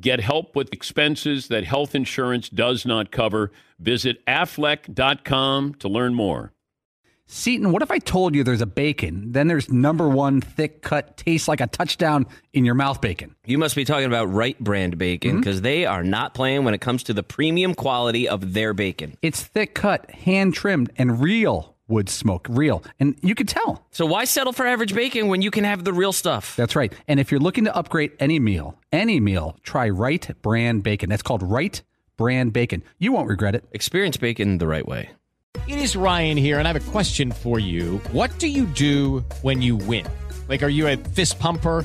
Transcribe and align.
Get 0.00 0.20
help 0.20 0.56
with 0.56 0.72
expenses 0.72 1.48
that 1.48 1.64
health 1.64 1.94
insurance 1.94 2.48
does 2.48 2.86
not 2.86 3.10
cover. 3.10 3.52
Visit 3.78 4.24
aflac.com 4.26 5.74
to 5.74 5.88
learn 5.88 6.14
more. 6.14 6.52
Seton, 7.32 7.70
what 7.70 7.80
if 7.82 7.92
I 7.92 8.00
told 8.00 8.34
you 8.34 8.42
there's 8.42 8.60
a 8.60 8.66
bacon, 8.66 9.30
then 9.30 9.46
there's 9.46 9.70
number 9.70 10.08
one 10.08 10.40
thick 10.40 10.82
cut, 10.82 11.16
tastes 11.16 11.46
like 11.46 11.60
a 11.60 11.68
touchdown 11.68 12.26
in 12.52 12.64
your 12.64 12.74
mouth 12.74 13.00
bacon? 13.00 13.36
You 13.46 13.56
must 13.56 13.76
be 13.76 13.84
talking 13.84 14.06
about 14.06 14.32
Wright 14.32 14.58
Brand 14.58 14.98
bacon 14.98 15.38
because 15.38 15.58
mm-hmm. 15.58 15.64
they 15.64 15.86
are 15.86 16.02
not 16.02 16.34
playing 16.34 16.64
when 16.64 16.74
it 16.74 16.80
comes 16.80 17.04
to 17.04 17.12
the 17.12 17.22
premium 17.22 17.74
quality 17.74 18.28
of 18.28 18.52
their 18.52 18.74
bacon. 18.74 19.16
It's 19.22 19.44
thick 19.44 19.76
cut, 19.76 20.10
hand 20.10 20.54
trimmed, 20.54 20.90
and 20.96 21.20
real 21.20 21.76
wood 21.90 22.08
smoke, 22.08 22.46
real. 22.48 22.82
And 22.98 23.16
you 23.22 23.34
could 23.34 23.48
tell. 23.48 23.84
So 23.90 24.06
why 24.06 24.24
settle 24.24 24.52
for 24.52 24.66
average 24.66 24.94
bacon 24.94 25.28
when 25.28 25.42
you 25.42 25.50
can 25.50 25.64
have 25.64 25.84
the 25.84 25.92
real 25.92 26.12
stuff? 26.12 26.56
That's 26.56 26.76
right. 26.76 26.92
And 27.08 27.20
if 27.20 27.30
you're 27.30 27.40
looking 27.40 27.64
to 27.64 27.76
upgrade 27.76 28.12
any 28.20 28.38
meal, 28.38 28.78
any 28.92 29.20
meal, 29.20 29.56
try 29.62 29.88
Wright 29.88 30.30
Brand 30.42 30.82
Bacon. 30.82 31.10
That's 31.10 31.22
called 31.22 31.42
Wright 31.42 31.82
Brand 32.16 32.52
Bacon. 32.52 32.82
You 32.98 33.12
won't 33.12 33.28
regret 33.28 33.54
it. 33.54 33.64
Experience 33.72 34.16
bacon 34.16 34.58
the 34.58 34.66
right 34.66 34.86
way. 34.86 35.10
It 35.66 35.78
is 35.78 35.96
Ryan 35.96 36.36
here, 36.36 36.58
and 36.58 36.68
I 36.68 36.72
have 36.72 36.88
a 36.88 36.90
question 36.90 37.32
for 37.32 37.58
you. 37.58 37.98
What 38.12 38.38
do 38.38 38.46
you 38.46 38.66
do 38.66 39.24
when 39.42 39.60
you 39.60 39.76
win? 39.76 40.06
Like, 40.48 40.62
are 40.62 40.68
you 40.68 40.86
a 40.86 40.96
fist 40.96 41.38
pumper? 41.38 41.84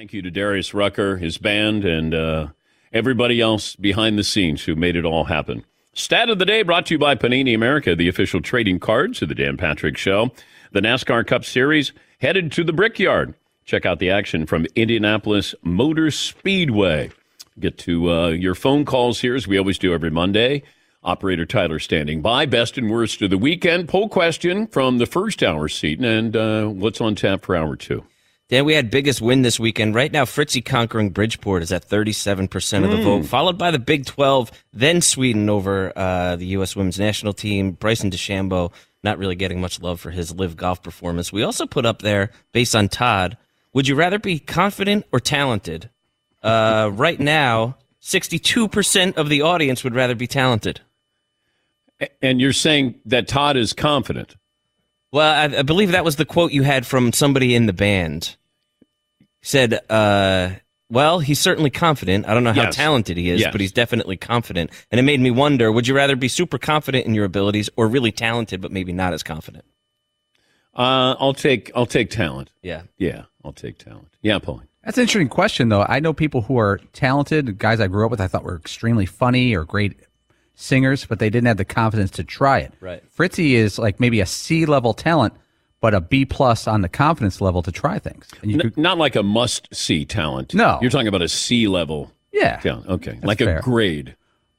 Thank 0.00 0.14
you 0.14 0.22
to 0.22 0.30
Darius 0.30 0.72
Rucker, 0.72 1.18
his 1.18 1.36
band, 1.36 1.84
and 1.84 2.14
uh, 2.14 2.46
everybody 2.90 3.38
else 3.38 3.76
behind 3.76 4.18
the 4.18 4.24
scenes 4.24 4.64
who 4.64 4.74
made 4.74 4.96
it 4.96 5.04
all 5.04 5.24
happen. 5.24 5.62
Stat 5.92 6.30
of 6.30 6.38
the 6.38 6.46
day 6.46 6.62
brought 6.62 6.86
to 6.86 6.94
you 6.94 6.98
by 6.98 7.14
Panini 7.14 7.54
America, 7.54 7.94
the 7.94 8.08
official 8.08 8.40
trading 8.40 8.80
cards 8.80 9.20
of 9.20 9.28
the 9.28 9.34
Dan 9.34 9.58
Patrick 9.58 9.98
Show. 9.98 10.30
The 10.72 10.80
NASCAR 10.80 11.26
Cup 11.26 11.44
Series 11.44 11.92
headed 12.18 12.50
to 12.52 12.64
the 12.64 12.72
Brickyard. 12.72 13.34
Check 13.66 13.84
out 13.84 13.98
the 13.98 14.08
action 14.08 14.46
from 14.46 14.66
Indianapolis 14.74 15.54
Motor 15.62 16.10
Speedway. 16.10 17.10
Get 17.58 17.76
to 17.80 18.10
uh, 18.10 18.28
your 18.28 18.54
phone 18.54 18.86
calls 18.86 19.20
here, 19.20 19.34
as 19.34 19.46
we 19.46 19.58
always 19.58 19.78
do 19.78 19.92
every 19.92 20.10
Monday. 20.10 20.62
Operator 21.04 21.44
Tyler 21.44 21.78
standing 21.78 22.22
by. 22.22 22.46
Best 22.46 22.78
and 22.78 22.90
worst 22.90 23.20
of 23.20 23.28
the 23.28 23.36
weekend. 23.36 23.86
Poll 23.90 24.08
question 24.08 24.66
from 24.66 24.96
the 24.96 25.04
first 25.04 25.42
hour 25.42 25.68
seat, 25.68 26.00
and 26.00 26.34
uh, 26.34 26.68
what's 26.68 27.02
on 27.02 27.16
tap 27.16 27.44
for 27.44 27.54
hour 27.54 27.76
two? 27.76 28.02
Dan, 28.50 28.64
we 28.64 28.74
had 28.74 28.90
biggest 28.90 29.20
win 29.20 29.42
this 29.42 29.60
weekend. 29.60 29.94
Right 29.94 30.10
now, 30.10 30.24
Fritzy 30.24 30.60
conquering 30.60 31.10
Bridgeport 31.10 31.62
is 31.62 31.70
at 31.70 31.88
37% 31.88 32.84
of 32.84 32.90
the 32.90 32.96
mm. 32.96 33.04
vote, 33.04 33.26
followed 33.26 33.56
by 33.56 33.70
the 33.70 33.78
Big 33.78 34.06
12, 34.06 34.50
then 34.72 35.00
Sweden 35.00 35.48
over 35.48 35.92
uh, 35.96 36.34
the 36.34 36.46
U.S. 36.46 36.74
women's 36.74 36.98
national 36.98 37.32
team. 37.32 37.70
Bryson 37.70 38.10
DeChambeau 38.10 38.72
not 39.04 39.18
really 39.18 39.36
getting 39.36 39.60
much 39.60 39.80
love 39.80 40.00
for 40.00 40.10
his 40.10 40.34
live 40.34 40.56
golf 40.56 40.82
performance. 40.82 41.32
We 41.32 41.44
also 41.44 41.64
put 41.64 41.86
up 41.86 42.02
there, 42.02 42.32
based 42.50 42.74
on 42.74 42.88
Todd, 42.88 43.36
would 43.72 43.86
you 43.86 43.94
rather 43.94 44.18
be 44.18 44.40
confident 44.40 45.06
or 45.12 45.20
talented? 45.20 45.88
Uh, 46.42 46.90
right 46.94 47.20
now, 47.20 47.76
62% 48.02 49.16
of 49.16 49.28
the 49.28 49.42
audience 49.42 49.84
would 49.84 49.94
rather 49.94 50.16
be 50.16 50.26
talented. 50.26 50.80
And 52.20 52.40
you're 52.40 52.52
saying 52.52 52.96
that 53.06 53.28
Todd 53.28 53.56
is 53.56 53.72
confident? 53.72 54.34
Well, 55.12 55.32
I, 55.32 55.58
I 55.58 55.62
believe 55.62 55.92
that 55.92 56.04
was 56.04 56.16
the 56.16 56.24
quote 56.24 56.50
you 56.50 56.64
had 56.64 56.84
from 56.84 57.12
somebody 57.12 57.54
in 57.54 57.66
the 57.66 57.72
band 57.72 58.36
said, 59.42 59.80
uh, 59.90 60.50
well, 60.90 61.20
he's 61.20 61.38
certainly 61.38 61.70
confident. 61.70 62.26
I 62.26 62.34
don't 62.34 62.44
know 62.44 62.52
how 62.52 62.62
yes. 62.62 62.76
talented 62.76 63.16
he 63.16 63.30
is, 63.30 63.40
yes. 63.40 63.52
but 63.52 63.60
he's 63.60 63.72
definitely 63.72 64.16
confident. 64.16 64.70
And 64.90 64.98
it 64.98 65.02
made 65.02 65.20
me 65.20 65.30
wonder 65.30 65.70
would 65.70 65.86
you 65.86 65.94
rather 65.94 66.16
be 66.16 66.28
super 66.28 66.58
confident 66.58 67.06
in 67.06 67.14
your 67.14 67.24
abilities 67.24 67.70
or 67.76 67.86
really 67.86 68.12
talented, 68.12 68.60
but 68.60 68.72
maybe 68.72 68.92
not 68.92 69.12
as 69.12 69.22
confident? 69.22 69.64
Uh, 70.74 71.14
I'll 71.18 71.34
take 71.34 71.70
I'll 71.74 71.86
take 71.86 72.10
talent. 72.10 72.50
Yeah. 72.62 72.82
Yeah, 72.98 73.24
I'll 73.44 73.52
take 73.52 73.78
talent. 73.78 74.08
Yeah, 74.22 74.38
Paulie. 74.38 74.66
That's 74.84 74.96
an 74.96 75.02
interesting 75.02 75.28
question, 75.28 75.68
though. 75.68 75.82
I 75.82 76.00
know 76.00 76.12
people 76.12 76.42
who 76.42 76.58
are 76.58 76.80
talented, 76.92 77.58
guys 77.58 77.80
I 77.80 77.86
grew 77.86 78.04
up 78.04 78.10
with, 78.10 78.20
I 78.20 78.28
thought 78.28 78.44
were 78.44 78.56
extremely 78.56 79.04
funny 79.04 79.54
or 79.54 79.64
great 79.64 80.00
singers, 80.54 81.04
but 81.04 81.18
they 81.18 81.28
didn't 81.28 81.48
have 81.48 81.58
the 81.58 81.64
confidence 81.64 82.10
to 82.12 82.24
try 82.24 82.60
it. 82.60 82.72
Right. 82.80 83.02
Fritzy 83.10 83.56
is 83.56 83.78
like 83.78 84.00
maybe 84.00 84.20
a 84.20 84.26
C 84.26 84.64
level 84.66 84.94
talent, 84.94 85.34
but 85.80 85.94
a 85.94 86.00
B 86.00 86.24
plus 86.24 86.66
on 86.66 86.82
the 86.82 86.88
confidence 86.88 87.40
level 87.40 87.62
to 87.62 87.72
try 87.72 87.98
things. 87.98 88.28
N- 88.44 88.60
could, 88.60 88.76
not 88.76 88.98
like 88.98 89.16
a 89.16 89.22
must 89.22 89.74
see 89.74 90.04
talent. 90.04 90.54
No, 90.54 90.78
you're 90.80 90.90
talking 90.90 91.08
about 91.08 91.22
a 91.22 91.28
C 91.28 91.68
level. 91.68 92.12
Yeah. 92.32 92.58
Talent. 92.58 92.86
Okay. 92.88 93.12
That's 93.12 93.24
like 93.24 93.38
fair. 93.38 93.58
a 93.58 93.62
grade, 93.62 94.16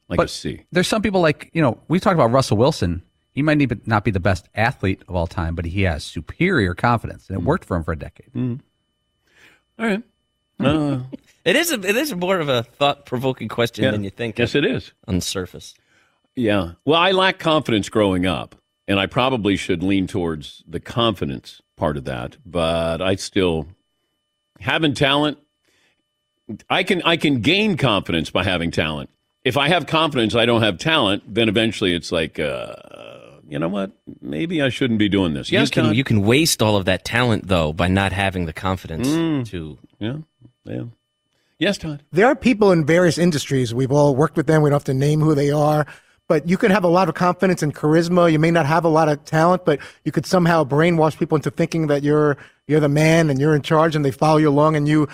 like 0.08 0.18
but 0.18 0.26
a 0.26 0.28
C. 0.28 0.64
There's 0.72 0.88
some 0.88 1.02
people 1.02 1.20
like 1.20 1.50
you 1.52 1.62
know 1.62 1.78
we 1.88 2.00
talked 2.00 2.14
about 2.14 2.30
Russell 2.32 2.56
Wilson. 2.56 3.02
He 3.30 3.40
might 3.40 3.62
even 3.62 3.80
not 3.86 4.04
be 4.04 4.10
the 4.10 4.20
best 4.20 4.48
athlete 4.54 5.02
of 5.08 5.16
all 5.16 5.26
time, 5.26 5.54
but 5.54 5.64
he 5.64 5.82
has 5.82 6.04
superior 6.04 6.74
confidence, 6.74 7.28
and 7.28 7.38
it 7.38 7.42
mm. 7.42 7.46
worked 7.46 7.64
for 7.64 7.76
him 7.76 7.84
for 7.84 7.92
a 7.92 7.98
decade. 7.98 8.30
Mm. 8.34 8.60
All 9.78 9.86
right. 9.86 10.02
Uh, 10.60 11.00
it 11.44 11.56
is 11.56 11.72
a, 11.72 11.74
it 11.74 11.96
is 11.96 12.14
more 12.14 12.38
of 12.38 12.48
a 12.48 12.62
thought 12.62 13.04
provoking 13.04 13.48
question 13.48 13.82
yeah. 13.82 13.90
than 13.90 14.04
you 14.04 14.10
think. 14.10 14.38
Yes, 14.38 14.54
it 14.54 14.64
is 14.64 14.92
on 15.08 15.16
the 15.16 15.20
surface. 15.20 15.74
Yeah. 16.36 16.74
Well, 16.84 17.00
I 17.00 17.10
lack 17.10 17.40
confidence 17.40 17.88
growing 17.88 18.26
up 18.26 18.54
and 18.88 18.98
I 18.98 19.06
probably 19.06 19.56
should 19.56 19.82
lean 19.82 20.06
towards 20.06 20.62
the 20.66 20.80
confidence 20.80 21.60
part 21.76 21.96
of 21.96 22.04
that. 22.04 22.36
But 22.44 23.00
I 23.00 23.14
still 23.16 23.68
having 24.60 24.94
talent. 24.94 25.38
I 26.68 26.82
can 26.82 27.02
I 27.02 27.16
can 27.16 27.40
gain 27.40 27.76
confidence 27.76 28.30
by 28.30 28.44
having 28.44 28.70
talent. 28.70 29.10
If 29.44 29.56
I 29.56 29.68
have 29.68 29.86
confidence, 29.86 30.34
I 30.34 30.46
don't 30.46 30.62
have 30.62 30.78
talent. 30.78 31.22
Then 31.26 31.48
eventually, 31.48 31.94
it's 31.94 32.12
like, 32.12 32.38
uh, 32.38 32.74
you 33.48 33.58
know 33.58 33.68
what? 33.68 33.90
Maybe 34.20 34.62
I 34.62 34.68
shouldn't 34.68 34.98
be 34.98 35.08
doing 35.08 35.34
this. 35.34 35.50
Yes, 35.50 35.68
you 35.68 35.82
can, 35.82 35.94
you 35.94 36.04
can 36.04 36.22
waste 36.22 36.62
all 36.62 36.76
of 36.76 36.84
that 36.84 37.04
talent 37.04 37.48
though 37.48 37.72
by 37.72 37.88
not 37.88 38.12
having 38.12 38.46
the 38.46 38.52
confidence 38.52 39.08
mm. 39.08 39.46
to. 39.48 39.78
Yeah, 39.98 40.18
yeah. 40.64 40.84
Yes, 41.58 41.78
Todd. 41.78 42.02
There 42.10 42.26
are 42.26 42.34
people 42.34 42.72
in 42.72 42.84
various 42.84 43.18
industries. 43.18 43.72
We've 43.72 43.92
all 43.92 44.16
worked 44.16 44.36
with 44.36 44.48
them. 44.48 44.62
We 44.62 44.70
don't 44.70 44.74
have 44.74 44.84
to 44.84 44.94
name 44.94 45.20
who 45.20 45.34
they 45.34 45.50
are 45.50 45.86
but 46.32 46.48
you 46.48 46.56
can 46.56 46.70
have 46.70 46.82
a 46.82 46.88
lot 46.88 47.10
of 47.10 47.14
confidence 47.14 47.62
and 47.62 47.74
charisma. 47.74 48.32
You 48.32 48.38
may 48.38 48.50
not 48.50 48.64
have 48.64 48.86
a 48.86 48.88
lot 48.88 49.10
of 49.10 49.22
talent, 49.26 49.66
but 49.66 49.78
you 50.06 50.12
could 50.12 50.24
somehow 50.24 50.64
brainwash 50.64 51.18
people 51.18 51.36
into 51.36 51.50
thinking 51.50 51.88
that 51.88 52.02
you're 52.02 52.38
you're 52.72 52.80
the 52.80 52.88
man 52.88 53.30
and 53.30 53.38
you're 53.38 53.54
in 53.54 53.62
charge 53.62 53.94
and 53.94 54.04
they 54.04 54.10
follow 54.10 54.38
you 54.38 54.48
along 54.48 54.74
and 54.74 54.88
you 54.88 55.06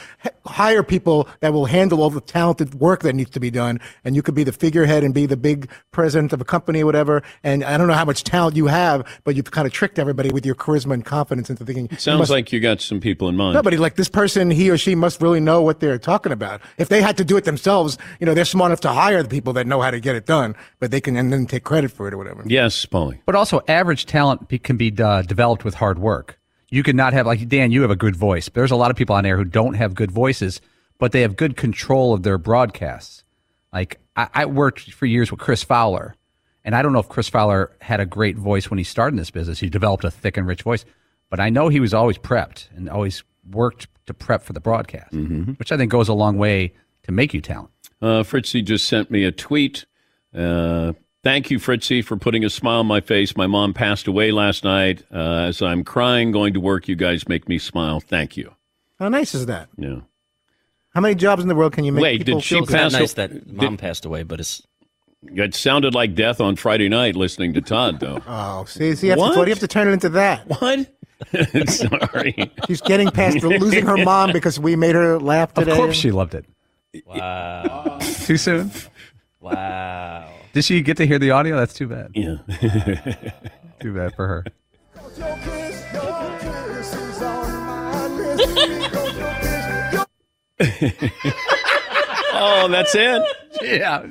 hire 0.47 0.83
people 0.83 1.29
that 1.41 1.53
will 1.53 1.67
handle 1.67 2.01
all 2.01 2.09
the 2.09 2.21
talented 2.21 2.75
work 2.77 3.03
that 3.03 3.15
needs 3.15 3.31
to 3.31 3.41
be 3.41 3.51
done. 3.51 3.81
And 4.05 4.17
you 4.17 4.23
could 4.23 4.35
be 4.35 4.45
the 4.45 4.53
figurehead 4.53 5.05
and 5.05 5.13
be 5.13 5.27
the 5.27 5.37
big 5.37 5.69
president 5.91 6.33
of 6.33 6.41
a 6.41 6.45
company 6.45 6.83
or 6.83 6.87
whatever. 6.87 7.23
And 7.43 7.65
i 7.65 7.77
don't 7.77 7.89
know 7.89 7.95
how 7.95 8.05
much 8.05 8.23
talent 8.25 8.57
you 8.57 8.67
have 8.67 9.07
but 9.25 9.35
you've 9.35 9.51
kind 9.51 9.67
of 9.67 9.73
tricked 9.73 9.99
everybody 9.99 10.31
with 10.31 10.47
your 10.47 10.55
charisma 10.55 10.95
and 10.95 11.05
confidence 11.05 11.51
into 11.51 11.65
thinking 11.65 11.89
it 11.91 12.01
sounds 12.01 12.21
must, 12.21 12.31
like 12.31 12.53
you 12.53 12.61
got 12.61 12.81
some 12.81 13.01
people 13.01 13.29
in 13.29 13.37
mind. 13.37 13.55
Nobody 13.55 13.77
like 13.77 13.97
this 13.97 14.09
person 14.09 14.51
he 14.51 14.71
or 14.71 14.79
she 14.79 14.95
must 14.95 15.21
really 15.21 15.41
know 15.41 15.61
what 15.63 15.81
they're 15.81 15.99
talking 15.99 16.33
about. 16.33 16.61
If 16.79 16.89
they 16.89 17.03
had 17.03 17.17
to 17.17 17.25
do 17.25 17.37
it 17.37 17.45
themselves 17.45 17.99
you 18.21 18.27
know 18.27 18.35
they're 18.35 18.45
smart 18.45 18.71
enough 18.71 18.81
to 18.81 18.93
hire 18.93 19.23
the 19.23 19.29
people 19.29 19.53
that 19.55 19.67
know 19.67 19.81
how 19.83 19.91
to 19.91 19.99
get 20.01 20.15
it 20.15 20.27
done 20.27 20.55
but 20.79 20.93
they 20.93 21.01
can 21.01 21.17
and 21.17 21.33
then 21.33 21.47
take 21.47 21.65
credit 21.65 21.91
for 21.91 22.07
it 22.07 22.15
or 22.15 22.19
whatever. 22.19 22.45
Yes 22.47 22.87
Paulie. 22.87 23.19
but 23.27 23.35
also 23.35 23.61
average 23.67 24.07
talent 24.07 24.49
can 24.63 24.77
be 24.77 24.95
uh, 24.99 25.23
developed 25.23 25.65
with 25.65 25.75
hard 25.75 25.99
work 25.99 26.38
you 26.71 26.83
could 26.83 26.97
not 26.97 27.13
have 27.13 27.27
like 27.27 27.49
Dan. 27.49 27.73
You 27.73 27.83
have 27.83 27.91
a 27.91 27.97
good 27.97 28.17
voice. 28.17 28.49
There's 28.49 28.71
a 28.71 28.77
lot 28.77 28.91
of 28.91 28.97
people 28.97 29.17
on 29.17 29.25
air 29.27 29.37
who 29.37 29.45
don't 29.45 29.75
have 29.75 29.95
good 29.95 30.11
voices, 30.11 30.61
but 30.99 31.13
they 31.13 31.23
have 31.23 31.37
good 31.37 31.57
control 31.57 32.13
of 32.13 32.23
their 32.23 32.39
broadcasts. 32.39 33.25
Like 33.73 34.01
I, 34.17 34.29
I 34.35 34.47
worked 34.47 34.93
for 34.93 35.07
years 35.07 35.31
with 35.31 35.41
Chris 35.41 35.63
Fowler, 35.63 36.15
and 36.65 36.75
I 36.75 36.83
don't 36.83 36.93
know 36.93 36.99
if 36.99 37.09
Chris 37.09 37.29
Fowler 37.29 37.77
had 37.81 38.01
a 38.01 38.07
great 38.07 38.37
voice 38.37 38.71
when 38.71 38.79
he 38.79 38.85
started 38.85 39.15
in 39.15 39.19
this 39.19 39.31
business. 39.31 39.61
He 39.61 39.69
developed 39.69 40.05
a 40.05 40.11
thick 40.11 40.37
and 40.37 40.47
rich 40.47 40.63
voice, 40.63 40.85
but 41.31 41.41
I 41.41 41.51
know 41.51 41.69
he 41.69 41.81
was 41.81 41.95
always 41.95 42.19
prepped 42.19 42.69
and 42.77 42.89
always 42.89 43.23
worked 43.51 43.89
to 44.07 44.15
prep 44.15 44.43
for 44.43 44.53
the 44.53 44.61
broadcast, 44.61 45.13
mm-hmm. 45.13 45.53
which 45.53 45.73
I 45.73 45.77
think 45.77 45.91
goes 45.91 46.09
a 46.09 46.15
long 46.15 46.39
way 46.39 46.75
to 47.05 47.13
make 47.13 47.33
you 47.33 47.41
talent. 47.41 47.71
Uh, 48.01 48.23
Fritzy 48.23 48.63
just 48.63 48.87
sent 48.87 49.11
me 49.11 49.25
a 49.25 49.33
tweet. 49.33 49.87
Uh, 50.35 50.93
Thank 51.29 51.51
you, 51.51 51.59
Fritzy, 51.59 52.01
for 52.03 52.17
putting 52.17 52.43
a 52.43 52.49
smile 52.49 52.79
on 52.79 52.87
my 52.87 53.03
face. 53.03 53.37
My 53.37 53.47
mom 53.47 53.75
passed 53.75 54.07
away 54.07 54.33
last 54.33 54.65
night. 54.65 55.03
Uh, 55.13 55.49
as 55.49 55.61
I'm 55.61 55.85
crying 55.85 56.33
going 56.33 56.55
to 56.55 56.59
work, 56.61 56.89
you 56.89 56.97
guys 56.97 57.29
make 57.29 57.47
me 57.51 57.59
smile. 57.59 58.01
Thank 58.01 58.39
you. 58.39 58.55
How 58.99 59.11
nice 59.11 59.35
is 59.35 59.45
that? 59.45 59.69
Yeah. 59.77 60.01
How 60.95 61.03
many 61.03 61.15
jobs 61.15 61.43
in 61.43 61.49
the 61.49 61.55
world 61.55 61.75
can 61.75 61.85
you 61.85 61.93
make 61.93 62.03
Wait, 62.03 62.19
people 62.25 62.37
did 62.41 62.45
she 62.45 62.55
feel 62.55 62.65
good? 62.65 62.75
pass- 62.75 62.93
Not 62.93 63.01
nice 63.01 63.13
that 63.13 63.47
mom 63.47 63.77
passed 63.77 64.07
away, 64.07 64.23
but 64.23 64.41
it's 64.41 64.63
It 65.23 65.55
sounded 65.55 65.95
like 65.95 66.15
death 66.15 66.41
on 66.41 66.57
Friday 66.57 66.89
night 66.89 67.15
listening 67.15 67.53
to 67.53 67.61
Todd, 67.61 68.01
though. 68.01 68.23
Oh, 68.27 68.65
see, 68.65 68.95
see, 68.95 69.09
you 69.09 69.11
have, 69.11 69.19
to, 69.19 69.23
What? 69.25 69.35
so 69.35 69.43
you 69.43 69.51
have 69.51 69.59
to 69.59 69.69
turn 69.69 69.87
it 69.89 69.93
into 69.93 70.09
that. 70.09 70.49
what? 70.61 70.89
Sorry. 71.69 72.51
She's 72.67 72.81
getting 72.81 73.11
past 73.11 73.43
losing 73.43 73.85
her 73.85 73.99
mom 73.99 74.33
because 74.33 74.59
we 74.59 74.77
made 74.77 74.95
her 74.95 75.19
laugh 75.21 75.53
today. 75.53 75.73
Of 75.73 75.77
course, 75.77 75.95
she 75.95 76.11
loved 76.11 76.35
it. 76.35 76.47
wow, 77.05 77.99
Too 78.25 78.39
soon. 78.39 78.71
wow. 79.43 80.37
Did 80.59 80.65
she 80.65 80.81
get 80.83 80.97
to 80.97 81.07
hear 81.07 81.21
the 81.21 81.31
audio? 81.31 81.55
That's 81.57 81.73
too 81.73 81.87
bad. 81.87 82.11
Yeah. 82.17 82.39
Too 83.79 83.95
bad 83.95 84.13
for 84.17 84.27
her. 84.27 84.45
oh, 92.33 92.67
that's 92.73 92.93
it? 92.97 93.23
Yeah. 93.63 94.07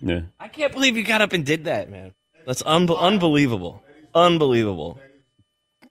Yeah. 0.00 0.20
I 0.40 0.48
can't 0.48 0.72
believe 0.72 0.96
you 0.96 1.04
got 1.04 1.22
up 1.22 1.32
and 1.32 1.46
did 1.46 1.66
that, 1.66 1.88
man. 1.88 2.12
That's 2.44 2.64
un- 2.66 2.90
unbelievable, 2.90 3.80
unbelievable. 4.16 4.98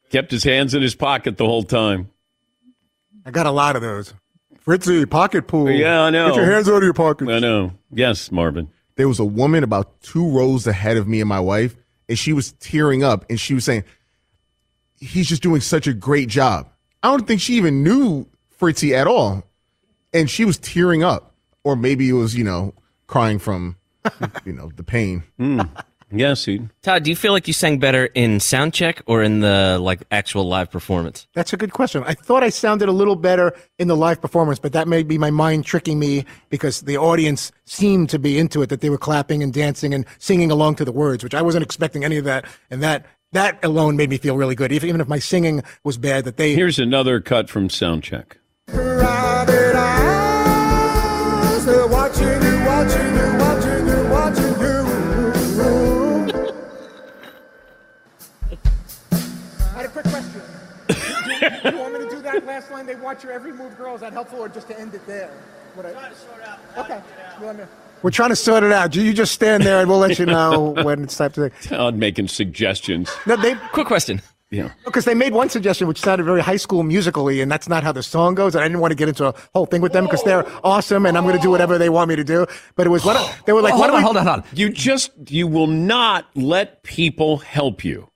Kept 0.10 0.32
his 0.32 0.44
hands 0.44 0.74
in 0.76 0.82
his 0.82 0.96
pocket 0.96 1.38
the 1.38 1.46
whole 1.46 1.64
time. 1.64 2.10
I 3.26 3.32
got 3.32 3.46
a 3.46 3.52
lot 3.52 3.78
of 3.78 3.82
those. 3.82 4.14
Fritzy, 4.60 5.06
pocket 5.06 5.48
pool. 5.48 5.72
Yeah, 5.72 6.02
I 6.02 6.10
know. 6.10 6.28
Get 6.28 6.36
your 6.36 6.52
hands 6.52 6.68
out 6.68 6.76
of 6.76 6.84
your 6.84 6.94
pockets. 6.94 7.32
I 7.32 7.40
know. 7.40 7.72
Yes, 7.90 8.34
Marvin. 8.34 8.68
There 8.96 9.08
was 9.08 9.20
a 9.20 9.26
woman 9.26 9.64
about 9.64 10.02
two 10.02 10.30
rows 10.30 10.68
ahead 10.68 10.98
of 10.98 11.08
me 11.08 11.20
and 11.20 11.30
my 11.30 11.40
wife, 11.40 11.76
and 12.08 12.18
she 12.18 12.34
was 12.34 12.52
tearing 12.54 13.04
up 13.04 13.26
and 13.30 13.40
she 13.40 13.54
was 13.54 13.66
saying, 13.66 13.84
He's 15.00 15.28
just 15.28 15.44
doing 15.44 15.60
such 15.60 15.86
a 15.88 15.94
great 15.94 16.30
job. 16.30 16.70
I 17.02 17.10
don't 17.10 17.28
think 17.28 17.42
she 17.42 17.56
even 17.56 17.84
knew 17.84 18.26
Fritzy 18.58 18.96
at 18.96 19.06
all. 19.06 19.44
And 20.14 20.30
she 20.30 20.46
was 20.46 20.58
tearing 20.58 21.04
up. 21.04 21.36
Or 21.66 21.76
maybe 21.76 22.10
it 22.10 22.14
was, 22.14 22.36
you 22.36 22.44
know, 22.44 22.74
crying 23.08 23.40
from, 23.40 23.78
you 24.46 24.54
know, 24.54 24.72
the 24.76 24.84
pain. 24.84 25.24
Hmm. 25.38 25.62
Yes, 26.14 26.46
he. 26.46 26.62
Todd, 26.84 27.04
do 27.04 27.10
you 27.10 27.16
feel 27.16 27.32
like 27.32 27.48
you 27.48 27.54
sang 27.54 27.80
better 27.80 28.06
in 28.06 28.40
sound 28.40 28.74
check 28.74 29.02
or 29.08 29.24
in 29.24 29.40
the 29.40 29.80
like 29.82 30.04
actual 30.12 30.48
live 30.48 30.70
performance? 30.70 31.28
That's 31.34 31.54
a 31.54 31.58
good 31.58 31.74
question. 31.74 32.04
I 32.06 32.14
thought 32.14 32.44
I 32.44 32.50
sounded 32.50 32.88
a 32.88 32.92
little 32.92 33.16
better 33.16 33.56
in 33.80 33.88
the 33.88 33.98
live 33.98 34.22
performance, 34.22 34.60
but 34.60 34.74
that 34.74 34.88
may 34.88 35.02
be 35.02 35.18
my 35.18 35.32
mind 35.32 35.66
tricking 35.66 35.98
me 35.98 36.26
because 36.50 36.82
the 36.82 36.98
audience 36.98 37.52
seemed 37.66 38.10
to 38.12 38.20
be 38.20 38.38
into 38.38 38.62
it, 38.62 38.70
that 38.70 38.82
they 38.82 38.90
were 38.90 38.98
clapping 38.98 39.42
and 39.42 39.52
dancing 39.52 39.94
and 39.94 40.06
singing 40.20 40.52
along 40.52 40.76
to 40.76 40.86
the 40.86 40.92
words, 40.92 41.24
which 41.24 41.34
I 41.34 41.42
wasn't 41.42 41.64
expecting 41.64 42.04
any 42.04 42.18
of 42.18 42.26
that. 42.26 42.46
And 42.70 42.84
that 42.84 43.06
that 43.32 43.64
alone 43.66 43.98
made 43.98 44.10
me 44.12 44.18
feel 44.18 44.38
really 44.38 44.56
good, 44.56 44.72
even 44.72 44.90
even 44.90 45.02
if 45.02 45.08
my 45.08 45.20
singing 45.20 45.64
was 45.84 45.98
bad. 45.98 46.26
That 46.26 46.38
they 46.38 46.54
Here's 46.54 46.78
another 46.80 47.20
cut 47.20 47.50
from 47.50 47.70
Soundcheck. 47.70 48.34
Private 48.68 49.23
that? 62.86 62.96
They 62.96 63.02
watch 63.02 63.24
your 63.24 63.34
every 63.34 63.54
move, 63.54 63.78
girl. 63.78 63.96
Is 63.96 64.02
that 64.02 64.14
helpful, 64.14 64.40
or 64.40 64.50
just 64.50 64.68
to 64.68 64.80
end 64.80 64.94
it 64.94 65.06
there? 65.08 65.30
What 65.76 65.86
I, 65.86 66.12
Okay. 66.78 67.02
You 67.40 67.46
want 67.46 67.58
me- 67.60 67.64
We're 68.04 68.12
trying 68.12 68.30
to 68.30 68.36
sort 68.36 68.64
it 68.64 68.72
out. 68.72 68.92
Do 68.92 69.02
you 69.02 69.14
just 69.14 69.32
stand 69.32 69.64
there, 69.64 69.80
and 69.80 69.90
we'll 69.90 69.98
let 70.00 70.20
you 70.20 70.26
know 70.26 70.76
when 70.84 71.04
it's 71.04 71.18
time 71.18 71.32
to. 71.32 71.50
Todd 71.64 71.96
making 71.96 72.28
suggestions. 72.28 73.10
No, 73.26 73.36
they 73.36 73.56
Quick 73.72 73.88
question. 73.88 74.22
Yeah. 74.52 74.70
because 74.86 75.06
they 75.06 75.16
made 75.16 75.34
one 75.34 75.50
suggestion 75.50 75.88
which 75.88 76.00
sounded 76.00 76.26
very 76.26 76.42
high 76.42 76.58
school 76.58 76.84
musically, 76.84 77.42
and 77.42 77.52
that's 77.52 77.68
not 77.68 77.82
how 77.82 77.92
the 77.92 78.04
song 78.04 78.36
goes. 78.36 78.54
And 78.54 78.64
I 78.64 78.68
didn't 78.68 78.82
want 78.82 78.92
to 78.92 78.96
get 78.96 79.08
into 79.10 79.26
a 79.26 79.34
whole 79.56 79.66
thing 79.66 79.82
with 79.82 79.94
them 79.94 80.04
because 80.06 80.22
they're 80.24 80.46
awesome, 80.64 81.08
and 81.08 81.18
I'm 81.18 81.24
going 81.24 81.36
to 81.36 81.42
do 81.42 81.50
whatever 81.50 81.80
they 81.80 81.90
want 81.90 82.08
me 82.10 82.16
to 82.18 82.24
do. 82.24 82.46
But 82.76 82.86
it 82.86 82.92
was 82.92 83.04
what 83.04 83.16
they 83.48 83.54
were 83.54 83.62
like. 83.64 83.74
Oh, 83.74 83.80
what 83.80 83.90
hold 83.90 83.92
do 83.92 83.96
on, 83.96 84.02
we- 84.02 84.04
hold 84.06 84.18
on, 84.18 84.26
hold 84.28 84.40
on. 84.42 84.56
You 84.56 84.70
just 84.70 85.10
you 85.32 85.48
will 85.48 85.66
not 85.66 86.28
let 86.36 86.84
people 86.84 87.38
help 87.38 87.84
you. 87.84 88.10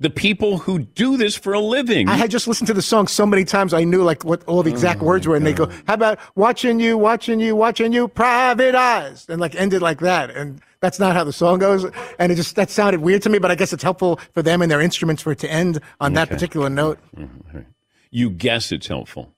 The 0.00 0.10
people 0.10 0.56
who 0.56 0.78
do 0.78 1.18
this 1.18 1.36
for 1.36 1.52
a 1.52 1.60
living. 1.60 2.08
I 2.08 2.16
had 2.16 2.30
just 2.30 2.48
listened 2.48 2.68
to 2.68 2.74
the 2.74 2.80
song 2.82 3.06
so 3.06 3.26
many 3.26 3.44
times 3.44 3.74
I 3.74 3.84
knew 3.84 4.02
like 4.02 4.24
what 4.24 4.42
all 4.44 4.62
the 4.62 4.70
exact 4.70 5.02
oh 5.02 5.04
words 5.04 5.28
were, 5.28 5.36
and 5.36 5.44
they 5.46 5.52
go, 5.52 5.70
"How 5.86 5.94
about 5.94 6.18
watching 6.34 6.80
you, 6.80 6.96
watching 6.96 7.38
you, 7.38 7.54
watching 7.54 7.92
you, 7.92 8.08
private 8.08 8.74
eyes," 8.74 9.26
and 9.28 9.40
like 9.40 9.54
ended 9.54 9.82
like 9.82 10.00
that, 10.00 10.30
and 10.30 10.60
that's 10.80 10.98
not 10.98 11.14
how 11.14 11.22
the 11.22 11.34
song 11.34 11.58
goes, 11.58 11.84
and 12.18 12.32
it 12.32 12.36
just 12.36 12.56
that 12.56 12.70
sounded 12.70 13.02
weird 13.02 13.20
to 13.22 13.28
me. 13.28 13.38
But 13.38 13.50
I 13.50 13.54
guess 13.54 13.74
it's 13.74 13.82
helpful 13.82 14.18
for 14.32 14.42
them 14.42 14.62
and 14.62 14.70
their 14.70 14.80
instruments 14.80 15.20
for 15.22 15.32
it 15.32 15.38
to 15.40 15.50
end 15.50 15.80
on 16.00 16.14
that 16.14 16.30
particular 16.30 16.70
note. 16.70 16.98
Mm-hmm. 17.14 17.60
you 18.10 18.30
guess 18.30 18.72
it's 18.72 18.86
helpful. 18.86 19.34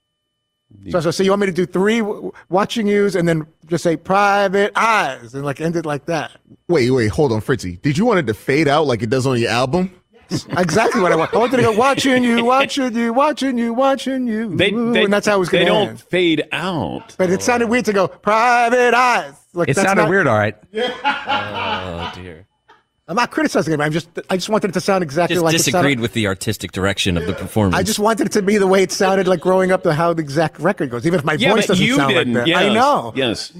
So, 0.89 0.99
so, 0.99 1.11
so 1.11 1.23
you 1.23 1.29
want 1.29 1.41
me 1.41 1.47
to 1.47 1.53
do 1.53 1.65
three 1.65 2.01
watching 2.49 2.87
yous 2.87 3.15
and 3.15 3.27
then 3.27 3.45
just 3.67 3.83
say 3.83 3.95
private 3.95 4.71
eyes 4.75 5.33
and 5.35 5.45
like 5.45 5.61
end 5.61 5.75
it 5.75 5.85
like 5.85 6.05
that? 6.05 6.31
Wait, 6.67 6.89
wait, 6.89 7.09
hold 7.09 7.31
on, 7.31 7.41
Fritzy. 7.41 7.79
Did 7.81 7.97
you 7.97 8.05
want 8.05 8.19
it 8.19 8.27
to 8.27 8.33
fade 8.33 8.67
out 8.67 8.87
like 8.87 9.03
it 9.03 9.09
does 9.09 9.27
on 9.27 9.39
your 9.39 9.51
album? 9.51 9.93
Exactly 10.57 11.01
what 11.01 11.11
I 11.11 11.15
want. 11.15 11.33
I 11.33 11.37
wanted 11.37 11.57
to 11.57 11.63
go 11.63 11.71
watching 11.71 12.23
you, 12.23 12.43
watching 12.43 12.95
you, 12.95 13.13
watching 13.13 13.57
you, 13.57 13.73
watching 13.73 14.27
you, 14.27 14.55
They, 14.55 14.71
they 14.71 15.03
and 15.05 15.13
that's 15.13 15.27
how 15.27 15.35
it 15.35 15.39
was 15.39 15.49
going 15.49 15.65
to 15.65 15.71
don't 15.71 15.87
end. 15.89 16.01
fade 16.01 16.43
out. 16.51 17.15
But 17.17 17.29
it 17.29 17.41
sounded 17.41 17.67
weird 17.69 17.85
to 17.85 17.93
go 17.93 18.07
private 18.07 18.93
eyes. 18.93 19.33
Like 19.53 19.69
It 19.69 19.75
that's 19.75 19.87
sounded 19.87 20.03
not- 20.03 20.09
weird, 20.09 20.27
all 20.27 20.37
right. 20.37 20.55
Oh 20.73 22.11
dear. 22.15 22.47
I'm 23.07 23.17
not 23.17 23.31
criticizing 23.31 23.73
it. 23.73 23.81
I'm 23.81 23.91
just 23.91 24.07
I 24.29 24.37
just 24.37 24.47
wanted 24.49 24.69
it 24.69 24.73
to 24.73 24.81
sound 24.81 25.03
exactly 25.03 25.35
Just 25.35 25.43
like 25.43 25.53
it 25.55 25.57
disagreed 25.57 25.81
sounded. 25.83 25.99
with 25.99 26.13
the 26.13 26.27
artistic 26.27 26.71
direction 26.71 27.17
of 27.17 27.25
the 27.27 27.33
performance. 27.33 27.75
I 27.75 27.83
just 27.83 27.99
wanted 27.99 28.27
it 28.27 28.31
to 28.33 28.41
be 28.41 28.57
the 28.57 28.65
way 28.67 28.81
it 28.81 28.91
sounded 28.93 29.27
like 29.27 29.41
growing 29.41 29.71
up, 29.73 29.83
the 29.83 29.93
how 29.93 30.13
the 30.13 30.21
exact 30.21 30.57
record 30.59 30.89
goes. 30.89 31.05
Even 31.05 31.19
if 31.19 31.25
my 31.25 31.33
Yeah, 31.33 31.51
voice 31.53 31.67
doesn't 31.67 31.85
you 31.85 31.97
sound 31.97 32.13
didn't. 32.13 32.33
like 32.33 32.45
that, 32.45 32.47
Yes. 32.47 32.61
I 32.63 32.73
know. 32.73 33.11
Yes. 33.15 33.51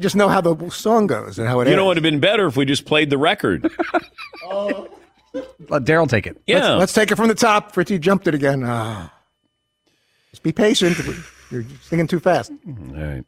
Just 0.00 0.16
know 0.16 0.28
how 0.28 0.40
the 0.40 0.70
song 0.70 1.06
goes 1.06 1.38
and 1.38 1.46
how 1.46 1.60
it 1.60 1.64
You 1.64 1.72
ends. 1.72 1.76
know 1.76 1.84
what 1.84 1.88
would 1.90 1.96
have 1.98 2.02
been 2.02 2.20
better 2.20 2.46
if 2.46 2.56
we 2.56 2.64
just 2.64 2.84
played 2.86 3.10
the 3.10 3.18
record. 3.18 3.70
Oh. 4.46 4.88
Let 5.68 5.84
Daryl 5.84 6.08
take 6.08 6.26
it. 6.26 6.40
Yeah. 6.46 6.74
Let's 6.74 6.92
take 6.92 7.10
it 7.10 7.16
from 7.16 7.28
the 7.28 7.34
top. 7.34 7.72
Fritzy 7.72 7.98
jumped 7.98 8.26
it 8.26 8.34
again. 8.34 8.62
Ah. 8.64 9.12
Just 10.30 10.42
be 10.42 10.52
patient. 10.52 10.96
You're 11.50 11.64
singing 11.82 12.06
too 12.06 12.20
fast. 12.20 12.52
All 12.66 12.74
right. 12.94 13.24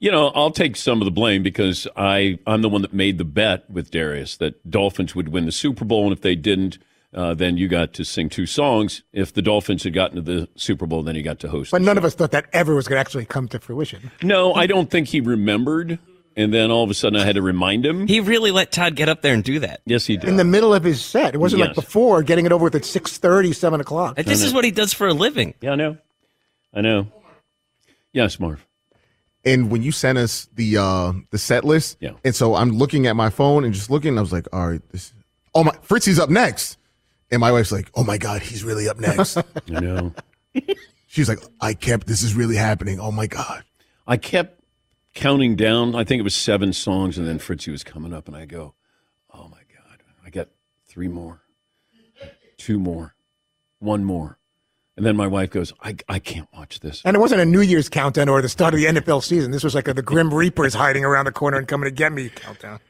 You 0.00 0.12
know, 0.12 0.28
I'll 0.28 0.52
take 0.52 0.76
some 0.76 1.00
of 1.00 1.06
the 1.06 1.10
blame 1.10 1.42
because 1.42 1.88
I 1.96 2.38
I'm 2.46 2.62
the 2.62 2.68
one 2.68 2.82
that 2.82 2.92
made 2.92 3.18
the 3.18 3.24
bet 3.24 3.68
with 3.68 3.90
Darius 3.90 4.36
that 4.36 4.70
Dolphins 4.70 5.16
would 5.16 5.30
win 5.30 5.44
the 5.46 5.52
Super 5.52 5.84
Bowl, 5.84 6.04
and 6.04 6.12
if 6.12 6.20
they 6.20 6.36
didn't, 6.36 6.78
uh, 7.12 7.34
then 7.34 7.56
you 7.56 7.66
got 7.66 7.94
to 7.94 8.04
sing 8.04 8.28
two 8.28 8.46
songs. 8.46 9.02
If 9.12 9.32
the 9.32 9.42
Dolphins 9.42 9.82
had 9.82 9.94
gotten 9.94 10.14
to 10.16 10.22
the 10.22 10.48
Super 10.54 10.86
Bowl, 10.86 11.02
then 11.02 11.16
you 11.16 11.22
got 11.22 11.40
to 11.40 11.48
host. 11.48 11.72
But 11.72 11.78
the 11.80 11.84
none 11.86 11.96
show. 11.96 11.98
of 11.98 12.04
us 12.04 12.14
thought 12.14 12.30
that 12.30 12.46
ever 12.52 12.76
was 12.76 12.86
going 12.86 12.96
to 12.96 13.00
actually 13.00 13.24
come 13.24 13.48
to 13.48 13.58
fruition. 13.58 14.12
No, 14.22 14.54
I 14.54 14.68
don't 14.68 14.88
think 14.88 15.08
he 15.08 15.20
remembered, 15.20 15.98
and 16.38 16.54
then 16.54 16.70
all 16.70 16.84
of 16.84 16.90
a 16.90 16.94
sudden 16.94 17.18
I 17.20 17.24
had 17.26 17.34
to 17.34 17.42
remind 17.42 17.84
him. 17.84 18.06
he 18.06 18.20
really 18.20 18.50
let 18.50 18.72
Todd 18.72 18.94
get 18.96 19.08
up 19.10 19.20
there 19.20 19.34
and 19.34 19.44
do 19.44 19.58
that. 19.58 19.80
yes, 19.84 20.06
he 20.06 20.16
did. 20.16 20.30
In 20.30 20.36
the 20.36 20.44
middle 20.44 20.72
of 20.72 20.84
his 20.84 21.04
set. 21.04 21.34
It 21.34 21.38
wasn't 21.38 21.60
like 21.60 21.74
before 21.74 22.22
getting 22.22 22.46
it 22.46 22.52
over 22.52 22.64
with 22.64 22.74
at 22.74 22.82
6.30, 22.82 23.54
7 23.54 23.80
o'clock. 23.80 24.14
And 24.16 24.26
this 24.26 24.42
is 24.42 24.54
what 24.54 24.64
he 24.64 24.70
does 24.70 24.94
for 24.94 25.06
a 25.08 25.12
living. 25.14 25.52
yeah, 25.60 25.72
I 25.72 25.74
know. 25.74 25.98
I 26.72 26.80
know. 26.80 27.08
Yes, 28.12 28.40
Marv. 28.40 28.64
And 29.44 29.70
when 29.70 29.82
you 29.82 29.92
sent 29.92 30.18
us 30.18 30.48
the 30.54 30.76
uh 30.78 31.12
the 31.30 31.38
set 31.38 31.64
list, 31.64 31.96
Yeah. 32.00 32.12
and 32.24 32.34
so 32.34 32.54
I'm 32.54 32.70
looking 32.70 33.06
at 33.06 33.16
my 33.16 33.30
phone 33.30 33.64
and 33.64 33.72
just 33.72 33.90
looking, 33.90 34.18
I 34.18 34.20
was 34.20 34.32
like, 34.32 34.46
all 34.52 34.68
right, 34.68 34.82
this 34.90 35.12
oh 35.54 35.64
my 35.64 35.72
Fritzy's 35.82 36.18
up 36.18 36.30
next. 36.30 36.76
And 37.30 37.40
my 37.40 37.52
wife's 37.52 37.70
like, 37.72 37.90
Oh 37.94 38.04
my 38.04 38.18
god, 38.18 38.42
he's 38.42 38.64
really 38.64 38.88
up 38.88 38.98
next. 38.98 39.36
I 39.36 39.44
know. 39.68 40.14
She's 41.06 41.28
like, 41.28 41.38
I 41.60 41.74
kept 41.74 42.06
this 42.06 42.22
is 42.22 42.34
really 42.34 42.56
happening. 42.56 43.00
Oh 43.00 43.12
my 43.12 43.26
god. 43.26 43.64
I 44.06 44.16
kept 44.16 44.57
counting 45.18 45.56
down. 45.56 45.94
I 45.94 46.04
think 46.04 46.20
it 46.20 46.22
was 46.22 46.34
seven 46.36 46.72
songs, 46.72 47.18
and 47.18 47.26
then 47.26 47.38
Fritzy 47.38 47.70
was 47.72 47.82
coming 47.84 48.12
up, 48.14 48.28
and 48.28 48.36
I 48.36 48.46
go, 48.46 48.74
"Oh 49.34 49.48
my 49.48 49.58
god, 49.74 50.02
I 50.24 50.30
got 50.30 50.48
three 50.86 51.08
more, 51.08 51.42
two 52.56 52.78
more, 52.78 53.14
one 53.80 54.04
more," 54.04 54.38
and 54.96 55.04
then 55.04 55.16
my 55.16 55.26
wife 55.26 55.50
goes, 55.50 55.72
"I 55.82 55.96
I 56.08 56.18
can't 56.20 56.48
watch 56.54 56.80
this." 56.80 57.02
And 57.04 57.16
it 57.16 57.20
wasn't 57.20 57.40
a 57.40 57.44
New 57.44 57.60
Year's 57.62 57.88
countdown 57.88 58.28
or 58.28 58.40
the 58.40 58.48
start 58.48 58.74
of 58.74 58.80
the 58.80 58.86
NFL 58.86 59.20
season. 59.22 59.50
This 59.50 59.64
was 59.64 59.74
like 59.74 59.88
a, 59.88 59.94
the 59.94 60.02
Grim 60.02 60.32
Reapers 60.32 60.74
hiding 60.74 61.04
around 61.04 61.24
the 61.24 61.32
corner 61.32 61.58
and 61.58 61.66
coming 61.66 61.86
to 61.88 61.94
get 61.94 62.12
me 62.12 62.28
countdown. 62.28 62.78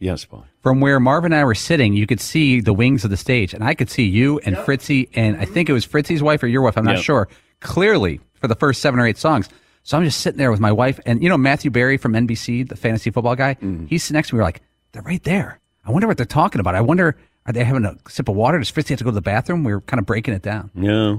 Yes, 0.00 0.24
Paul. 0.24 0.46
From 0.62 0.80
where 0.80 1.00
Marvin 1.00 1.32
and 1.32 1.40
I 1.40 1.44
were 1.44 1.56
sitting, 1.56 1.92
you 1.92 2.06
could 2.06 2.20
see 2.20 2.60
the 2.60 2.72
wings 2.72 3.02
of 3.02 3.10
the 3.10 3.16
stage, 3.16 3.52
and 3.52 3.64
I 3.64 3.74
could 3.74 3.90
see 3.90 4.04
you 4.04 4.38
and 4.44 4.56
Fritzy, 4.58 5.08
and 5.14 5.36
I 5.38 5.44
think 5.44 5.68
it 5.68 5.72
was 5.72 5.84
Fritzy's 5.84 6.22
wife 6.22 6.40
or 6.44 6.46
your 6.46 6.62
wife. 6.62 6.78
I'm 6.78 6.84
not 6.84 6.96
Yep. 6.98 7.04
sure. 7.04 7.28
Clearly, 7.58 8.20
for 8.34 8.46
the 8.46 8.54
first 8.54 8.80
seven 8.80 9.00
or 9.00 9.06
eight 9.08 9.18
songs. 9.18 9.48
So 9.82 9.96
I'm 9.96 10.04
just 10.04 10.20
sitting 10.20 10.38
there 10.38 10.50
with 10.50 10.60
my 10.60 10.72
wife, 10.72 11.00
and 11.06 11.22
you 11.22 11.28
know 11.28 11.38
Matthew 11.38 11.70
Berry 11.70 11.96
from 11.96 12.12
NBC, 12.12 12.68
the 12.68 12.76
fantasy 12.76 13.10
football 13.10 13.36
guy. 13.36 13.56
He's 13.88 14.04
sitting 14.04 14.16
next 14.16 14.28
to 14.28 14.34
me. 14.34 14.38
We're 14.38 14.44
like, 14.44 14.60
they're 14.92 15.02
right 15.02 15.22
there. 15.24 15.60
I 15.84 15.90
wonder 15.90 16.06
what 16.06 16.16
they're 16.16 16.26
talking 16.26 16.60
about. 16.60 16.74
I 16.74 16.80
wonder, 16.82 17.16
are 17.46 17.52
they 17.52 17.64
having 17.64 17.84
a 17.84 17.96
sip 18.08 18.28
of 18.28 18.36
water? 18.36 18.58
Does 18.58 18.70
Fritzy 18.70 18.90
have 18.90 18.98
to 18.98 19.04
go 19.04 19.10
to 19.10 19.14
the 19.14 19.22
bathroom? 19.22 19.64
We 19.64 19.72
were 19.72 19.80
kind 19.80 19.98
of 19.98 20.06
breaking 20.06 20.34
it 20.34 20.42
down. 20.42 20.70
Yeah, 20.74 21.16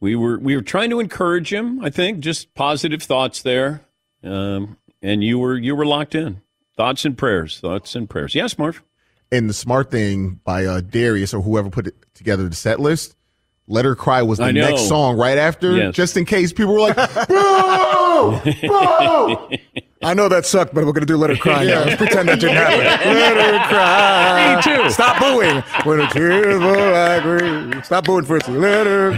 we 0.00 0.14
were 0.16 0.38
we 0.38 0.54
were 0.54 0.62
trying 0.62 0.90
to 0.90 1.00
encourage 1.00 1.52
him. 1.52 1.82
I 1.82 1.90
think 1.90 2.20
just 2.20 2.54
positive 2.54 3.02
thoughts 3.02 3.42
there, 3.42 3.82
um, 4.22 4.76
and 5.02 5.24
you 5.24 5.38
were 5.38 5.56
you 5.56 5.74
were 5.74 5.86
locked 5.86 6.14
in. 6.14 6.42
Thoughts 6.76 7.04
and 7.04 7.18
prayers. 7.18 7.58
Thoughts 7.60 7.96
and 7.96 8.08
prayers. 8.08 8.34
Yes, 8.34 8.56
Marv. 8.58 8.82
And 9.32 9.50
the 9.50 9.54
smart 9.54 9.90
thing 9.90 10.40
by 10.44 10.64
uh, 10.64 10.80
Darius 10.80 11.34
or 11.34 11.42
whoever 11.42 11.70
put 11.70 11.86
it 11.88 11.96
together 12.14 12.48
the 12.48 12.54
set 12.54 12.80
list. 12.80 13.16
Let 13.70 13.84
Her 13.84 13.94
Cry 13.94 14.22
was 14.22 14.38
the 14.38 14.50
next 14.52 14.88
song 14.88 15.16
right 15.18 15.36
after, 15.38 15.76
Yes. 15.76 15.94
just 15.94 16.16
in 16.16 16.24
case 16.24 16.52
people 16.52 16.72
were 16.72 16.80
like, 16.80 16.96
boo! 17.28 18.40
Boo! 18.62 19.56
I 20.02 20.14
know 20.14 20.28
that 20.28 20.46
sucked, 20.46 20.72
but 20.74 20.84
we're 20.86 20.92
going 20.92 21.06
to 21.06 21.12
do 21.12 21.16
Let 21.16 21.28
Her 21.30 21.36
Cry 21.36 21.64
now. 21.64 21.84
Let's 21.84 21.96
pretend 21.96 22.28
that 22.30 22.40
didn't 22.40 22.56
happen. 22.56 22.78
Let 23.14 23.36
her 23.36 23.68
cry. 23.68 24.56
Me 24.56 24.62
too. 24.84 24.90
Stop 24.90 25.18
booing. 25.20 25.62
When 25.84 25.98
the 25.98 26.06
tears 26.06 26.60
fall 26.60 26.92
like 26.92 27.24
rain. 27.24 27.82
Stop 27.82 28.04
booing, 28.06 28.24
Fritzy. 28.24 28.52
Let 28.52 28.86
her 28.86 29.10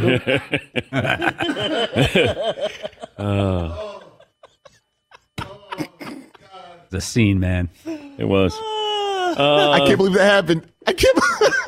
The 6.90 7.00
scene, 7.00 7.38
man. 7.38 7.68
It 8.18 8.24
was. 8.26 8.52
I 8.60 9.78
can't 9.78 9.92
uh, 9.92 9.96
believe 9.96 10.14
that 10.14 10.24
happened. 10.24 10.66
I 10.86 10.92
can't. 10.92 11.18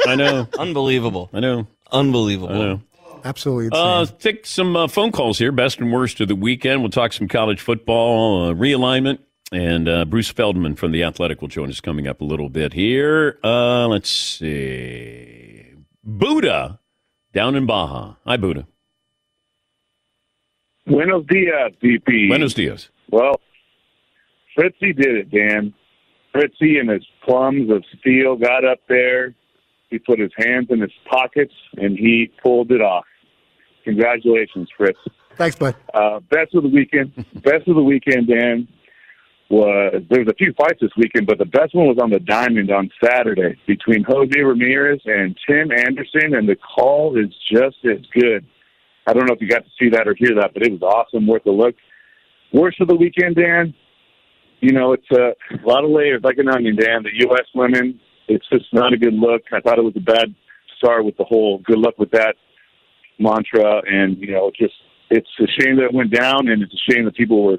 I 0.08 0.14
know. 0.16 0.48
Unbelievable. 0.58 1.30
I 1.32 1.40
know. 1.40 1.66
Unbelievable. 1.92 2.52
I 2.52 2.58
know. 2.58 2.82
Absolutely 3.24 3.66
insane. 3.66 3.80
Uh, 3.80 4.06
take 4.18 4.46
some 4.46 4.74
uh, 4.74 4.88
phone 4.88 5.12
calls 5.12 5.38
here. 5.38 5.52
Best 5.52 5.78
and 5.78 5.92
worst 5.92 6.20
of 6.20 6.28
the 6.28 6.34
weekend. 6.34 6.80
We'll 6.80 6.90
talk 6.90 7.12
some 7.12 7.28
college 7.28 7.60
football 7.60 8.48
uh, 8.48 8.54
realignment. 8.54 9.18
And 9.52 9.88
uh, 9.88 10.06
Bruce 10.06 10.30
Feldman 10.30 10.76
from 10.76 10.92
The 10.92 11.04
Athletic 11.04 11.40
will 11.40 11.48
join 11.48 11.68
us 11.68 11.80
coming 11.80 12.08
up 12.08 12.20
a 12.20 12.24
little 12.24 12.48
bit 12.48 12.72
here. 12.72 13.38
Uh, 13.44 13.86
let's 13.86 14.10
see. 14.10 15.74
Buddha 16.02 16.80
down 17.34 17.54
in 17.54 17.66
Baja. 17.66 18.14
Hi, 18.26 18.36
Buddha. 18.38 18.66
Buenos 20.86 21.24
dias, 21.26 21.72
DP. 21.82 22.28
Buenos 22.28 22.54
dias. 22.54 22.88
Well, 23.10 23.40
Fritzy 24.56 24.92
did 24.94 25.14
it, 25.16 25.30
Dan. 25.30 25.74
Fritzy 26.32 26.78
and 26.78 26.90
his 26.90 27.06
plums 27.24 27.70
of 27.70 27.84
steel 28.00 28.36
got 28.36 28.64
up 28.64 28.80
there. 28.88 29.34
He 29.92 29.98
put 29.98 30.18
his 30.18 30.32
hands 30.38 30.68
in 30.70 30.80
his 30.80 30.90
pockets 31.08 31.52
and 31.76 31.96
he 31.96 32.32
pulled 32.42 32.72
it 32.72 32.80
off. 32.80 33.04
Congratulations, 33.84 34.68
Fritz. 34.76 34.98
Thanks, 35.36 35.56
bud. 35.56 35.76
Uh, 35.92 36.20
best 36.30 36.54
of 36.54 36.62
the 36.62 36.68
weekend. 36.68 37.14
best 37.42 37.68
of 37.68 37.76
the 37.76 37.82
weekend, 37.82 38.28
Dan, 38.28 38.66
was 39.50 40.02
there 40.08 40.20
was 40.20 40.28
a 40.28 40.34
few 40.34 40.54
fights 40.54 40.78
this 40.80 40.90
weekend, 40.96 41.26
but 41.26 41.38
the 41.38 41.44
best 41.44 41.74
one 41.74 41.86
was 41.86 41.98
on 42.02 42.10
the 42.10 42.20
diamond 42.20 42.70
on 42.70 42.88
Saturday 43.04 43.58
between 43.66 44.02
Jose 44.04 44.40
Ramirez 44.40 45.00
and 45.04 45.38
Tim 45.46 45.70
Anderson, 45.70 46.34
and 46.34 46.48
the 46.48 46.56
call 46.56 47.18
is 47.18 47.30
just 47.52 47.76
as 47.84 48.00
good. 48.18 48.46
I 49.06 49.12
don't 49.12 49.26
know 49.26 49.34
if 49.34 49.42
you 49.42 49.48
got 49.48 49.64
to 49.64 49.70
see 49.78 49.90
that 49.90 50.08
or 50.08 50.14
hear 50.14 50.34
that, 50.36 50.54
but 50.54 50.62
it 50.62 50.72
was 50.72 50.82
awesome, 50.82 51.26
worth 51.26 51.44
a 51.46 51.50
look. 51.50 51.74
Worst 52.52 52.80
of 52.80 52.88
the 52.88 52.96
weekend, 52.96 53.36
Dan. 53.36 53.74
You 54.60 54.72
know, 54.72 54.92
it's 54.92 55.10
a, 55.10 55.34
a 55.54 55.66
lot 55.66 55.84
of 55.84 55.90
layers, 55.90 56.22
like 56.22 56.38
an 56.38 56.48
onion, 56.48 56.76
Dan. 56.76 57.02
The 57.02 57.10
U.S. 57.26 57.46
women, 57.54 57.98
it's 58.28 58.48
just 58.50 58.66
not 58.72 58.92
a 58.92 58.96
good 58.96 59.14
look. 59.14 59.42
I 59.52 59.60
thought 59.60 59.78
it 59.78 59.84
was 59.84 59.96
a 59.96 60.00
bad 60.00 60.34
start 60.78 61.04
with 61.04 61.16
the 61.16 61.24
whole 61.24 61.58
"good 61.58 61.78
luck 61.78 61.98
with 61.98 62.10
that" 62.12 62.36
mantra, 63.18 63.82
and 63.86 64.18
you 64.18 64.32
know, 64.32 64.50
just 64.58 64.74
it's 65.10 65.28
a 65.40 65.46
shame 65.60 65.76
that 65.76 65.86
it 65.86 65.94
went 65.94 66.10
down, 66.12 66.48
and 66.48 66.62
it's 66.62 66.74
a 66.74 66.92
shame 66.92 67.04
that 67.04 67.14
people 67.14 67.44
were 67.44 67.58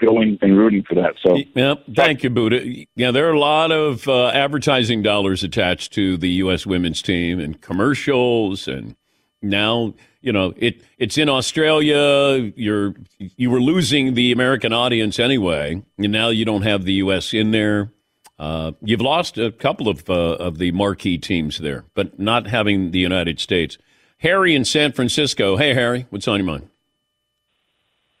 going 0.00 0.38
and 0.42 0.56
rooting 0.56 0.82
for 0.88 0.94
that. 0.94 1.14
So 1.24 1.36
Yep. 1.54 1.84
Thank 1.94 2.22
you, 2.22 2.30
Buddha. 2.30 2.64
Yeah, 2.96 3.10
there 3.10 3.28
are 3.28 3.32
a 3.32 3.38
lot 3.38 3.72
of 3.72 4.08
uh, 4.08 4.28
advertising 4.28 5.02
dollars 5.02 5.42
attached 5.42 5.92
to 5.94 6.16
the 6.16 6.28
U.S. 6.30 6.66
women's 6.66 7.02
team 7.02 7.38
and 7.38 7.60
commercials, 7.60 8.68
and 8.68 8.96
now 9.42 9.94
you 10.20 10.32
know 10.32 10.54
it. 10.56 10.82
It's 10.98 11.18
in 11.18 11.28
Australia. 11.28 12.52
You're 12.56 12.94
you 13.18 13.50
were 13.50 13.60
losing 13.60 14.14
the 14.14 14.32
American 14.32 14.72
audience 14.72 15.18
anyway, 15.18 15.82
and 15.98 16.12
now 16.12 16.28
you 16.28 16.44
don't 16.44 16.62
have 16.62 16.84
the 16.84 16.94
U.S. 16.94 17.34
in 17.34 17.50
there. 17.50 17.90
Uh, 18.38 18.72
you've 18.82 19.00
lost 19.00 19.38
a 19.38 19.52
couple 19.52 19.88
of 19.88 20.08
uh, 20.10 20.12
of 20.36 20.58
the 20.58 20.72
marquee 20.72 21.18
teams 21.18 21.58
there, 21.58 21.84
but 21.94 22.18
not 22.18 22.46
having 22.48 22.90
the 22.90 22.98
United 22.98 23.38
States. 23.38 23.78
Harry 24.18 24.54
in 24.54 24.64
San 24.64 24.92
Francisco. 24.92 25.56
Hey, 25.56 25.74
Harry, 25.74 26.06
what's 26.10 26.26
on 26.26 26.38
your 26.38 26.46
mind? 26.46 26.68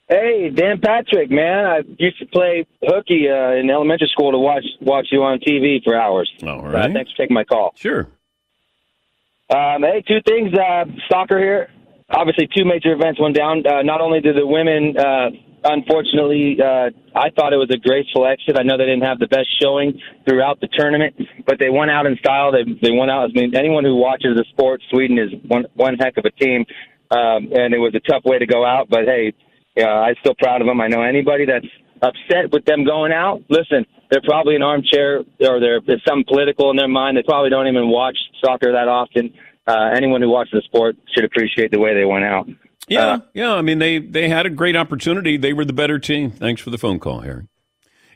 Hey, 0.08 0.50
Dan 0.50 0.80
Patrick, 0.80 1.30
man. 1.30 1.64
I 1.64 1.78
used 1.98 2.18
to 2.18 2.26
play 2.26 2.66
hooky 2.82 3.28
uh, 3.28 3.52
in 3.52 3.70
elementary 3.70 4.08
school 4.12 4.32
to 4.32 4.38
watch 4.38 4.64
watch 4.80 5.06
you 5.10 5.22
on 5.22 5.38
TV 5.38 5.82
for 5.82 5.96
hours. 5.98 6.30
All 6.42 6.60
Uh, 6.64 6.70
right. 6.70 6.92
thanks 6.92 7.10
for 7.12 7.16
taking 7.16 7.34
my 7.34 7.44
call. 7.44 7.72
Sure. 7.76 8.08
Um, 9.50 9.82
hey, 9.82 10.02
two 10.06 10.20
things. 10.26 10.52
Uh, 10.54 10.84
soccer 11.10 11.38
here. 11.38 11.70
Obviously, 12.10 12.48
two 12.54 12.64
major 12.66 12.92
events 12.92 13.18
went 13.18 13.34
down. 13.34 13.66
Uh, 13.66 13.82
not 13.82 14.00
only 14.02 14.20
did 14.20 14.36
the 14.36 14.46
women, 14.46 14.94
uh, 14.96 15.30
unfortunately, 15.64 16.58
uh, 16.60 16.90
I 17.16 17.30
thought 17.30 17.52
it 17.52 17.56
was 17.56 17.70
a 17.72 17.78
graceful 17.78 18.26
exit. 18.26 18.56
I 18.58 18.62
know 18.62 18.76
they 18.76 18.86
didn't 18.86 19.04
have 19.04 19.18
the 19.18 19.26
best 19.26 19.48
showing 19.60 20.00
throughout 20.28 20.60
the 20.60 20.68
tournament, 20.68 21.16
but 21.46 21.58
they 21.58 21.70
went 21.70 21.90
out 21.90 22.06
in 22.06 22.16
style. 22.18 22.52
They 22.52 22.64
they 22.82 22.92
went 22.92 23.10
out. 23.10 23.30
I 23.30 23.32
mean, 23.32 23.56
anyone 23.56 23.84
who 23.84 23.96
watches 23.96 24.36
the 24.36 24.44
sport, 24.50 24.80
Sweden 24.90 25.18
is 25.18 25.30
one 25.48 25.64
one 25.74 25.96
heck 25.98 26.16
of 26.16 26.24
a 26.24 26.30
team, 26.30 26.64
um, 27.10 27.50
and 27.52 27.74
it 27.74 27.78
was 27.78 27.94
a 27.94 28.00
tough 28.00 28.24
way 28.24 28.38
to 28.38 28.46
go 28.46 28.64
out. 28.64 28.88
But 28.88 29.04
hey, 29.06 29.32
uh, 29.78 29.88
I'm 29.88 30.14
still 30.20 30.34
proud 30.38 30.60
of 30.60 30.66
them. 30.66 30.80
I 30.80 30.88
know 30.88 31.02
anybody 31.02 31.46
that's 31.46 31.66
upset 32.02 32.52
with 32.52 32.64
them 32.64 32.84
going 32.84 33.12
out. 33.12 33.42
Listen, 33.48 33.86
they're 34.10 34.22
probably 34.22 34.56
an 34.56 34.62
armchair 34.62 35.20
or 35.40 35.60
they're, 35.60 35.80
there's 35.86 36.02
something 36.06 36.26
political 36.28 36.70
in 36.70 36.76
their 36.76 36.88
mind. 36.88 37.16
They 37.16 37.22
probably 37.22 37.50
don't 37.50 37.66
even 37.66 37.88
watch 37.88 38.16
soccer 38.44 38.72
that 38.72 38.88
often. 38.88 39.32
Uh, 39.66 39.90
anyone 39.96 40.20
who 40.20 40.28
watches 40.28 40.52
the 40.52 40.62
sport 40.66 40.96
should 41.14 41.24
appreciate 41.24 41.70
the 41.70 41.80
way 41.80 41.94
they 41.94 42.04
went 42.04 42.24
out. 42.24 42.46
Yeah, 42.88 43.06
Uh, 43.06 43.18
yeah. 43.32 43.52
I 43.54 43.62
mean, 43.62 43.78
they 43.78 43.98
they 43.98 44.28
had 44.28 44.46
a 44.46 44.50
great 44.50 44.76
opportunity. 44.76 45.36
They 45.36 45.52
were 45.52 45.64
the 45.64 45.72
better 45.72 45.98
team. 45.98 46.30
Thanks 46.30 46.60
for 46.60 46.70
the 46.70 46.78
phone 46.78 46.98
call, 46.98 47.20
Harry. 47.20 47.46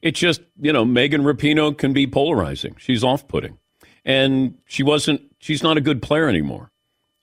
It's 0.02 0.20
just 0.20 0.42
you 0.60 0.72
know 0.72 0.84
Megan 0.84 1.22
Rapinoe 1.22 1.76
can 1.76 1.92
be 1.92 2.06
polarizing. 2.06 2.76
She's 2.78 3.02
off 3.02 3.26
putting, 3.28 3.58
and 4.04 4.58
she 4.66 4.82
wasn't. 4.82 5.22
She's 5.38 5.62
not 5.62 5.76
a 5.76 5.80
good 5.80 6.02
player 6.02 6.28
anymore. 6.28 6.70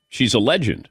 She's 0.09 0.33
a 0.33 0.39
legend, 0.39 0.89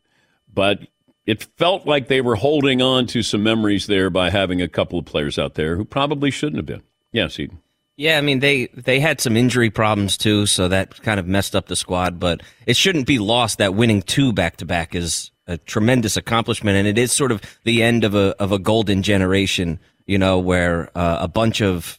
but 0.52 0.80
it 1.26 1.42
felt 1.56 1.86
like 1.86 2.08
they 2.08 2.20
were 2.20 2.36
holding 2.36 2.80
on 2.82 3.06
to 3.08 3.22
some 3.22 3.42
memories 3.42 3.86
there 3.86 4.10
by 4.10 4.30
having 4.30 4.60
a 4.62 4.68
couple 4.68 4.98
of 4.98 5.04
players 5.06 5.38
out 5.38 5.54
there 5.54 5.76
who 5.76 5.84
probably 5.84 6.30
shouldn't 6.30 6.56
have 6.56 6.66
been. 6.66 6.82
Yes, 7.12 7.38
Eden. 7.38 7.60
Yeah, 7.96 8.18
I 8.18 8.20
mean 8.22 8.40
they 8.40 8.66
they 8.68 8.98
had 9.00 9.20
some 9.20 9.36
injury 9.36 9.70
problems 9.70 10.16
too, 10.16 10.46
so 10.46 10.68
that 10.68 11.00
kind 11.02 11.18
of 11.20 11.26
messed 11.26 11.54
up 11.54 11.66
the 11.66 11.76
squad. 11.76 12.18
But 12.18 12.42
it 12.66 12.76
shouldn't 12.76 13.06
be 13.06 13.18
lost 13.18 13.58
that 13.58 13.74
winning 13.74 14.02
two 14.02 14.32
back 14.32 14.56
to 14.58 14.64
back 14.66 14.94
is 14.94 15.30
a 15.46 15.58
tremendous 15.58 16.16
accomplishment, 16.16 16.76
and 16.76 16.86
it 16.88 16.98
is 16.98 17.12
sort 17.12 17.32
of 17.32 17.40
the 17.64 17.82
end 17.82 18.04
of 18.04 18.14
a 18.14 18.34
of 18.40 18.52
a 18.52 18.58
golden 18.58 19.02
generation. 19.02 19.78
You 20.06 20.18
know, 20.18 20.38
where 20.38 20.90
uh, 20.96 21.18
a 21.20 21.28
bunch 21.28 21.62
of 21.62 21.98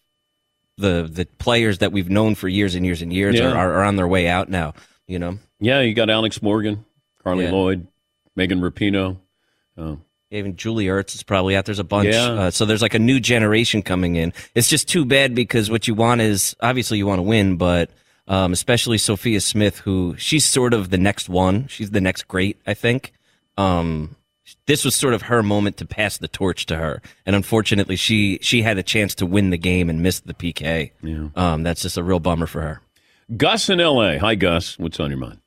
the 0.78 1.10
the 1.12 1.25
players 1.40 1.80
that 1.80 1.92
we've 1.92 2.10
known 2.10 2.36
for 2.36 2.48
years 2.48 2.75
and 2.75 2.86
years 2.86 3.02
and 3.02 3.12
years 3.12 3.36
Yeah. 3.36 3.52
are, 3.52 3.74
are, 3.75 3.84
on 3.84 3.96
their 3.96 4.08
way 4.08 4.28
out 4.28 4.50
now. 4.50 4.74
You 5.08 5.20
know, 5.20 5.40
Yeah, 5.60 5.82
you 5.82 5.94
got 5.94 6.10
Alex 6.10 6.42
Morgan, 6.42 6.86
Carly 7.24 7.46
Yeah. 7.46 7.52
Lloyd, 7.52 7.88
Megan 8.36 8.60
Rapinoe. 8.62 9.18
Oh. 9.78 10.00
even 10.32 10.56
Julie 10.56 10.86
Ertz 10.88 11.16
is 11.16 11.24
probably 11.24 11.56
out. 11.56 11.66
There's 11.66 11.80
a 11.80 11.84
bunch, 11.84 12.10
Yeah. 12.14 12.28
uh, 12.32 12.52
so 12.52 12.66
there's 12.66 12.82
like 12.82 12.94
a 12.94 13.00
new 13.00 13.20
generation 13.20 13.82
coming 13.82 14.16
in. 14.18 14.34
It's 14.54 14.70
just 14.70 14.88
too 14.90 15.06
bad 15.06 15.34
because 15.36 15.70
what 15.72 15.88
you 15.88 15.94
want 15.96 16.22
is 16.22 16.56
obviously 16.62 16.98
you 16.98 17.06
want 17.08 17.20
to 17.20 17.24
win, 17.24 17.56
but 17.58 17.90
um, 18.28 18.52
especially 18.54 18.98
Sophia 18.98 19.40
Smith, 19.40 19.80
who 19.80 20.16
she's 20.18 20.46
sort 20.46 20.74
of 20.74 20.90
the 20.90 20.98
next 20.98 21.30
one. 21.30 21.68
She's 21.68 21.92
the 21.92 22.02
next 22.02 22.28
great, 22.28 22.58
I 22.68 22.74
think. 22.74 23.14
Um, 23.57 24.15
this 24.67 24.85
was 24.85 24.95
sort 24.95 25.13
of 25.13 25.24
her 25.24 25.41
moment 25.41 25.77
to 25.77 25.85
pass 25.85 26.17
the 26.17 26.27
torch 26.27 26.65
to 26.67 26.75
her, 26.75 27.01
and 27.25 27.35
unfortunately, 27.35 27.95
she 27.95 28.39
she 28.41 28.62
had 28.62 28.77
a 28.77 28.83
chance 28.83 29.15
to 29.15 29.25
win 29.25 29.50
the 29.50 29.57
game 29.57 29.89
and 29.89 30.01
missed 30.01 30.27
the 30.27 30.33
PK. 30.33 30.91
Yeah. 31.01 31.29
Um, 31.35 31.63
that's 31.63 31.81
just 31.81 31.97
a 31.97 32.03
real 32.03 32.19
bummer 32.19 32.45
for 32.45 32.62
her. 32.62 32.81
Gus 33.35 33.69
in 33.69 33.79
L.A. 33.79 34.19
Hi, 34.19 34.35
Gus. 34.35 34.77
What's 34.77 35.00
on 35.00 35.09
your 35.09 35.19
mind? 35.19 35.39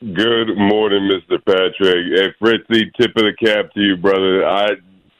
Good 0.00 0.56
morning, 0.56 1.10
Mr. 1.10 1.44
Patrick. 1.44 2.06
Hey, 2.14 2.28
Fritzy, 2.38 2.92
tip 3.00 3.10
of 3.16 3.24
the 3.24 3.32
cap 3.44 3.72
to 3.72 3.80
you, 3.80 3.96
brother. 3.96 4.46
I 4.46 4.68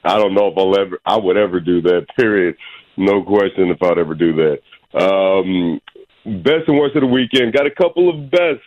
I 0.04 0.18
don't 0.18 0.35
know 0.35 0.49
if 0.49 0.58
I'll 0.58 0.78
ever 0.78 1.00
I 1.04 1.16
would 1.16 1.37
ever 1.37 1.61
do 1.61 1.80
that. 1.82 2.06
Period. 2.16 2.56
No 2.96 3.23
question 3.23 3.70
if 3.70 3.82
I'd 3.82 3.99
ever 3.99 4.14
do 4.14 4.32
that. 4.35 4.58
Um, 4.99 5.80
best 6.42 6.68
and 6.68 6.78
worst 6.78 6.94
of 6.96 7.02
the 7.02 7.06
weekend. 7.06 7.52
Got 7.52 7.66
a 7.66 7.70
couple 7.70 8.08
of 8.08 8.30
bests. 8.30 8.62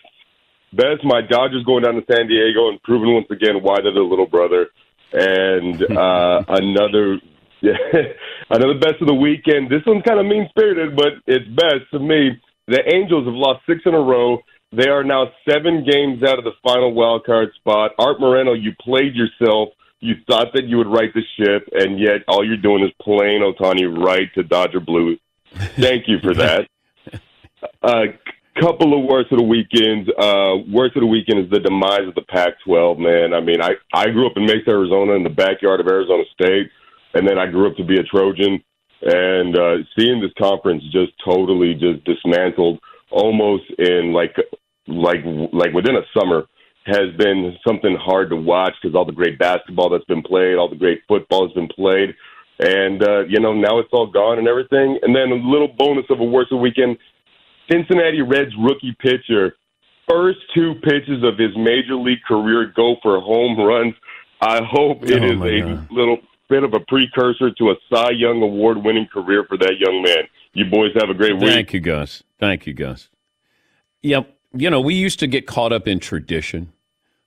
Best, 0.72 1.04
my 1.04 1.22
Dodgers 1.22 1.64
going 1.66 1.84
down 1.84 1.96
to 1.96 2.06
San 2.12 2.28
Diego 2.28 2.70
and 2.70 2.82
proving 2.84 3.14
once 3.14 3.28
again 3.32 3.62
why 3.62 3.78
they're 3.82 3.94
the 3.94 4.02
little 4.02 4.28
brother. 4.28 4.68
And 5.12 5.82
uh, 5.98 6.44
another 6.48 7.20
yeah, 7.62 7.74
another 8.50 8.80
best 8.80 9.02
of 9.02 9.08
the 9.08 9.14
weekend. 9.14 9.70
This 9.70 9.82
one's 9.86 10.04
kind 10.04 10.20
of 10.20 10.26
mean 10.26 10.48
spirited, 10.50 10.96
but 10.96 11.20
it's 11.28 11.48
best 11.50 11.90
to 11.92 12.00
me. 12.00 12.40
The 12.68 12.82
Angels 12.94 13.26
have 13.26 13.36
lost 13.36 13.66
six 13.68 13.82
in 13.86 13.94
a 13.94 14.00
row. 14.00 14.40
They 14.72 14.88
are 14.88 15.04
now 15.04 15.32
seven 15.50 15.84
games 15.84 16.22
out 16.24 16.38
of 16.38 16.44
the 16.44 16.54
final 16.64 16.94
wild 16.94 17.26
card 17.26 17.50
spot. 17.56 17.92
Art 17.98 18.20
Moreno, 18.20 18.54
you 18.54 18.72
played 18.80 19.16
yourself. 19.16 19.70
You 20.00 20.16
thought 20.30 20.54
that 20.54 20.66
you 20.66 20.78
would 20.78 20.88
right 20.88 21.12
the 21.14 21.24
ship, 21.38 21.68
and 21.74 22.00
yet 22.00 22.22
all 22.28 22.46
you're 22.46 22.56
doing 22.56 22.84
is 22.84 22.92
playing 23.02 23.42
Ohtani 23.42 24.06
right 24.06 24.34
to 24.36 24.44
Dodger 24.44 24.80
Blue. 24.80 25.18
Thank 25.54 26.08
you 26.08 26.20
for 26.22 26.34
that. 26.36 26.68
A 27.82 28.04
couple 28.60 28.98
of 28.98 29.06
worst 29.10 29.32
of 29.32 29.40
the 29.40 29.44
weekends. 29.44 30.10
Uh, 30.18 30.64
worst 30.72 30.96
of 30.96 31.02
the 31.02 31.08
weekend 31.08 31.46
is 31.46 31.50
the 31.52 31.60
demise 31.60 32.08
of 32.08 32.16
the 32.16 32.24
Pac-12. 32.24 33.00
Man, 33.00 33.34
I 33.34 33.42
mean, 33.42 33.62
I 33.62 33.72
I 33.94 34.10
grew 34.10 34.28
up 34.28 34.34
in 34.36 34.46
Mesa, 34.46 34.70
Arizona, 34.70 35.14
in 35.14 35.24
the 35.24 35.30
backyard 35.30 35.80
of 35.80 35.88
Arizona 35.88 36.24
State, 36.34 36.70
and 37.14 37.28
then 37.28 37.38
I 37.38 37.48
grew 37.48 37.70
up 37.70 37.78
to 37.78 37.84
be 37.84 38.00
a 38.00 38.04
Trojan. 38.04 38.64
and 39.02 39.58
uh, 39.58 39.78
seeing 39.98 40.22
this 40.22 40.34
conference 40.38 40.84
just 40.92 41.14
totally 41.24 41.74
just 41.74 42.04
dismantled 42.04 42.80
almost 43.12 43.64
in 43.78 44.14
like 44.14 44.36
like 44.88 45.24
like 45.54 45.74
within 45.74 45.96
a 45.96 46.04
summer 46.18 46.46
has 46.86 47.16
been 47.18 47.56
something 47.68 47.96
hard 47.96 48.30
to 48.30 48.36
watch 48.36 48.74
because 48.82 48.96
all 48.96 49.06
the 49.06 49.12
great 49.12 49.38
basketball 49.38 49.90
that's 49.90 50.06
been 50.06 50.24
played, 50.24 50.56
all 50.56 50.70
the 50.70 50.76
great 50.76 51.02
football 51.08 51.48
has 51.48 51.54
been 51.54 51.68
played, 51.68 52.16
and 52.60 53.04
uh, 53.04 53.20
you 53.28 53.40
know 53.40 53.54
now 53.54 53.80
it's 53.80 53.90
all 53.92 54.08
gone 54.08 54.40
and 54.40 54.48
everything. 54.48 54.98
And 55.04 55.16
then 55.16 55.32
a 55.32 55.36
little 55.36 55.68
bonus 55.78 56.06
of 56.10 56.20
a 56.20 56.24
worse 56.24 56.52
weekend: 56.52 56.98
Cincinnati 57.72 58.22
Reds 58.22 58.52
rookie 58.60 58.96
pitcher, 59.00 59.56
first 60.10 60.40
two 60.56 60.76
pitches 60.84 61.24
of 61.24 61.38
his 61.38 61.56
major 61.56 61.96
league 61.96 62.24
career 62.28 62.72
go 62.76 62.96
for 63.02 63.20
home 63.22 63.60
runs. 63.60 63.94
I 64.42 64.62
hope 64.64 65.04
it 65.04 65.22
Oh, 65.22 65.26
is 65.26 65.42
a 65.42 65.62
God. 65.76 65.92
little 65.92 66.18
bit 66.50 66.64
of 66.64 66.74
a 66.74 66.80
precursor 66.80 67.52
to 67.52 67.70
a 67.72 67.76
Cy 67.94 68.12
Young 68.12 68.42
Award 68.42 68.84
winning 68.84 69.06
career 69.08 69.44
for 69.48 69.58
that 69.58 69.76
young 69.80 70.02
man. 70.02 70.24
You 70.54 70.66
boys 70.66 70.92
have 71.00 71.10
a 71.10 71.14
great 71.14 71.34
week. 71.34 71.50
Thank 71.50 71.74
you, 71.74 71.80
Gus. 71.80 72.24
Thank 72.40 72.66
you, 72.66 72.74
Gus. 72.74 73.10
Yep. 74.02 74.36
You 74.54 74.70
know, 74.72 74.82
we 74.82 74.96
used 74.96 75.20
to 75.20 75.28
get 75.28 75.46
caught 75.46 75.72
up 75.72 75.88
in 75.88 76.00
tradition. 76.00 76.74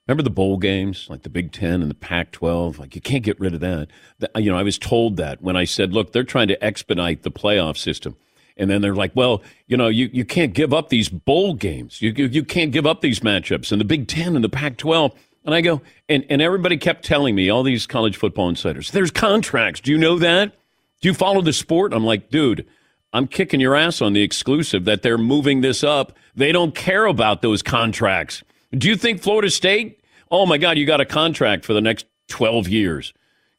Remember 0.09 0.25
the 0.25 0.31
bowl 0.31 0.57
games, 0.57 1.07
like 1.09 1.23
the 1.23 1.29
Big 1.31 1.53
Ten 1.53 1.81
and 1.83 1.89
the 1.91 1.95
Pac 1.95 2.33
12? 2.33 2.81
Like, 2.81 2.97
you 2.97 3.01
can't 3.01 3.23
get 3.23 3.39
rid 3.39 3.55
of 3.55 3.61
that. 3.61 3.89
You 4.37 4.51
know, 4.51 4.59
I 4.59 4.65
was 4.65 4.77
told 4.77 5.17
that 5.19 5.41
when 5.41 5.57
I 5.57 5.65
said, 5.65 5.93
look, 5.93 6.13
they're 6.13 6.25
trying 6.25 6.49
to 6.49 6.65
expedite 6.65 7.23
the 7.23 7.31
playoff 7.31 7.77
system. 7.77 8.17
And 8.57 8.71
then 8.71 8.83
they're 8.83 8.95
like, 8.95 9.13
well, 9.15 9.43
you 9.67 9.77
know, 9.77 9.89
you, 9.89 10.11
you 10.13 10.25
can't 10.25 10.53
give 10.53 10.73
up 10.73 10.89
these 10.89 11.09
bowl 11.09 11.55
games. 11.55 12.03
You, 12.03 12.13
you, 12.17 12.27
you 12.27 12.45
can't 12.45 12.73
give 12.73 12.87
up 12.87 13.01
these 13.01 13.21
matchups 13.21 13.73
and 13.73 13.81
the 13.81 13.85
Big 13.85 14.09
Ten 14.09 14.35
and 14.35 14.45
the 14.45 14.49
Pac 14.49 14.77
12. 14.77 15.15
And 15.45 15.55
I 15.55 15.61
go, 15.61 15.83
and, 16.09 16.25
and 16.29 16.41
everybody 16.41 16.77
kept 16.77 17.05
telling 17.05 17.35
me, 17.35 17.51
all 17.51 17.63
these 17.63 17.87
college 17.87 18.17
football 18.17 18.49
insiders, 18.49 18.91
there's 18.91 19.11
contracts. 19.11 19.81
Do 19.81 19.91
you 19.91 19.99
know 19.99 20.19
that? 20.19 20.55
Do 21.01 21.09
you 21.09 21.15
follow 21.15 21.41
the 21.41 21.53
sport? 21.53 21.93
I'm 21.93 22.05
like, 22.05 22.31
dude, 22.31 22.67
I'm 23.13 23.27
kicking 23.27 23.61
your 23.61 23.75
ass 23.75 24.01
on 24.01 24.13
the 24.13 24.23
exclusive 24.23 24.85
that 24.85 25.03
they're 25.03 25.19
moving 25.19 25.61
this 25.61 25.83
up. 25.83 26.17
They 26.35 26.53
don't 26.53 26.75
care 26.75 27.07
about 27.07 27.43
those 27.43 27.63
contracts. 27.63 28.43
Do 28.73 28.89
you 28.89 28.97
think 28.97 29.21
Florida 29.21 29.51
State? 29.51 30.01
Oh 30.31 30.47
my 30.47 30.59
God, 30.59 30.79
you 30.79 30.87
got 30.87 31.01
a 31.01 31.05
contract 31.05 31.65
for 31.65 31.75
the 31.75 31.81
next 31.81 32.07
12 32.29 32.69
years. 32.69 33.13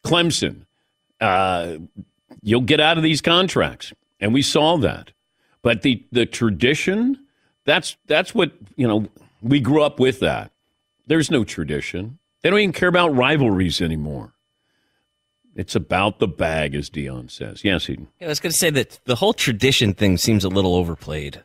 Clemson, 0.03 0.65
uh, 1.21 1.77
you'll 2.41 2.61
get 2.61 2.79
out 2.79 2.97
of 2.97 3.03
these 3.03 3.21
contracts. 3.21 3.93
And 4.23 4.33
we 4.33 4.41
saw 4.41 4.77
that. 4.77 5.11
But 5.61 5.81
the, 5.81 6.01
the 6.13 6.25
tradition, 6.25 7.19
that's, 7.65 7.97
that's 8.07 8.33
what, 8.33 8.53
you 8.77 8.87
know, 8.87 9.07
we 9.41 9.59
grew 9.59 9.83
up 9.83 9.99
with 9.99 10.21
that. 10.21 10.51
There's 11.07 11.29
no 11.29 11.43
tradition. 11.43 12.19
They 12.41 12.49
don't 12.49 12.59
even 12.59 12.71
care 12.71 12.87
about 12.87 13.13
rivalries 13.13 13.81
anymore. 13.81 14.33
It's 15.57 15.75
about 15.75 16.19
the 16.19 16.27
bag, 16.27 16.73
as 16.73 16.89
Deion 16.89 17.29
says. 17.29 17.65
Yes, 17.65 17.89
Eden. 17.89 18.07
Yeah, 18.21 18.27
I 18.27 18.29
was 18.29 18.39
going 18.39 18.51
to 18.51 18.57
say 18.57 18.69
that 18.69 19.01
the 19.03 19.15
whole 19.15 19.33
tradition 19.33 19.93
thing 19.93 20.17
seems 20.17 20.45
a 20.45 20.49
little 20.49 20.75
overplayed. 20.75 21.43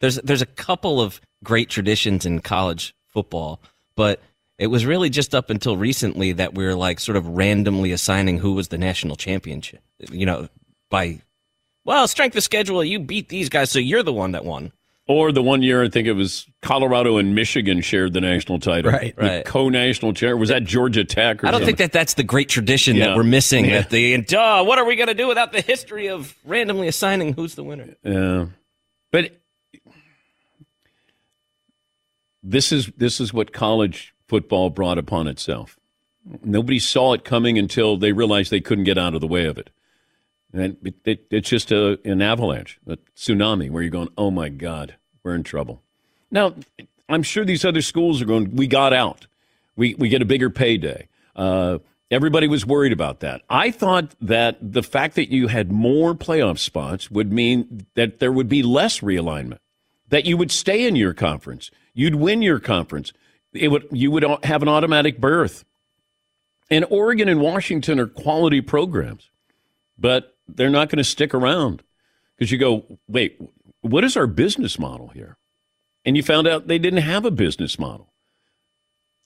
There's 0.00 0.16
there's 0.16 0.42
a 0.42 0.46
couple 0.46 1.00
of 1.00 1.20
great 1.44 1.70
traditions 1.70 2.26
in 2.26 2.40
college 2.40 2.94
football, 3.06 3.60
but 3.94 4.20
it 4.58 4.66
was 4.66 4.84
really 4.84 5.08
just 5.08 5.34
up 5.34 5.50
until 5.50 5.76
recently 5.76 6.32
that 6.32 6.54
we 6.54 6.64
were 6.64 6.74
like 6.74 6.98
sort 6.98 7.16
of 7.16 7.26
randomly 7.28 7.92
assigning 7.92 8.38
who 8.38 8.52
was 8.54 8.68
the 8.68 8.78
national 8.78 9.16
championship. 9.16 9.82
You 10.10 10.26
know, 10.26 10.48
by 10.90 11.20
well, 11.84 12.06
strength 12.08 12.36
of 12.36 12.42
schedule, 12.42 12.82
you 12.84 12.98
beat 12.98 13.28
these 13.28 13.48
guys, 13.48 13.70
so 13.70 13.78
you're 13.78 14.02
the 14.02 14.12
one 14.12 14.32
that 14.32 14.44
won. 14.44 14.72
Or 15.06 15.32
the 15.32 15.42
one 15.42 15.60
year, 15.62 15.82
I 15.82 15.88
think 15.88 16.06
it 16.06 16.12
was 16.12 16.46
Colorado 16.62 17.16
and 17.16 17.34
Michigan 17.34 17.80
shared 17.80 18.12
the 18.12 18.20
national 18.20 18.60
title. 18.60 18.92
Right, 18.92 19.16
The 19.16 19.22
right. 19.22 19.44
co-national 19.44 20.12
chair. 20.12 20.36
Was 20.36 20.50
that 20.50 20.62
Georgia 20.62 21.04
Tech? 21.04 21.42
Or 21.42 21.48
I 21.48 21.50
don't 21.50 21.60
something? 21.62 21.66
think 21.76 21.78
that 21.78 21.92
that's 21.92 22.14
the 22.14 22.22
great 22.22 22.48
tradition 22.48 22.94
Yeah. 22.94 23.06
that 23.08 23.16
we're 23.16 23.24
missing. 23.24 23.64
Yeah. 23.64 23.80
That 23.80 23.90
the 23.90 24.14
and, 24.14 24.32
uh, 24.32 24.62
what 24.62 24.78
are 24.78 24.84
we 24.84 24.94
going 24.94 25.08
to 25.08 25.14
do 25.14 25.26
without 25.26 25.50
the 25.50 25.62
history 25.62 26.08
of 26.08 26.36
randomly 26.44 26.86
assigning 26.86 27.32
who's 27.32 27.56
the 27.56 27.64
winner? 27.64 27.96
Yeah, 28.04 28.46
but 29.10 29.32
this 32.42 32.70
is 32.72 32.86
this 32.96 33.20
is 33.20 33.32
what 33.34 33.52
college 33.52 34.14
football 34.28 34.70
brought 34.70 34.98
upon 34.98 35.26
itself. 35.26 35.76
Nobody 36.44 36.78
saw 36.78 37.14
it 37.14 37.24
coming 37.24 37.58
until 37.58 37.96
they 37.96 38.12
realized 38.12 38.50
they 38.52 38.60
couldn't 38.60 38.84
get 38.84 38.98
out 38.98 39.14
of 39.14 39.20
the 39.20 39.26
way 39.26 39.46
of 39.46 39.58
it. 39.58 39.70
And 40.52 40.76
it, 40.82 40.94
it, 41.04 41.26
it's 41.30 41.48
just 41.48 41.70
a, 41.70 41.98
an 42.04 42.22
avalanche, 42.22 42.80
a 42.86 42.96
tsunami, 43.16 43.70
where 43.70 43.82
you're 43.82 43.90
going, 43.90 44.10
oh 44.18 44.30
my 44.30 44.48
God, 44.48 44.96
we're 45.22 45.34
in 45.34 45.42
trouble. 45.42 45.82
Now, 46.30 46.54
I'm 47.08 47.22
sure 47.22 47.44
these 47.44 47.64
other 47.64 47.82
schools 47.82 48.22
are 48.22 48.24
going, 48.24 48.56
we 48.56 48.66
got 48.66 48.92
out. 48.92 49.26
We, 49.76 49.94
we 49.94 50.08
get 50.08 50.22
a 50.22 50.26
bigger 50.26 50.50
payday. 50.50 51.08
Uh, 51.34 51.78
everybody 52.10 52.48
was 52.48 52.66
worried 52.66 52.92
about 52.92 53.20
that. 53.20 53.42
I 53.48 53.70
thought 53.70 54.14
that 54.20 54.58
the 54.60 54.82
fact 54.82 55.14
that 55.14 55.30
you 55.30 55.46
had 55.48 55.70
more 55.70 56.14
playoff 56.14 56.58
spots 56.58 57.10
would 57.10 57.32
mean 57.32 57.86
that 57.94 58.18
there 58.18 58.32
would 58.32 58.48
be 58.48 58.62
less 58.62 59.00
realignment, 59.00 59.58
that 60.08 60.26
you 60.26 60.36
would 60.36 60.50
stay 60.50 60.86
in 60.86 60.96
your 60.96 61.14
conference, 61.14 61.70
you'd 61.94 62.16
win 62.16 62.42
your 62.42 62.58
conference, 62.58 63.12
it 63.52 63.68
would, 63.68 63.86
you 63.90 64.10
would 64.10 64.24
have 64.44 64.62
an 64.62 64.68
automatic 64.68 65.20
berth. 65.20 65.64
And 66.70 66.84
Oregon 66.90 67.28
and 67.28 67.40
Washington 67.40 67.98
are 67.98 68.06
quality 68.06 68.60
programs, 68.60 69.30
but 69.98 70.36
they're 70.56 70.70
not 70.70 70.88
going 70.88 70.98
to 70.98 71.04
stick 71.04 71.34
around 71.34 71.82
because 72.36 72.50
you 72.50 72.58
go, 72.58 72.84
wait, 73.08 73.40
what 73.80 74.04
is 74.04 74.16
our 74.16 74.26
business 74.26 74.78
model 74.78 75.08
here? 75.08 75.36
And 76.04 76.16
you 76.16 76.22
found 76.22 76.46
out 76.46 76.66
they 76.66 76.78
didn't 76.78 77.02
have 77.02 77.24
a 77.24 77.30
business 77.30 77.78
model. 77.78 78.12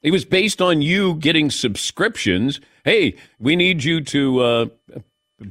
It 0.03 0.11
was 0.11 0.25
based 0.25 0.61
on 0.61 0.83
you 0.83 1.15
getting 1.15 1.51
subscriptions. 1.51 2.61
Hey, 2.85 3.17
we 3.39 3.57
need 3.57 3.85
you 3.85 4.03
to 4.03 4.41
uh, 4.41 4.67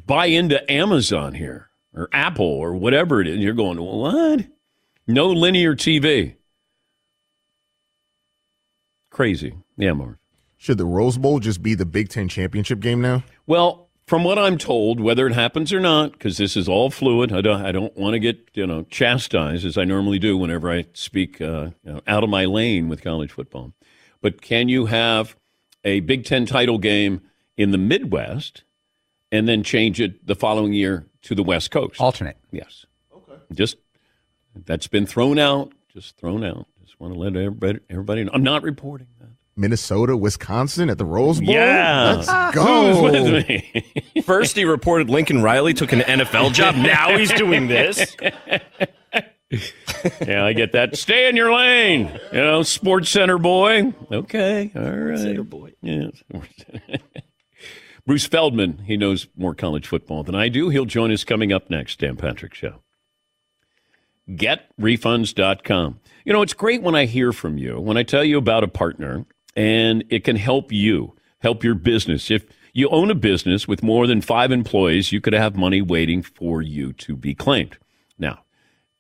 buy 0.05 0.27
into 0.27 0.71
Amazon 0.71 1.33
here 1.33 1.69
or 1.95 2.09
Apple 2.13 2.45
or 2.45 2.75
whatever 2.75 3.19
it 3.19 3.27
is. 3.27 3.39
You're 3.39 3.53
going, 3.53 3.81
what? 3.81 4.45
No 5.07 5.27
linear 5.27 5.75
TV. 5.75 6.35
Crazy. 9.09 9.55
Yeah, 9.77 9.93
Mark. 9.93 10.19
Should 10.57 10.77
the 10.77 10.85
Rose 10.85 11.17
Bowl 11.17 11.39
just 11.39 11.61
be 11.61 11.75
the 11.75 11.85
Big 11.85 12.09
Ten 12.09 12.29
championship 12.29 12.79
game 12.79 13.01
now? 13.01 13.23
Well, 13.45 13.89
from 14.13 14.23
what 14.23 14.37
I'm 14.37 14.59
told, 14.59 14.99
whether 14.99 15.25
it 15.25 15.33
happens 15.33 15.73
or 15.73 15.79
not, 15.79 16.11
because 16.11 16.37
this 16.37 16.55
is 16.55 16.69
all 16.69 16.91
fluid, 16.91 17.31
I 17.31 17.41
don't, 17.41 17.65
I 17.65 17.71
don't 17.71 17.97
want 17.97 18.13
to 18.13 18.19
get 18.19 18.47
you 18.53 18.67
know 18.67 18.83
chastised 18.83 19.65
as 19.65 19.75
I 19.75 19.85
normally 19.85 20.19
do 20.19 20.37
whenever 20.37 20.69
I 20.71 20.85
speak 20.93 21.41
uh, 21.41 21.71
you 21.83 21.93
know, 21.93 22.01
out 22.05 22.23
of 22.23 22.29
my 22.29 22.45
lane 22.45 22.89
with 22.89 23.01
college 23.01 23.31
football. 23.31 23.73
But 24.21 24.39
can 24.39 24.69
you 24.69 24.85
have 24.85 25.35
a 25.83 26.01
Big 26.01 26.25
Ten 26.25 26.45
title 26.45 26.77
game 26.77 27.21
in 27.57 27.71
the 27.71 27.79
Midwest 27.79 28.63
and 29.31 29.47
then 29.47 29.63
change 29.63 29.99
it 29.99 30.27
the 30.27 30.35
following 30.35 30.73
year 30.73 31.07
to 31.23 31.33
the 31.33 31.41
West 31.41 31.71
Coast? 31.71 31.99
Alternate. 31.99 32.37
Yes. 32.51 32.85
Okay. 33.11 33.41
Just 33.51 33.77
that's 34.53 34.85
been 34.85 35.07
thrown 35.07 35.39
out. 35.39 35.73
Just 35.91 36.17
thrown 36.17 36.43
out. 36.43 36.67
Just 36.85 36.99
want 36.99 37.15
to 37.15 37.19
let 37.19 37.35
everybody, 37.35 37.79
everybody 37.89 38.25
know. 38.25 38.31
I'm 38.31 38.43
not 38.43 38.61
reporting 38.61 39.07
that. 39.07 39.12
Minnesota, 39.55 40.17
Wisconsin 40.17 40.89
at 40.89 40.97
the 40.97 41.05
Rose 41.05 41.39
Bowl? 41.39 41.53
Yeah. 41.53 42.15
Let's 42.15 42.55
go. 42.55 42.93
Who's 42.93 43.23
with 43.23 43.47
me? 43.47 44.21
First, 44.23 44.55
he 44.55 44.65
reported 44.65 45.09
Lincoln 45.09 45.41
Riley 45.41 45.73
took 45.73 45.91
an 45.91 45.99
NFL 45.99 46.53
job. 46.53 46.75
Now 46.75 47.17
he's 47.17 47.31
doing 47.33 47.67
this. 47.67 48.15
yeah, 50.21 50.45
I 50.45 50.53
get 50.53 50.71
that. 50.71 50.97
Stay 50.97 51.29
in 51.29 51.35
your 51.35 51.53
lane. 51.53 52.07
You 52.31 52.39
know, 52.39 52.61
SportsCenter 52.61 53.41
boy. 53.41 53.93
Okay, 54.11 54.71
all 54.75 54.81
right. 54.81 55.17
Center 55.19 55.43
boy. 55.43 55.73
Yeah. 55.81 56.07
Bruce 58.05 58.25
Feldman, 58.25 58.79
he 58.79 58.97
knows 58.97 59.27
more 59.37 59.55
college 59.55 59.87
football 59.87 60.23
than 60.23 60.35
I 60.35 60.49
do. 60.49 60.69
He'll 60.69 60.85
join 60.85 61.11
us 61.11 61.23
coming 61.23 61.53
up 61.53 61.69
next, 61.69 61.99
Dan 61.99 62.17
Patrick 62.17 62.53
Show. 62.53 62.81
GetRefunds.com. 64.29 65.99
You 66.25 66.33
know, 66.33 66.41
it's 66.41 66.53
great 66.53 66.81
when 66.81 66.95
I 66.95 67.05
hear 67.05 67.31
from 67.31 67.57
you, 67.57 67.79
when 67.79 67.97
I 67.97 68.03
tell 68.03 68.23
you 68.23 68.37
about 68.37 68.63
a 68.63 68.67
partner, 68.67 69.25
and 69.55 70.03
it 70.09 70.23
can 70.23 70.35
help 70.35 70.71
you, 70.71 71.15
help 71.39 71.63
your 71.63 71.75
business. 71.75 72.31
If 72.31 72.45
you 72.73 72.89
own 72.89 73.11
a 73.11 73.15
business 73.15 73.67
with 73.67 73.83
more 73.83 74.07
than 74.07 74.21
five 74.21 74.51
employees, 74.51 75.11
you 75.11 75.21
could 75.21 75.33
have 75.33 75.55
money 75.55 75.81
waiting 75.81 76.23
for 76.23 76.61
you 76.61 76.93
to 76.93 77.15
be 77.15 77.35
claimed. 77.35 77.77
Now, 78.17 78.43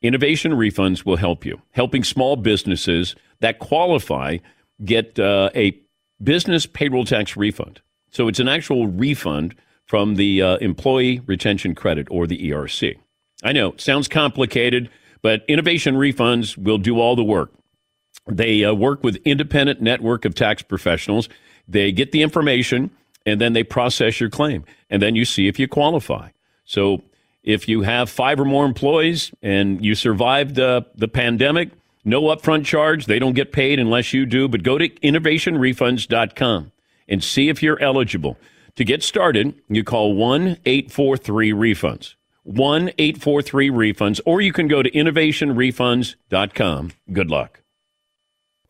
Innovation 0.01 0.51
Refunds 0.51 1.05
will 1.05 1.15
help 1.15 1.45
you, 1.45 1.61
helping 1.71 2.03
small 2.03 2.35
businesses 2.35 3.15
that 3.39 3.59
qualify 3.59 4.37
get 4.83 5.17
uh, 5.17 5.49
a 5.55 5.79
business 6.21 6.65
payroll 6.65 7.05
tax 7.05 7.35
refund. 7.35 7.81
So 8.11 8.27
it's 8.27 8.39
an 8.39 8.47
actual 8.47 8.87
refund 8.87 9.55
from 9.85 10.15
the 10.15 10.41
uh, 10.41 10.57
Employee 10.57 11.21
Retention 11.25 11.73
Credit 11.73 12.07
or 12.11 12.27
the 12.27 12.49
ERC. 12.49 12.97
I 13.43 13.51
know, 13.51 13.75
sounds 13.77 14.07
complicated, 14.07 14.89
but 15.21 15.43
Innovation 15.47 15.95
Refunds 15.95 16.57
will 16.57 16.77
do 16.77 16.99
all 16.99 17.15
the 17.15 17.23
work. 17.23 17.51
They 18.27 18.63
uh, 18.63 18.73
work 18.73 19.03
with 19.03 19.17
independent 19.25 19.81
network 19.81 20.25
of 20.25 20.35
tax 20.35 20.61
professionals. 20.61 21.29
They 21.67 21.91
get 21.91 22.11
the 22.11 22.21
information 22.21 22.91
and 23.25 23.39
then 23.39 23.53
they 23.53 23.63
process 23.63 24.19
your 24.19 24.29
claim, 24.29 24.65
and 24.89 25.01
then 25.01 25.15
you 25.15 25.23
see 25.23 25.47
if 25.47 25.57
you 25.57 25.67
qualify. 25.67 26.29
So 26.65 27.03
if 27.43 27.69
you 27.69 27.83
have 27.83 28.09
five 28.09 28.39
or 28.39 28.45
more 28.45 28.65
employees 28.65 29.31
and 29.41 29.83
you 29.83 29.95
survived 29.95 30.59
uh, 30.59 30.81
the 30.95 31.07
pandemic, 31.07 31.69
no 32.05 32.21
upfront 32.23 32.65
charge. 32.65 33.05
They 33.05 33.19
don't 33.19 33.33
get 33.33 33.51
paid 33.51 33.79
unless 33.79 34.13
you 34.13 34.25
do. 34.25 34.47
But 34.47 34.63
go 34.63 34.77
to 34.77 34.87
innovationrefunds.com 34.89 36.71
and 37.07 37.23
see 37.23 37.49
if 37.49 37.63
you're 37.63 37.81
eligible. 37.81 38.37
To 38.75 38.83
get 38.83 39.03
started, 39.03 39.53
you 39.69 39.83
call 39.83 40.15
1 40.15 40.57
843 40.65 41.51
Refunds. 41.51 42.15
1 42.43 42.89
843 42.97 43.69
Refunds, 43.69 44.19
or 44.25 44.41
you 44.41 44.51
can 44.51 44.67
go 44.67 44.83
to 44.83 44.91
innovationrefunds.com. 44.91 46.91
Good 47.13 47.29
luck. 47.29 47.62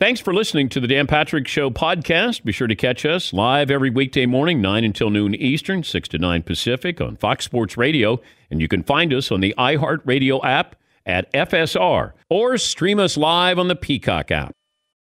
Thanks 0.04 0.20
for 0.20 0.34
listening 0.34 0.68
to 0.68 0.82
the 0.82 0.88
Dan 0.88 1.08
Patrick 1.08 1.48
Show 1.48 1.70
podcast. 1.70 2.44
Be 2.44 2.52
sure 2.52 2.68
to 2.68 2.76
catch 2.76 3.06
us 3.06 3.32
live 3.32 3.72
every 3.72 3.89
weekday 3.89 4.26
morning, 4.26 4.62
9 4.62 4.84
until 4.84 5.10
noon 5.10 5.34
Eastern, 5.34 5.82
6 5.82 6.10
to 6.10 6.18
9 6.18 6.44
Pacific 6.44 7.00
on 7.00 7.16
Fox 7.16 7.46
Sports 7.46 7.78
Radio. 7.78 8.20
And 8.52 8.60
you 8.60 8.68
can 8.68 8.84
find 8.84 9.13
us 9.13 9.32
on 9.32 9.39
the 9.39 9.56
iHeartRadio 9.58 10.44
app 10.44 10.76
at 11.06 11.32
FSR 11.32 12.12
or 12.30 12.58
stream 12.58 13.00
us 13.00 13.16
live 13.16 13.58
on 13.58 13.70
the 13.70 13.78
Peacock 13.78 14.30
app. 14.30 14.52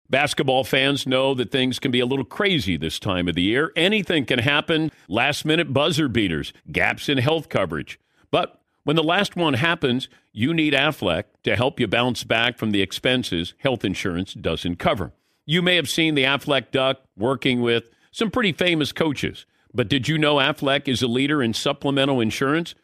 Basketball 0.08 0.62
fans 0.62 1.04
know 1.04 1.34
that 1.34 1.50
things 1.50 1.80
can 1.80 1.90
be 1.90 1.98
a 1.98 2.06
little 2.06 2.24
crazy 2.24 2.76
this 2.76 3.00
time 3.00 3.26
of 3.26 3.34
the 3.34 3.42
year. 3.42 3.72
Anything 3.74 4.24
can 4.24 4.38
happen 4.38 4.92
last 5.08 5.44
minute 5.44 5.72
buzzer 5.72 6.06
beaters, 6.06 6.52
gaps 6.70 7.08
in 7.08 7.18
health 7.18 7.48
coverage. 7.48 7.98
But 8.30 8.61
when 8.84 8.96
the 8.96 9.02
last 9.02 9.36
one 9.36 9.54
happens, 9.54 10.08
you 10.32 10.52
need 10.52 10.74
Aflac 10.74 11.24
to 11.44 11.56
help 11.56 11.78
you 11.78 11.86
bounce 11.86 12.24
back 12.24 12.58
from 12.58 12.70
the 12.72 12.82
expenses 12.82 13.54
health 13.58 13.84
insurance 13.84 14.34
doesn't 14.34 14.76
cover. 14.76 15.12
You 15.46 15.62
may 15.62 15.76
have 15.76 15.88
seen 15.88 16.14
the 16.14 16.24
Aflac 16.24 16.70
Duck 16.70 17.00
working 17.16 17.60
with 17.62 17.90
some 18.10 18.30
pretty 18.30 18.52
famous 18.52 18.92
coaches, 18.92 19.46
but 19.74 19.88
did 19.88 20.08
you 20.08 20.18
know 20.18 20.36
Aflac 20.36 20.88
is 20.88 21.02
a 21.02 21.06
leader 21.06 21.42
in 21.42 21.54
supplemental 21.54 22.20
insurance? 22.20 22.74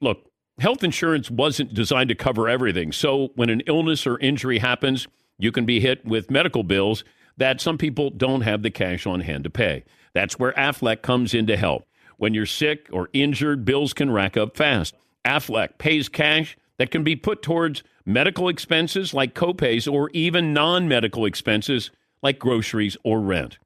Look, 0.00 0.30
health 0.58 0.84
insurance 0.84 1.30
wasn't 1.30 1.74
designed 1.74 2.08
to 2.08 2.14
cover 2.14 2.48
everything. 2.48 2.92
So 2.92 3.30
when 3.34 3.50
an 3.50 3.62
illness 3.66 4.06
or 4.06 4.18
injury 4.18 4.58
happens, 4.58 5.08
you 5.38 5.52
can 5.52 5.66
be 5.66 5.80
hit 5.80 6.04
with 6.04 6.30
medical 6.30 6.62
bills 6.62 7.04
that 7.36 7.60
some 7.60 7.78
people 7.78 8.10
don't 8.10 8.40
have 8.40 8.62
the 8.62 8.70
cash 8.70 9.06
on 9.06 9.20
hand 9.20 9.44
to 9.44 9.50
pay. 9.50 9.84
That's 10.12 10.38
where 10.38 10.52
Aflac 10.52 11.02
comes 11.02 11.34
in 11.34 11.46
to 11.46 11.56
help. 11.56 11.86
When 12.16 12.34
you're 12.34 12.46
sick 12.46 12.88
or 12.92 13.08
injured, 13.12 13.64
bills 13.64 13.92
can 13.92 14.10
rack 14.10 14.36
up 14.36 14.56
fast. 14.56 14.94
Aflac 15.28 15.76
pays 15.76 16.08
cash 16.08 16.56
that 16.78 16.90
can 16.90 17.04
be 17.04 17.14
put 17.14 17.42
towards 17.42 17.82
medical 18.06 18.48
expenses 18.48 19.12
like 19.12 19.34
copays 19.34 19.90
or 19.92 20.08
even 20.14 20.54
non 20.54 20.88
medical 20.88 21.26
expenses 21.26 21.90
like 22.22 22.38
groceries 22.38 22.96
or 23.04 23.20
rent. 23.20 23.58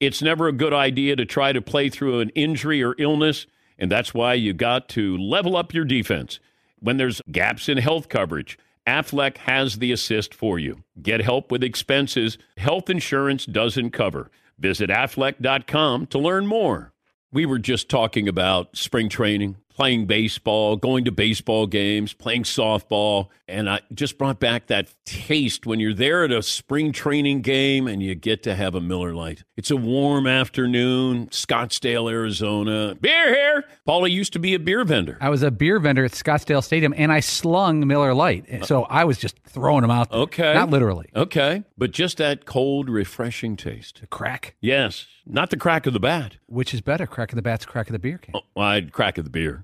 It's 0.00 0.22
never 0.22 0.48
a 0.48 0.52
good 0.52 0.72
idea 0.72 1.14
to 1.16 1.26
try 1.26 1.52
to 1.52 1.60
play 1.60 1.90
through 1.90 2.20
an 2.20 2.30
injury 2.30 2.82
or 2.82 2.94
illness, 2.98 3.46
and 3.78 3.90
that's 3.90 4.14
why 4.14 4.34
you 4.34 4.54
got 4.54 4.88
to 4.90 5.16
level 5.18 5.56
up 5.56 5.74
your 5.74 5.84
defense. 5.84 6.40
When 6.78 6.96
there's 6.96 7.20
gaps 7.30 7.68
in 7.68 7.78
health 7.78 8.08
coverage, 8.08 8.58
Aflac 8.86 9.36
has 9.38 9.78
the 9.78 9.92
assist 9.92 10.34
for 10.34 10.58
you. 10.58 10.84
Get 11.00 11.20
help 11.20 11.50
with 11.50 11.62
expenses 11.62 12.38
health 12.56 12.90
insurance 12.90 13.46
doesn't 13.46 13.90
cover. 13.90 14.30
Visit 14.58 14.90
aflac.com 14.90 16.06
to 16.06 16.18
learn 16.18 16.46
more. 16.46 16.92
We 17.32 17.46
were 17.46 17.58
just 17.58 17.88
talking 17.88 18.28
about 18.28 18.76
spring 18.76 19.08
training, 19.08 19.56
playing 19.74 20.06
baseball, 20.06 20.76
going 20.76 21.04
to 21.04 21.12
baseball 21.12 21.66
games, 21.66 22.12
playing 22.12 22.44
softball, 22.44 23.28
and 23.46 23.68
I 23.68 23.80
just 23.92 24.16
brought 24.16 24.40
back 24.40 24.68
that 24.68 24.94
taste 25.04 25.66
when 25.66 25.80
you're 25.80 25.92
there 25.92 26.24
at 26.24 26.30
a 26.30 26.42
spring 26.42 26.92
training 26.92 27.42
game 27.42 27.86
and 27.86 28.02
you 28.02 28.14
get 28.14 28.42
to 28.44 28.54
have 28.54 28.74
a 28.74 28.80
Miller 28.80 29.14
Lite. 29.14 29.42
It's 29.56 29.70
a 29.70 29.76
warm 29.76 30.26
afternoon, 30.26 31.26
Scottsdale, 31.28 32.10
Arizona. 32.10 32.94
Beer 32.94 33.34
here. 33.34 33.64
Paulie 33.86 34.10
used 34.10 34.32
to 34.32 34.38
be 34.38 34.54
a 34.54 34.58
beer 34.58 34.84
vendor. 34.84 35.18
I 35.20 35.28
was 35.28 35.42
a 35.42 35.50
beer 35.50 35.78
vendor 35.78 36.04
at 36.04 36.12
Scottsdale 36.12 36.62
Stadium, 36.62 36.94
and 36.96 37.12
I 37.12 37.20
slung 37.20 37.86
Miller 37.86 38.14
Lite, 38.14 38.64
so 38.64 38.84
I 38.84 39.04
was 39.04 39.18
just 39.18 39.38
throwing 39.44 39.82
them 39.82 39.90
out. 39.90 40.10
There. 40.10 40.20
Okay. 40.20 40.54
not 40.54 40.70
literally. 40.70 41.10
Okay, 41.14 41.64
but 41.76 41.90
just 41.90 42.18
that 42.18 42.46
cold, 42.46 42.88
refreshing 42.88 43.56
taste. 43.56 44.00
The 44.00 44.06
crack. 44.06 44.54
Yes, 44.60 45.06
not 45.26 45.50
the 45.50 45.56
crack 45.56 45.86
of 45.86 45.92
the 45.92 46.00
bat. 46.00 46.36
Which 46.46 46.72
is 46.72 46.80
better, 46.80 47.06
crack 47.06 47.32
of 47.32 47.36
the 47.36 47.42
bats, 47.42 47.66
crack 47.66 47.88
of 47.88 47.92
the 47.92 47.98
beer 47.98 48.18
can? 48.18 48.34
Oh, 48.36 48.60
I'd 48.60 48.92
crack 48.92 49.18
of 49.18 49.24
the 49.24 49.30
beer. 49.30 49.63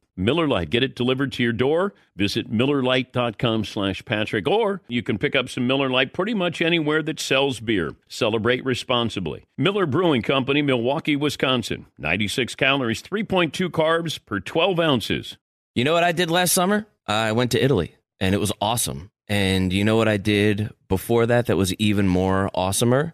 Miller 0.17 0.47
Lite. 0.47 0.69
Get 0.69 0.83
it 0.83 0.95
delivered 0.95 1.31
to 1.33 1.43
your 1.43 1.53
door. 1.53 1.93
Visit 2.15 2.51
MillerLite.com 2.51 3.65
slash 3.65 4.03
Patrick. 4.05 4.47
Or 4.47 4.81
you 4.87 5.01
can 5.03 5.17
pick 5.17 5.35
up 5.35 5.49
some 5.49 5.67
Miller 5.67 5.89
Lite 5.89 6.13
pretty 6.13 6.33
much 6.33 6.61
anywhere 6.61 7.01
that 7.03 7.19
sells 7.19 7.59
beer. 7.59 7.95
Celebrate 8.07 8.63
responsibly. 8.65 9.43
Miller 9.57 9.85
Brewing 9.85 10.21
Company, 10.21 10.61
Milwaukee, 10.61 11.15
Wisconsin. 11.15 11.87
96 11.97 12.55
calories, 12.55 13.01
3.2 13.01 13.69
carbs 13.69 14.19
per 14.23 14.39
12 14.39 14.79
ounces. 14.79 15.37
You 15.75 15.83
know 15.83 15.93
what 15.93 16.03
I 16.03 16.11
did 16.11 16.29
last 16.29 16.53
summer? 16.53 16.85
I 17.07 17.31
went 17.31 17.51
to 17.51 17.63
Italy 17.63 17.95
and 18.19 18.35
it 18.35 18.39
was 18.39 18.51
awesome. 18.61 19.11
And 19.27 19.71
you 19.71 19.85
know 19.85 19.95
what 19.95 20.09
I 20.09 20.17
did 20.17 20.71
before 20.89 21.25
that 21.25 21.45
that 21.45 21.55
was 21.55 21.73
even 21.75 22.07
more 22.07 22.49
awesomer? 22.53 23.13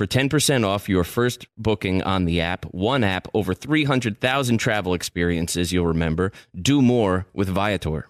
for 0.00 0.06
10% 0.06 0.66
off 0.66 0.88
your 0.88 1.04
first 1.04 1.46
booking 1.58 2.02
on 2.04 2.24
the 2.24 2.40
app. 2.40 2.64
One 2.72 3.04
app, 3.04 3.28
over 3.34 3.52
300,000 3.52 4.56
travel 4.56 4.94
experiences 4.94 5.74
you'll 5.74 5.88
remember. 5.88 6.32
Do 6.58 6.80
more 6.80 7.26
with 7.34 7.50
Viator. 7.50 8.08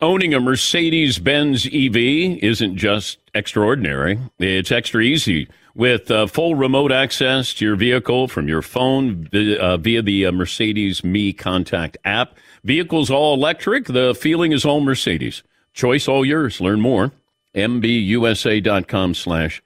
Owning 0.00 0.34
a 0.34 0.40
Mercedes 0.40 1.20
Benz 1.20 1.66
EV 1.66 1.94
isn't 2.42 2.76
just 2.76 3.18
extraordinary, 3.32 4.18
it's 4.40 4.72
extra 4.72 5.02
easy. 5.02 5.46
With 5.72 6.10
uh, 6.10 6.26
full 6.26 6.56
remote 6.56 6.90
access 6.90 7.54
to 7.54 7.64
your 7.64 7.76
vehicle 7.76 8.26
from 8.26 8.48
your 8.48 8.60
phone 8.60 9.28
uh, 9.32 9.76
via 9.76 10.02
the 10.02 10.26
uh, 10.26 10.32
Mercedes 10.32 11.04
me 11.04 11.32
connect 11.32 11.96
app. 12.04 12.34
Vehicles 12.64 13.08
all 13.08 13.34
electric, 13.34 13.86
the 13.86 14.16
feeling 14.16 14.50
is 14.50 14.64
all 14.64 14.80
Mercedes. 14.80 15.44
Choice 15.74 16.08
all 16.08 16.24
yours. 16.24 16.60
Learn 16.60 16.80
more. 16.80 17.12
MBUSA.com 17.54 19.14
slash 19.14 19.62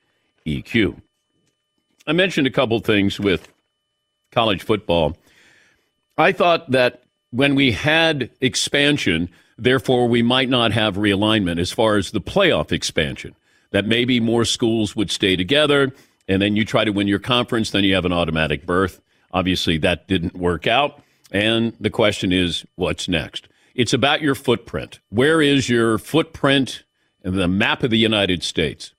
EQ. 0.47 1.01
I 2.07 2.13
mentioned 2.13 2.47
a 2.47 2.51
couple 2.51 2.79
things 2.81 3.19
with 3.19 3.49
college 4.31 4.63
football. 4.63 5.17
I 6.19 6.33
thought 6.33 6.71
that 6.71 7.05
when 7.31 7.55
we 7.55 7.73
had 7.73 8.31
expansion, 8.41 9.31
therefore 9.57 10.07
we 10.07 10.23
might 10.23 10.49
not 10.49 10.73
have 10.73 10.97
realignment 10.97 11.59
as 11.59 11.73
far 11.73 11.97
as 11.97 12.11
the 12.11 12.21
playoff 12.21 12.73
expansion. 12.73 13.35
That 13.71 13.87
maybe 13.87 14.21
more 14.21 14.45
schools 14.45 14.95
would 14.95 15.11
stay 15.11 15.35
together, 15.35 15.93
and 16.29 16.41
then 16.41 16.55
you 16.55 16.65
try 16.65 16.85
to 16.85 16.93
win 16.93 17.09
your 17.09 17.19
conference, 17.19 17.71
then 17.71 17.83
you 17.83 17.95
have 17.95 18.05
an 18.05 18.13
automatic 18.13 18.67
berth. 18.67 19.01
Obviously, 19.33 19.79
that 19.79 20.07
didn't 20.07 20.37
work 20.37 20.69
out. 20.69 21.03
And 21.33 21.75
the 21.81 21.91
question 21.91 22.33
is, 22.33 22.65
what's 22.77 23.09
next? 23.09 23.49
It's 23.75 23.93
about 23.93 24.23
your 24.23 24.37
footprint. 24.37 25.01
Where 25.09 25.43
is 25.43 25.69
your 25.69 25.99
footprint 25.99 26.85
in 27.25 27.35
the 27.35 27.49
map 27.49 27.83
of 27.83 27.91
the 27.91 27.99
United 27.99 28.45
States? 28.45 28.94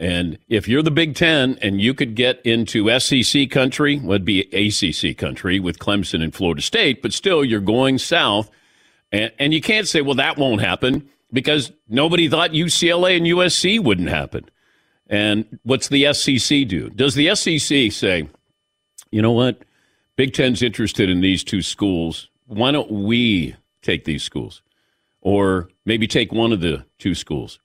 And 0.00 0.38
if 0.48 0.66
you're 0.66 0.82
the 0.82 0.90
Big 0.90 1.14
Ten 1.14 1.58
and 1.60 1.78
you 1.78 1.92
could 1.92 2.14
get 2.14 2.40
into 2.44 2.98
SEC 2.98 3.50
country, 3.50 3.98
would 3.98 4.24
be 4.24 4.40
ACC 4.40 5.16
country 5.16 5.60
with 5.60 5.78
Clemson 5.78 6.22
and 6.22 6.34
Florida 6.34 6.62
State, 6.62 7.02
but 7.02 7.12
still 7.12 7.44
you're 7.44 7.60
going 7.60 7.98
south. 7.98 8.50
And, 9.12 9.30
and 9.38 9.52
you 9.52 9.60
can't 9.60 9.86
say, 9.86 10.00
well, 10.00 10.14
that 10.14 10.38
won't 10.38 10.62
happen 10.62 11.06
because 11.30 11.70
nobody 11.86 12.30
thought 12.30 12.52
UCLA 12.52 13.18
and 13.18 13.26
USC 13.26 13.78
wouldn't 13.84 14.08
happen. 14.08 14.48
And 15.06 15.58
what's 15.64 15.88
the 15.88 16.14
SEC 16.14 16.66
do? 16.66 16.88
Does 16.88 17.14
the 17.14 17.34
SEC 17.34 17.92
say, 17.92 18.26
you 19.10 19.20
know 19.20 19.32
what? 19.32 19.62
Big 20.16 20.32
Ten's 20.32 20.62
interested 20.62 21.10
in 21.10 21.20
these 21.20 21.44
two 21.44 21.60
schools. 21.60 22.30
Why 22.46 22.70
don't 22.70 22.90
we 22.90 23.54
take 23.82 24.06
these 24.06 24.22
schools? 24.22 24.62
Or 25.20 25.68
maybe 25.84 26.06
take 26.06 26.32
one 26.32 26.52
of 26.52 26.60
the 26.62 26.86
two 26.98 27.14
schools. 27.14 27.60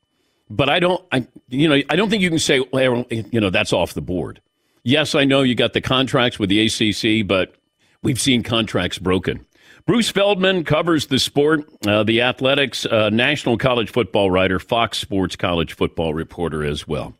But 0.49 0.69
I 0.69 0.79
don't, 0.79 1.03
I, 1.11 1.27
you 1.49 1.67
know, 1.67 1.81
I 1.89 1.95
don't 1.95 2.09
think 2.09 2.21
you 2.21 2.29
can 2.29 2.39
say, 2.39 2.63
well, 2.71 3.05
you 3.09 3.39
know, 3.39 3.49
that's 3.49 3.73
off 3.73 3.93
the 3.93 4.01
board. 4.01 4.41
Yes, 4.83 5.15
I 5.15 5.25
know 5.25 5.41
you 5.41 5.55
got 5.55 5.73
the 5.73 5.81
contracts 5.81 6.37
with 6.37 6.49
the 6.49 6.65
ACC, 6.65 7.27
but 7.27 7.55
we've 8.03 8.19
seen 8.19 8.43
contracts 8.43 8.99
broken. 8.99 9.45
Bruce 9.87 10.09
Feldman 10.09 10.63
covers 10.63 11.07
the 11.07 11.19
sport, 11.19 11.61
uh, 11.87 12.03
the 12.03 12.21
Athletic's, 12.21 12.85
uh, 12.85 13.09
national 13.09 13.57
college 13.57 13.91
football 13.91 14.31
writer, 14.31 14.59
Fox 14.59 14.97
Sports 14.97 15.35
college 15.35 15.73
football 15.73 16.13
reporter 16.13 16.63
as 16.63 16.87
well. 16.87 17.13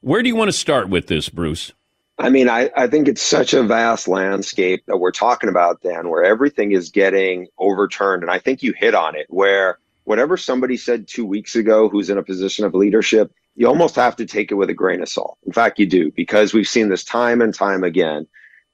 Where 0.00 0.22
do 0.22 0.28
you 0.28 0.36
want 0.36 0.48
to 0.48 0.52
start 0.52 0.88
with 0.88 1.06
this, 1.06 1.28
Bruce? 1.28 1.72
I 2.18 2.28
mean, 2.28 2.48
I, 2.48 2.70
I 2.76 2.86
think 2.86 3.08
it's 3.08 3.22
such 3.22 3.54
a 3.54 3.62
vast 3.62 4.08
landscape 4.08 4.84
that 4.86 4.98
we're 4.98 5.12
talking 5.12 5.48
about, 5.48 5.80
Dan, 5.80 6.08
where 6.08 6.24
everything 6.24 6.72
is 6.72 6.90
getting 6.90 7.48
overturned. 7.58 8.22
And 8.22 8.30
I 8.30 8.38
think 8.38 8.62
you 8.62 8.74
hit 8.76 8.94
on 8.94 9.16
it, 9.16 9.26
where 9.28 9.78
whatever 10.04 10.36
somebody 10.36 10.76
said 10.76 11.06
two 11.06 11.24
weeks 11.24 11.54
ago 11.56 11.88
who's 11.88 12.10
in 12.10 12.18
a 12.18 12.22
position 12.22 12.64
of 12.64 12.74
leadership, 12.74 13.32
you 13.54 13.66
almost 13.68 13.96
have 13.96 14.16
to 14.16 14.26
take 14.26 14.50
it 14.50 14.54
with 14.54 14.70
a 14.70 14.74
grain 14.74 15.02
of 15.02 15.08
salt. 15.08 15.38
In 15.46 15.52
fact, 15.52 15.78
you 15.78 15.86
do, 15.86 16.10
because 16.12 16.52
we've 16.54 16.68
seen 16.68 16.88
this 16.88 17.04
time 17.04 17.40
and 17.40 17.54
time 17.54 17.84
again. 17.84 18.26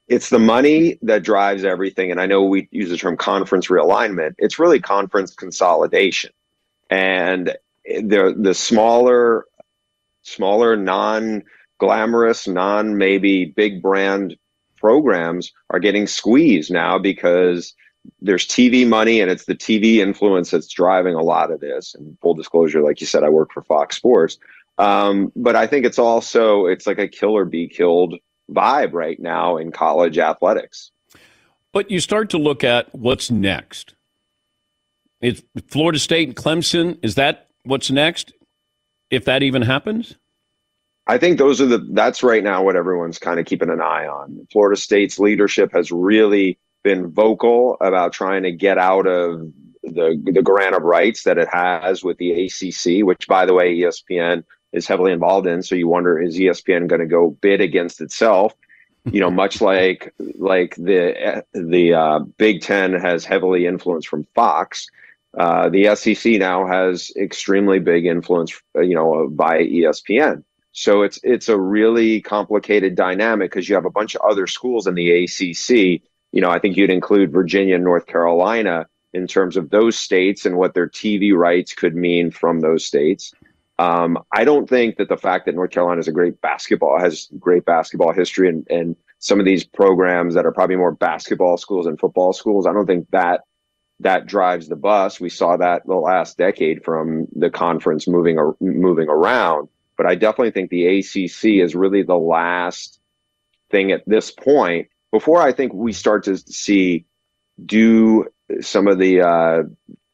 It's 0.07 0.31
the 0.31 0.38
money 0.38 0.99
that 1.03 1.23
drives 1.23 1.64
everything. 1.64 2.11
And 2.11 2.21
I 2.21 2.27
know 2.27 2.45
we 2.45 2.69
use 2.71 2.88
the 2.88 2.97
term 2.97 3.17
conference 3.17 3.67
realignment, 3.67 4.35
it's 4.38 4.59
really 4.59 4.81
conference 4.81 5.35
consolidation. 5.35 6.31
And 6.88 7.57
the, 7.85 8.35
the 8.37 8.55
smaller, 8.55 9.45
smaller, 10.23 10.77
non 10.77 11.43
glamorous, 11.79 12.49
non 12.49 12.97
maybe 12.97 13.45
big 13.45 13.83
brand 13.83 14.37
programs 14.77 15.53
are 15.71 15.81
getting 15.81 16.07
squeezed 16.07 16.71
now 16.71 16.99
because 16.99 17.75
there's 18.21 18.47
TV 18.47 18.87
money 18.87 19.21
and 19.21 19.31
it's 19.31 19.44
the 19.44 19.55
TV 19.55 19.97
influence 19.97 20.51
that's 20.51 20.68
driving 20.68 21.14
a 21.14 21.23
lot 21.23 21.51
of 21.51 21.61
this. 21.61 21.94
And 21.94 22.18
full 22.21 22.35
disclosure, 22.35 22.83
like 22.83 23.01
you 23.01 23.07
said, 23.07 23.25
I 23.25 23.29
work 23.29 23.53
for 23.53 23.62
Fox 23.62 23.97
Sports. 23.97 24.38
Um, 24.79 25.33
but 25.35 25.57
I 25.57 25.66
think 25.66 25.85
it's 25.85 25.99
also 25.99 26.66
it's 26.66 26.87
like 26.87 26.99
a 26.99 27.09
kill 27.09 27.37
or 27.37 27.44
be 27.44 27.68
killed 27.68 28.14
vibe 28.51 28.92
right 28.92 29.18
now 29.18 29.57
in 29.57 29.73
college 29.73 30.18
athletics. 30.18 30.92
But 31.73 31.90
you 31.90 32.01
start 32.01 32.31
to 32.31 32.38
look 32.38 32.64
at 32.64 32.94
what's 32.94 33.31
next. 33.31 33.94
It's 35.21 35.42
Florida 35.68 35.99
State 35.99 36.29
and 36.29 36.37
Clemson. 36.37 36.99
Is 37.03 37.16
that 37.16 37.49
what's 37.64 37.90
next? 37.90 38.33
If 39.11 39.25
that 39.25 39.42
even 39.42 39.62
happens? 39.62 40.16
I 41.07 41.16
think 41.16 41.38
those 41.38 41.61
are 41.61 41.66
the 41.66 41.79
that's 41.92 42.23
right 42.23 42.44
now 42.44 42.62
what 42.62 42.77
everyone's 42.77 43.18
kind 43.18 43.40
of 43.40 43.47
keeping 43.47 43.71
an 43.71 43.81
eye 43.81 44.07
on. 44.07 44.47
Florida 44.53 44.79
State's 44.79 45.18
leadership 45.18 45.73
has 45.73 45.90
really 45.90 46.59
been 46.83 47.11
vocal 47.11 47.77
about 47.81 48.12
trying 48.12 48.43
to 48.45 48.53
get 48.53 48.79
out 48.79 49.07
of 49.07 49.53
the 49.83 50.21
the 50.33 50.43
grant 50.43 50.75
of 50.75 50.83
rights 50.83 51.25
that 51.25 51.38
it 51.38 51.49
has 51.53 52.03
with 52.03 52.19
the 52.19 52.33
ACC, 52.33 53.05
which 53.07 53.27
by 53.27 53.47
the 53.47 53.55
way 53.55 53.77
ESPN 53.77 54.45
is 54.73 54.87
heavily 54.87 55.12
involved 55.12 55.47
in. 55.47 55.62
So 55.62 55.75
you 55.75 55.88
wonder 55.88 56.21
is 56.21 56.37
ESPN 56.37 56.88
going 56.88 57.01
to 57.01 57.07
go 57.07 57.31
bid 57.31 57.61
against 57.61 58.01
itself? 58.01 58.55
You 59.05 59.21
know, 59.21 59.31
much 59.31 59.61
like 59.73 60.14
like 60.37 60.75
the 60.77 61.45
the 61.53 61.95
uh, 61.95 62.19
Big 62.21 62.62
Ten 62.62 62.93
has 62.93 63.25
heavily 63.25 63.67
influenced 63.67 64.09
from 64.09 64.25
Fox. 64.35 64.88
Uh, 65.37 65.69
the 65.69 65.95
SEC 65.95 66.33
now 66.35 66.67
has 66.67 67.12
extremely 67.17 67.79
big 67.79 68.07
influence, 68.07 68.61
you 68.75 68.95
know, 68.95 69.29
by 69.29 69.59
ESPN. 69.59 70.43
So 70.73 71.03
it's 71.03 71.19
it's 71.23 71.49
a 71.49 71.59
really 71.59 72.21
complicated 72.21 72.95
dynamic 72.95 73.51
because 73.51 73.69
you 73.69 73.75
have 73.75 73.85
a 73.85 73.91
bunch 73.91 74.14
of 74.14 74.23
other 74.23 74.47
schools 74.47 74.87
in 74.87 74.95
the 74.95 75.25
ACC. 75.25 76.03
You 76.33 76.41
know, 76.41 76.51
I 76.51 76.59
think 76.59 76.77
you'd 76.77 76.91
include 76.91 77.33
Virginia 77.33 77.77
and 77.77 77.85
North 77.85 78.07
Carolina 78.07 78.87
in 79.12 79.27
terms 79.27 79.57
of 79.57 79.71
those 79.71 79.99
states 79.99 80.45
and 80.45 80.57
what 80.57 80.75
their 80.75 80.88
TV 80.88 81.35
rights 81.35 81.73
could 81.73 81.95
mean 81.95 82.31
from 82.31 82.61
those 82.61 82.85
states. 82.85 83.33
Um, 83.79 84.19
I 84.33 84.45
don't 84.45 84.69
think 84.69 84.97
that 84.97 85.09
the 85.09 85.17
fact 85.17 85.47
that 85.47 85.55
North 85.55 85.71
Carolina 85.71 86.01
is 86.01 86.09
a 86.09 86.12
great 86.12 86.41
basketball 86.41 86.99
has 86.99 87.29
great 87.38 87.64
basketball 87.64 88.12
history 88.12 88.49
and, 88.49 88.67
and 88.69 88.97
some 89.21 89.38
of 89.38 89.47
these 89.47 89.64
programs 89.64 90.35
that 90.35 90.47
are 90.47 90.53
probably 90.53 90.77
more 90.77 90.93
basketball 90.93 91.57
schools 91.57 91.87
and 91.87 91.99
football 91.99 92.33
schools, 92.33 92.67
I 92.67 92.73
don't 92.73 92.87
think 92.87 93.09
that 93.11 93.43
that 94.01 94.27
drives 94.27 94.69
the 94.69 94.77
bus. 94.77 95.21
We 95.21 95.29
saw 95.29 95.57
that 95.57 95.87
the 95.87 95.97
last 95.97 96.38
decade 96.38 96.85
from 96.85 97.27
the 97.35 97.51
conference 97.51 98.07
moving 98.07 98.38
or 98.38 98.57
moving 98.61 99.09
around. 99.09 99.69
But 99.97 100.07
I 100.07 100.14
definitely 100.14 100.53
think 100.53 100.71
the 100.71 100.99
ACC 100.99 101.64
is 101.64 101.75
really 101.75 102.05
the 102.05 102.19
last 102.19 103.01
thing 103.71 103.91
at 103.91 104.05
this 104.07 104.31
point 104.31 104.88
before 105.12 105.40
I 105.40 105.53
think 105.53 105.73
we 105.73 105.92
start 105.92 106.25
to 106.25 106.37
see 106.37 107.07
do 107.64 108.27
some 108.61 108.87
of 108.87 108.99
the 108.99 109.21
uh, 109.21 109.62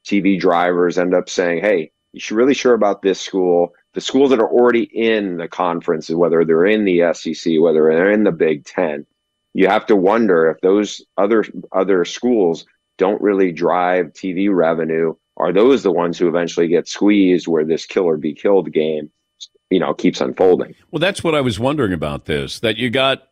TV 0.07 0.39
drivers 0.39 0.99
end 0.99 1.15
up 1.15 1.29
saying, 1.29 1.63
"Hey, 1.63 1.93
you're 2.13 2.39
really 2.39 2.55
sure 2.55 2.75
about 2.75 3.03
this 3.03 3.21
school?" 3.21 3.73
The 3.95 4.01
schools 4.01 4.31
that 4.31 4.41
are 4.41 4.51
already 4.51 4.83
in 4.83 5.37
the 5.37 5.49
conference, 5.49 6.11
whether 6.11 6.45
they're 6.45 6.67
in 6.67 6.85
the 6.85 7.13
SEC, 7.15 7.61
whether 7.61 7.83
they're 7.85 8.11
in 8.11 8.25
the 8.25 8.33
Big 8.33 8.65
Ten, 8.65 9.07
you 9.53 9.69
have 9.69 9.87
to 9.87 9.97
wonder 9.97 10.51
if 10.51 10.61
those 10.61 11.03
other 11.17 11.45
other 11.73 12.05
schools 12.05 12.67
don't 12.99 13.21
really 13.23 13.53
drive 13.53 14.07
TV 14.07 14.55
revenue. 14.55 15.15
Are 15.37 15.53
those 15.53 15.83
the 15.83 15.93
ones 15.93 16.19
who 16.19 16.29
eventually 16.29 16.69
get 16.69 16.89
squeezed 16.89 17.49
where 17.49 17.65
this 17.65 17.87
kill 17.87 18.05
or 18.05 18.17
be 18.17 18.35
killed 18.35 18.73
game, 18.73 19.11
you 19.71 19.81
know, 19.81 19.93
keeps 19.93 20.21
unfolding? 20.21 20.75
Well, 20.91 21.01
that's 21.01 21.25
what 21.25 21.35
I 21.35 21.41
was 21.41 21.59
wondering 21.59 21.93
about 21.93 22.27
this. 22.27 22.61
That 22.61 22.77
you 22.77 22.91
got 22.91 23.29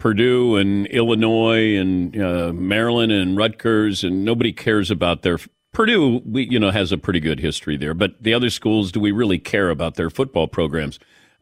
Purdue 0.00 0.56
and 0.56 0.86
Illinois 0.88 1.76
and 1.76 2.20
uh, 2.20 2.52
Maryland 2.52 3.12
and 3.12 3.36
Rutgers, 3.36 4.02
and 4.02 4.24
nobody 4.24 4.52
cares 4.52 4.90
about 4.90 5.22
their 5.22 5.38
Purdue. 5.72 6.20
We, 6.24 6.48
you 6.48 6.58
know, 6.58 6.72
has 6.72 6.90
a 6.90 6.98
pretty 6.98 7.20
good 7.20 7.38
history 7.38 7.76
there, 7.76 7.94
but 7.94 8.20
the 8.20 8.34
other 8.34 8.50
schools, 8.50 8.90
do 8.90 8.98
we 8.98 9.12
really 9.12 9.38
care 9.38 9.70
about 9.70 9.94
their 9.94 10.10
football 10.10 10.48
programs? 10.48 10.98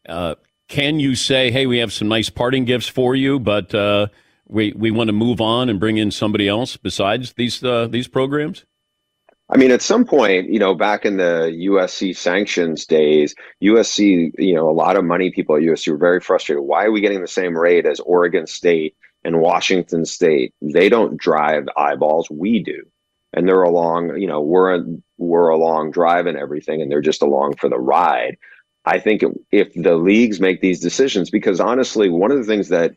Uh, 0.06 0.34
can 0.68 1.00
you 1.00 1.14
say, 1.14 1.50
"Hey, 1.50 1.66
we 1.66 1.78
have 1.78 1.94
some 1.94 2.08
nice 2.08 2.28
parting 2.28 2.66
gifts 2.66 2.88
for 2.88 3.16
you," 3.16 3.40
but 3.40 3.74
uh, 3.74 4.08
we 4.46 4.72
we 4.76 4.90
want 4.90 5.08
to 5.08 5.14
move 5.14 5.40
on 5.40 5.70
and 5.70 5.80
bring 5.80 5.96
in 5.96 6.10
somebody 6.10 6.46
else 6.46 6.76
besides 6.76 7.32
these 7.34 7.64
uh, 7.64 7.86
these 7.86 8.06
programs? 8.06 8.66
I 9.50 9.56
mean, 9.56 9.70
at 9.70 9.80
some 9.80 10.04
point, 10.04 10.50
you 10.50 10.58
know, 10.58 10.74
back 10.74 11.06
in 11.06 11.16
the 11.16 11.50
USC 11.68 12.14
sanctions 12.14 12.84
days, 12.84 13.34
USC, 13.62 14.32
you 14.38 14.54
know, 14.54 14.68
a 14.68 14.72
lot 14.72 14.96
of 14.96 15.04
money 15.04 15.30
people 15.30 15.56
at 15.56 15.62
USC 15.62 15.90
were 15.90 15.96
very 15.96 16.20
frustrated. 16.20 16.64
Why 16.64 16.84
are 16.84 16.92
we 16.92 17.00
getting 17.00 17.22
the 17.22 17.28
same 17.28 17.56
rate 17.56 17.86
as 17.86 17.98
Oregon 18.00 18.46
State 18.46 18.94
and 19.24 19.40
Washington 19.40 20.04
State? 20.04 20.52
They 20.60 20.90
don't 20.90 21.16
drive 21.16 21.66
eyeballs, 21.76 22.30
we 22.30 22.62
do. 22.62 22.82
And 23.32 23.48
they're 23.48 23.62
along, 23.62 24.18
you 24.18 24.26
know, 24.26 24.40
we're 24.40 24.84
we're 25.16 25.48
along 25.48 25.92
driving 25.92 26.36
everything, 26.36 26.80
and 26.80 26.90
they're 26.90 27.00
just 27.00 27.22
along 27.22 27.56
for 27.56 27.68
the 27.68 27.78
ride. 27.78 28.36
I 28.84 28.98
think 29.00 29.22
if 29.50 29.72
the 29.74 29.96
leagues 29.96 30.40
make 30.40 30.60
these 30.60 30.80
decisions, 30.80 31.28
because 31.30 31.60
honestly, 31.60 32.08
one 32.08 32.30
of 32.30 32.38
the 32.38 32.44
things 32.44 32.68
that 32.68 32.96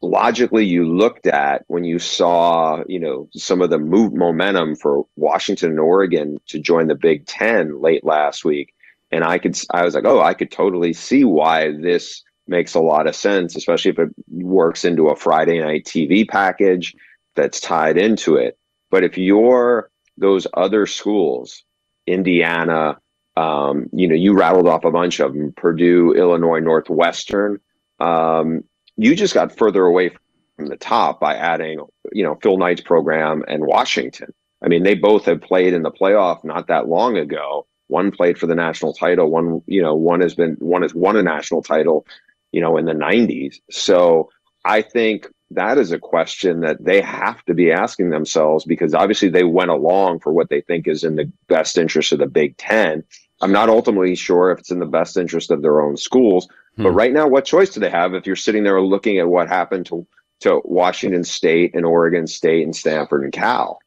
logically 0.00 0.64
you 0.64 0.84
looked 0.84 1.26
at 1.26 1.64
when 1.66 1.84
you 1.84 1.98
saw, 1.98 2.82
you 2.88 3.00
know, 3.00 3.28
some 3.32 3.60
of 3.60 3.70
the 3.70 3.78
move 3.78 4.14
momentum 4.14 4.76
for 4.76 5.06
Washington 5.16 5.70
and 5.70 5.80
Oregon 5.80 6.38
to 6.48 6.58
join 6.58 6.86
the 6.86 6.94
Big 6.94 7.26
Ten 7.26 7.80
late 7.80 8.04
last 8.04 8.44
week. 8.44 8.74
And 9.10 9.24
I 9.24 9.38
could, 9.38 9.58
I 9.72 9.84
was 9.84 9.94
like, 9.94 10.04
oh, 10.04 10.20
I 10.20 10.34
could 10.34 10.50
totally 10.50 10.92
see 10.92 11.24
why 11.24 11.72
this 11.72 12.22
makes 12.46 12.74
a 12.74 12.80
lot 12.80 13.06
of 13.06 13.16
sense, 13.16 13.56
especially 13.56 13.90
if 13.90 13.98
it 13.98 14.08
works 14.28 14.84
into 14.84 15.08
a 15.08 15.16
Friday 15.16 15.60
night 15.60 15.84
TV 15.84 16.28
package 16.28 16.94
that's 17.34 17.60
tied 17.60 17.98
into 17.98 18.36
it. 18.36 18.58
But 18.90 19.04
if 19.04 19.18
you're 19.18 19.90
those 20.16 20.46
other 20.54 20.86
schools, 20.86 21.64
Indiana, 22.06 22.98
um, 23.36 23.88
you 23.92 24.08
know, 24.08 24.14
you 24.14 24.34
rattled 24.34 24.66
off 24.66 24.84
a 24.84 24.90
bunch 24.90 25.20
of 25.20 25.32
them, 25.32 25.52
Purdue, 25.56 26.12
Illinois, 26.12 26.60
Northwestern, 26.60 27.60
um, 28.00 28.64
you 28.98 29.14
just 29.14 29.32
got 29.32 29.56
further 29.56 29.84
away 29.84 30.10
from 30.56 30.66
the 30.66 30.76
top 30.76 31.20
by 31.20 31.36
adding, 31.36 31.80
you 32.12 32.24
know, 32.24 32.34
Phil 32.42 32.58
Knight's 32.58 32.80
program 32.82 33.44
and 33.48 33.64
Washington. 33.64 34.34
I 34.60 34.68
mean, 34.68 34.82
they 34.82 34.94
both 34.94 35.24
have 35.26 35.40
played 35.40 35.72
in 35.72 35.82
the 35.82 35.90
playoff 35.90 36.44
not 36.44 36.66
that 36.66 36.88
long 36.88 37.16
ago. 37.16 37.66
One 37.86 38.10
played 38.10 38.38
for 38.38 38.46
the 38.46 38.56
national 38.56 38.92
title. 38.92 39.30
One, 39.30 39.62
you 39.66 39.80
know, 39.80 39.94
one 39.94 40.20
has 40.20 40.34
been 40.34 40.56
one 40.58 40.82
has 40.82 40.94
won 40.94 41.16
a 41.16 41.22
national 41.22 41.62
title, 41.62 42.06
you 42.52 42.60
know, 42.60 42.76
in 42.76 42.84
the 42.84 42.92
'90s. 42.92 43.60
So 43.70 44.30
I 44.64 44.82
think 44.82 45.28
that 45.52 45.78
is 45.78 45.92
a 45.92 45.98
question 45.98 46.60
that 46.60 46.84
they 46.84 47.00
have 47.00 47.42
to 47.44 47.54
be 47.54 47.70
asking 47.72 48.10
themselves 48.10 48.64
because 48.64 48.94
obviously 48.94 49.28
they 49.28 49.44
went 49.44 49.70
along 49.70 50.20
for 50.20 50.32
what 50.32 50.50
they 50.50 50.60
think 50.60 50.86
is 50.86 51.04
in 51.04 51.16
the 51.16 51.32
best 51.48 51.78
interest 51.78 52.12
of 52.12 52.18
the 52.18 52.26
Big 52.26 52.56
Ten. 52.58 53.04
I'm 53.40 53.52
not 53.52 53.68
ultimately 53.68 54.14
sure 54.14 54.50
if 54.50 54.58
it's 54.58 54.70
in 54.70 54.78
the 54.78 54.86
best 54.86 55.16
interest 55.16 55.50
of 55.50 55.62
their 55.62 55.80
own 55.80 55.96
schools, 55.96 56.48
but 56.78 56.92
right 56.92 57.12
now, 57.12 57.26
what 57.26 57.44
choice 57.44 57.70
do 57.70 57.80
they 57.80 57.90
have 57.90 58.14
if 58.14 58.26
you're 58.26 58.36
sitting 58.36 58.62
there 58.62 58.80
looking 58.80 59.18
at 59.18 59.28
what 59.28 59.48
happened 59.48 59.86
to 59.86 60.06
to 60.40 60.60
Washington 60.64 61.24
State 61.24 61.74
and 61.74 61.84
Oregon 61.84 62.28
State 62.28 62.62
and 62.62 62.74
Stanford 62.74 63.24
and 63.24 63.32
Cal? 63.32 63.80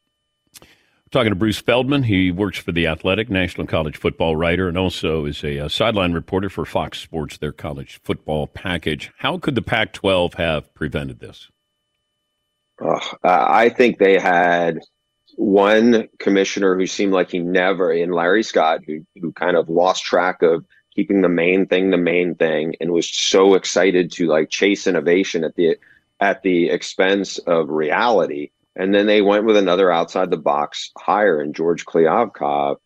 Talking 1.10 1.32
to 1.32 1.36
Bruce 1.36 1.60
Feldman, 1.60 2.04
he 2.04 2.32
works 2.32 2.58
for 2.58 2.74
the 2.74 2.88
Athletic, 2.88 3.30
national 3.30 3.68
college 3.68 3.96
football 3.96 4.36
writer, 4.36 4.68
and 4.68 4.78
also 4.78 5.26
is 5.26 5.44
a, 5.44 5.60
uh 5.60 5.70
sideline 5.70 6.12
reporter 6.12 6.50
for 6.50 6.66
Fox 6.66 7.00
Sports, 7.00 7.38
their 7.38 7.54
college 7.54 8.00
football 8.04 8.48
package. 8.48 9.12
How 9.18 9.38
could 9.38 9.56
the 9.56 9.62
Pac 9.62 9.94
12 9.94 10.34
have 10.34 10.74
prevented 10.74 11.20
this? 11.20 11.50
Uh, 12.84 13.00
I 13.24 13.70
think 13.70 14.00
they 14.00 14.20
had 14.20 14.80
one 15.36 16.08
commissioner 16.20 16.76
who 16.76 16.88
seemed 16.88 17.14
like 17.14 17.32
he 17.32 17.40
never, 17.40 17.92
in 17.92 18.12
Larry 18.12 18.44
Scott, 18.44 18.82
who, 18.86 19.06
who 19.20 19.32
kind 19.32 19.58
of 19.58 19.70
lost 19.70 20.04
track 20.04 20.42
of 20.42 20.66
keeping 20.96 21.22
the 21.22 21.30
main 21.30 21.66
thing 21.66 21.90
the 21.90 21.98
main 21.98 22.36
thing 22.36 22.76
and 22.82 22.92
was 22.92 23.10
so 23.10 23.56
excited 23.56 24.12
to 24.12 24.28
like 24.28 24.50
chase 24.50 24.88
innovation 24.88 25.44
at 25.44 25.56
the 25.56 25.78
at 26.20 26.44
the 26.44 26.70
expense 26.70 27.40
of 27.40 27.70
reality. 27.70 28.52
And 28.76 28.94
then 28.94 29.08
they 29.08 29.22
went 29.22 29.46
with 29.46 29.58
another 29.58 29.92
outside 29.92 30.30
the 30.30 30.38
box 30.38 30.92
hire 30.98 31.42
in 31.42 31.54
George 31.54 31.86
Kliavkoff, 31.86 32.78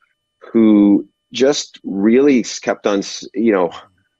who 0.51 1.07
just 1.31 1.79
really 1.83 2.43
kept 2.61 2.87
on, 2.87 3.01
you 3.33 3.51
know, 3.51 3.71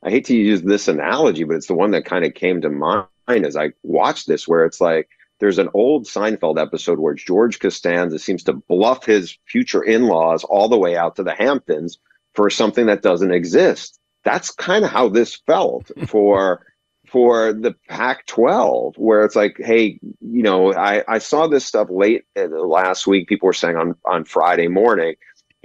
I 0.04 0.10
hate 0.12 0.26
to 0.26 0.36
use 0.36 0.62
this 0.62 0.88
analogy, 0.88 1.44
but 1.44 1.56
it's 1.56 1.68
the 1.68 1.74
one 1.74 1.92
that 1.92 2.06
kind 2.06 2.26
of 2.26 2.34
came 2.34 2.62
to 2.62 2.70
mind 2.70 3.08
as 3.28 3.56
I 3.56 3.72
watched 3.82 4.28
this, 4.28 4.48
where 4.48 4.66
it's 4.66 4.82
like 4.82 5.10
there's 5.39 5.58
an 5.58 5.69
old 5.74 6.06
Seinfeld 6.06 6.62
episode 6.62 7.00
where 7.00 7.13
George 7.13 7.60
Costanza 7.60 8.19
seems 8.19 8.43
to 8.43 8.54
bluff 8.54 9.06
his 9.06 9.38
future 9.45 9.84
in-laws 9.84 10.43
all 10.43 10.69
the 10.69 10.78
way 10.78 10.95
out 10.95 11.17
to 11.17 11.24
the 11.24 11.36
Hamptons 11.36 11.98
for 12.34 12.50
something 12.50 12.86
that 12.86 13.02
doesn't 13.02 13.34
exist. 13.34 14.00
That's 14.24 14.52
kind 14.52 14.86
of 14.86 14.91
how 14.91 15.10
this 15.10 15.36
felt 15.45 15.91
for 16.08 16.65
for 17.08 17.54
the 17.54 17.76
Pac-12, 17.88 18.98
where 18.98 19.24
it's 19.24 19.36
like, 19.36 19.58
hey, 19.60 20.00
you 20.21 20.41
know, 20.41 20.74
I, 20.74 21.04
I 21.08 21.19
saw 21.19 21.45
this 21.45 21.63
stuff 21.63 21.88
late 21.91 22.24
uh, 22.36 22.48
last 22.48 23.06
week. 23.06 23.28
People 23.28 23.45
were 23.45 23.54
saying 23.54 23.76
on 23.76 23.95
on 24.06 24.26
Friday 24.26 24.67
morning, 24.67 25.15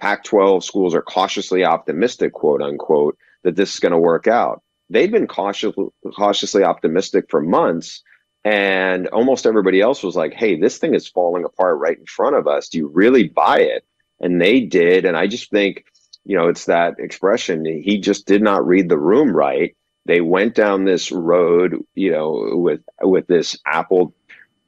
Pac-12 0.00 0.62
schools 0.62 0.94
are 0.94 1.02
cautiously 1.02 1.64
optimistic, 1.64 2.32
quote 2.32 2.60
unquote, 2.60 3.16
that 3.44 3.56
this 3.56 3.74
is 3.74 3.80
going 3.80 3.92
to 3.92 3.98
work 3.98 4.26
out. 4.26 4.62
They've 4.90 5.10
been 5.10 5.28
cautious, 5.28 5.74
cautiously 6.14 6.64
optimistic 6.64 7.26
for 7.30 7.40
months, 7.40 8.02
and 8.44 9.08
almost 9.08 9.46
everybody 9.46 9.80
else 9.80 10.02
was 10.02 10.16
like, 10.16 10.32
"Hey, 10.34 10.58
this 10.58 10.78
thing 10.78 10.94
is 10.94 11.08
falling 11.08 11.44
apart 11.44 11.78
right 11.78 11.98
in 11.98 12.06
front 12.06 12.36
of 12.36 12.46
us. 12.46 12.68
Do 12.68 12.78
you 12.78 12.88
really 12.88 13.28
buy 13.28 13.60
it?" 13.60 13.84
And 14.20 14.40
they 14.40 14.60
did, 14.60 15.04
and 15.04 15.16
I 15.16 15.26
just 15.26 15.50
think, 15.50 15.84
you 16.24 16.36
know, 16.36 16.48
it's 16.48 16.66
that 16.66 16.98
expression. 16.98 17.64
He 17.64 17.98
just 17.98 18.26
did 18.26 18.42
not 18.42 18.66
read 18.66 18.88
the 18.88 18.98
room 18.98 19.34
right. 19.34 19.76
They 20.06 20.20
went 20.20 20.54
down 20.54 20.84
this 20.84 21.12
road, 21.12 21.76
you 21.94 22.10
know, 22.12 22.56
with 22.56 22.80
with 23.02 23.26
this 23.26 23.58
Apple 23.66 24.14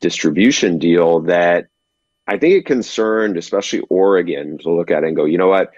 distribution 0.01 0.79
deal 0.79 1.21
that 1.23 1.69
I 2.27 2.39
think 2.39 2.55
it 2.55 2.67
concerned, 2.67 3.37
especially 3.37 3.81
Oregon, 3.91 4.59
to 4.59 4.71
look 4.71 4.91
at 4.91 5.05
it 5.05 5.09
and 5.09 5.17
go, 5.17 5.25
you 5.25 5.39
know 5.39 5.49
what? 5.49 5.71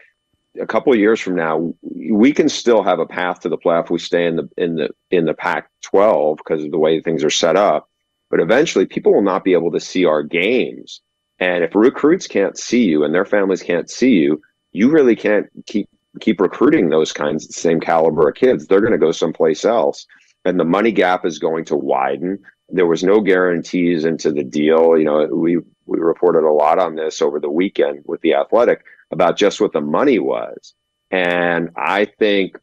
A 0.61 0.67
couple 0.67 0.93
of 0.93 0.99
years 0.99 1.21
from 1.21 1.35
now, 1.35 1.75
we 1.83 2.33
can 2.33 2.49
still 2.49 2.83
have 2.83 3.01
a 3.01 3.07
path 3.07 3.41
to 3.41 3.49
the 3.49 3.59
playoff. 3.59 3.91
We 3.91 3.99
stay 3.99 4.27
in 4.27 4.37
the 4.37 4.49
in 4.57 4.77
the 4.77 4.91
in 5.11 5.25
the 5.25 5.35
Pac-12 5.35 6.37
because 6.37 6.65
of 6.65 6.71
the 6.71 6.79
way 6.79 7.01
things 7.01 7.25
are 7.25 7.31
set 7.31 7.57
up. 7.57 7.89
But 8.31 8.41
eventually, 8.41 8.87
people 8.87 9.13
will 9.13 9.23
not 9.23 9.45
be 9.45 9.53
able 9.53 9.73
to 9.73 9.81
see 9.81 10.05
our 10.05 10.23
games. 10.23 11.01
And 11.39 11.65
if 11.65 11.75
recruits 11.75 12.27
can't 12.27 12.57
see 12.57 12.85
you 12.85 13.05
and 13.05 13.13
their 13.13 13.25
families 13.25 13.63
can't 13.63 13.91
see 13.91 14.13
you, 14.13 14.41
you 14.73 14.91
really 14.91 15.17
can't 15.17 15.47
keep 15.67 15.89
keep 16.21 16.41
recruiting 16.41 16.89
those 16.89 17.13
kinds 17.13 17.47
of 17.47 17.55
same 17.55 17.81
caliber 17.81 18.29
of 18.29 18.37
kids. 18.37 18.67
They're 18.67 18.81
going 18.81 18.93
to 18.93 18.99
go 18.99 19.13
someplace 19.13 19.65
else, 19.65 20.07
and 20.45 20.59
the 20.59 20.65
money 20.65 20.93
gap 20.93 21.25
is 21.25 21.39
going 21.39 21.65
to 21.67 21.77
widen. 21.77 22.39
There 22.69 22.87
was 22.87 23.03
no 23.03 23.21
guarantees 23.21 24.05
into 24.05 24.33
the 24.33 24.45
deal. 24.45 24.97
You 24.97 25.05
know, 25.05 25.27
we 25.27 25.59
we 25.87 25.99
reported 25.99 26.45
a 26.45 26.53
lot 26.53 26.79
on 26.79 26.95
this 26.95 27.21
over 27.21 27.41
the 27.41 27.51
weekend 27.51 28.05
with 28.07 28.21
the 28.21 28.35
Athletic 28.35 28.85
about 29.15 29.39
just 29.39 29.61
what 29.61 29.73
the 29.73 29.81
money 29.81 30.19
was, 30.19 30.75
and 31.11 31.71
I 31.77 32.05
think 32.05 32.59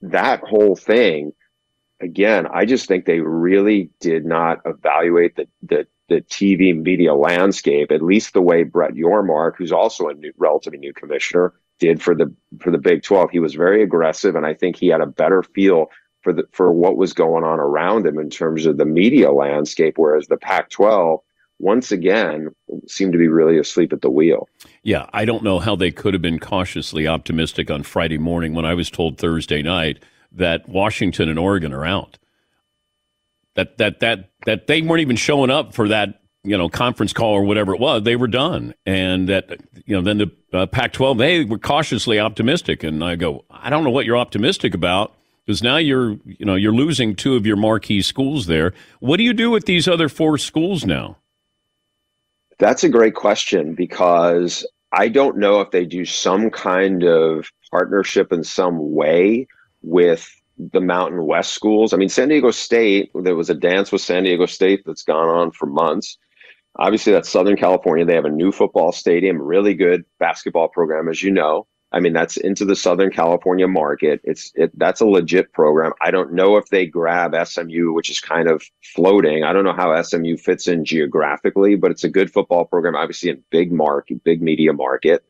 that 0.00 0.40
whole 0.40 0.76
thing. 0.76 1.32
Again, 2.00 2.46
I 2.52 2.64
just 2.64 2.86
think 2.86 3.04
they 3.04 3.20
really 3.20 3.88
did 4.00 4.26
not 4.26 4.60
evaluate 4.66 5.36
the 5.36 5.46
the 5.62 5.86
the 6.08 6.20
TV 6.22 6.76
media 6.76 7.14
landscape, 7.14 7.90
at 7.90 8.02
least 8.02 8.34
the 8.34 8.42
way 8.42 8.62
Brett 8.62 8.92
Yormark, 8.92 9.52
who's 9.56 9.72
also 9.72 10.08
a 10.08 10.14
new, 10.14 10.32
relatively 10.36 10.78
new 10.78 10.92
commissioner, 10.92 11.54
did 11.78 12.02
for 12.02 12.14
the 12.14 12.32
for 12.60 12.70
the 12.70 12.78
Big 12.78 13.02
12. 13.02 13.30
He 13.30 13.38
was 13.38 13.54
very 13.54 13.82
aggressive, 13.82 14.36
and 14.36 14.46
I 14.46 14.54
think 14.54 14.76
he 14.76 14.88
had 14.88 15.00
a 15.00 15.06
better 15.06 15.42
feel 15.42 15.90
for 16.22 16.32
the 16.32 16.44
for 16.52 16.72
what 16.72 16.96
was 16.96 17.12
going 17.12 17.44
on 17.44 17.60
around 17.60 18.06
him 18.06 18.18
in 18.18 18.30
terms 18.30 18.66
of 18.66 18.76
the 18.76 18.84
media 18.84 19.32
landscape. 19.32 19.94
Whereas 19.96 20.26
the 20.26 20.36
Pac-12, 20.36 21.18
once 21.58 21.92
again, 21.92 22.48
seemed 22.86 23.12
to 23.12 23.18
be 23.18 23.28
really 23.28 23.58
asleep 23.58 23.92
at 23.92 24.02
the 24.02 24.10
wheel. 24.10 24.48
Yeah, 24.84 25.06
I 25.14 25.24
don't 25.24 25.42
know 25.42 25.60
how 25.60 25.76
they 25.76 25.90
could 25.90 26.12
have 26.12 26.22
been 26.22 26.38
cautiously 26.38 27.08
optimistic 27.08 27.70
on 27.70 27.82
Friday 27.82 28.18
morning 28.18 28.52
when 28.52 28.66
I 28.66 28.74
was 28.74 28.90
told 28.90 29.16
Thursday 29.16 29.62
night 29.62 29.98
that 30.30 30.68
Washington 30.68 31.30
and 31.30 31.38
Oregon 31.38 31.72
are 31.72 31.86
out. 31.86 32.18
That 33.54 33.78
that 33.78 34.00
that 34.00 34.30
that 34.44 34.66
they 34.66 34.82
weren't 34.82 35.00
even 35.00 35.16
showing 35.16 35.48
up 35.48 35.72
for 35.72 35.88
that 35.88 36.20
you 36.42 36.58
know 36.58 36.68
conference 36.68 37.14
call 37.14 37.32
or 37.32 37.44
whatever 37.44 37.74
it 37.74 37.80
was. 37.80 38.02
They 38.02 38.16
were 38.16 38.28
done, 38.28 38.74
and 38.84 39.26
that 39.30 39.58
you 39.86 39.96
know 39.96 40.02
then 40.02 40.18
the 40.18 40.30
uh, 40.52 40.66
Pac-12 40.66 41.18
they 41.18 41.44
were 41.44 41.58
cautiously 41.58 42.20
optimistic, 42.20 42.82
and 42.82 43.02
I 43.02 43.16
go, 43.16 43.46
I 43.50 43.70
don't 43.70 43.84
know 43.84 43.90
what 43.90 44.04
you're 44.04 44.18
optimistic 44.18 44.74
about 44.74 45.14
because 45.46 45.62
now 45.62 45.78
you're 45.78 46.18
you 46.26 46.44
know 46.44 46.56
you're 46.56 46.74
losing 46.74 47.16
two 47.16 47.36
of 47.36 47.46
your 47.46 47.56
marquee 47.56 48.02
schools 48.02 48.46
there. 48.46 48.74
What 49.00 49.16
do 49.16 49.22
you 49.22 49.32
do 49.32 49.50
with 49.50 49.64
these 49.64 49.88
other 49.88 50.10
four 50.10 50.36
schools 50.36 50.84
now? 50.84 51.16
That's 52.58 52.84
a 52.84 52.88
great 52.88 53.14
question 53.14 53.74
because 53.74 54.64
I 54.96 55.08
don't 55.08 55.38
know 55.38 55.60
if 55.60 55.72
they 55.72 55.84
do 55.84 56.04
some 56.04 56.50
kind 56.50 57.02
of 57.02 57.50
partnership 57.70 58.32
in 58.32 58.44
some 58.44 58.92
way 58.92 59.48
with 59.82 60.28
the 60.56 60.80
Mountain 60.80 61.26
West 61.26 61.52
schools. 61.52 61.92
I 61.92 61.96
mean, 61.96 62.08
San 62.08 62.28
Diego 62.28 62.52
State, 62.52 63.10
there 63.12 63.34
was 63.34 63.50
a 63.50 63.54
dance 63.54 63.90
with 63.90 64.02
San 64.02 64.22
Diego 64.22 64.46
State 64.46 64.82
that's 64.86 65.02
gone 65.02 65.28
on 65.28 65.50
for 65.50 65.66
months. 65.66 66.16
Obviously, 66.76 67.12
that's 67.12 67.28
Southern 67.28 67.56
California. 67.56 68.04
They 68.04 68.14
have 68.14 68.24
a 68.24 68.30
new 68.30 68.52
football 68.52 68.92
stadium, 68.92 69.42
really 69.42 69.74
good 69.74 70.04
basketball 70.20 70.68
program, 70.68 71.08
as 71.08 71.22
you 71.22 71.32
know. 71.32 71.66
I 71.94 72.00
mean, 72.00 72.12
that's 72.12 72.36
into 72.36 72.64
the 72.64 72.74
Southern 72.74 73.12
California 73.12 73.68
market. 73.68 74.20
It's 74.24 74.50
it, 74.56 74.76
that's 74.76 75.00
a 75.00 75.06
legit 75.06 75.52
program. 75.52 75.92
I 76.00 76.10
don't 76.10 76.32
know 76.32 76.56
if 76.56 76.68
they 76.68 76.86
grab 76.86 77.36
SMU, 77.46 77.92
which 77.92 78.10
is 78.10 78.18
kind 78.18 78.48
of 78.48 78.64
floating. 78.82 79.44
I 79.44 79.52
don't 79.52 79.62
know 79.62 79.72
how 79.72 80.02
SMU 80.02 80.36
fits 80.36 80.66
in 80.66 80.84
geographically, 80.84 81.76
but 81.76 81.92
it's 81.92 82.02
a 82.02 82.08
good 82.08 82.32
football 82.32 82.64
program. 82.64 82.96
Obviously, 82.96 83.30
in 83.30 83.44
big 83.50 83.70
market, 83.70 84.24
big 84.24 84.42
media 84.42 84.72
market. 84.72 85.24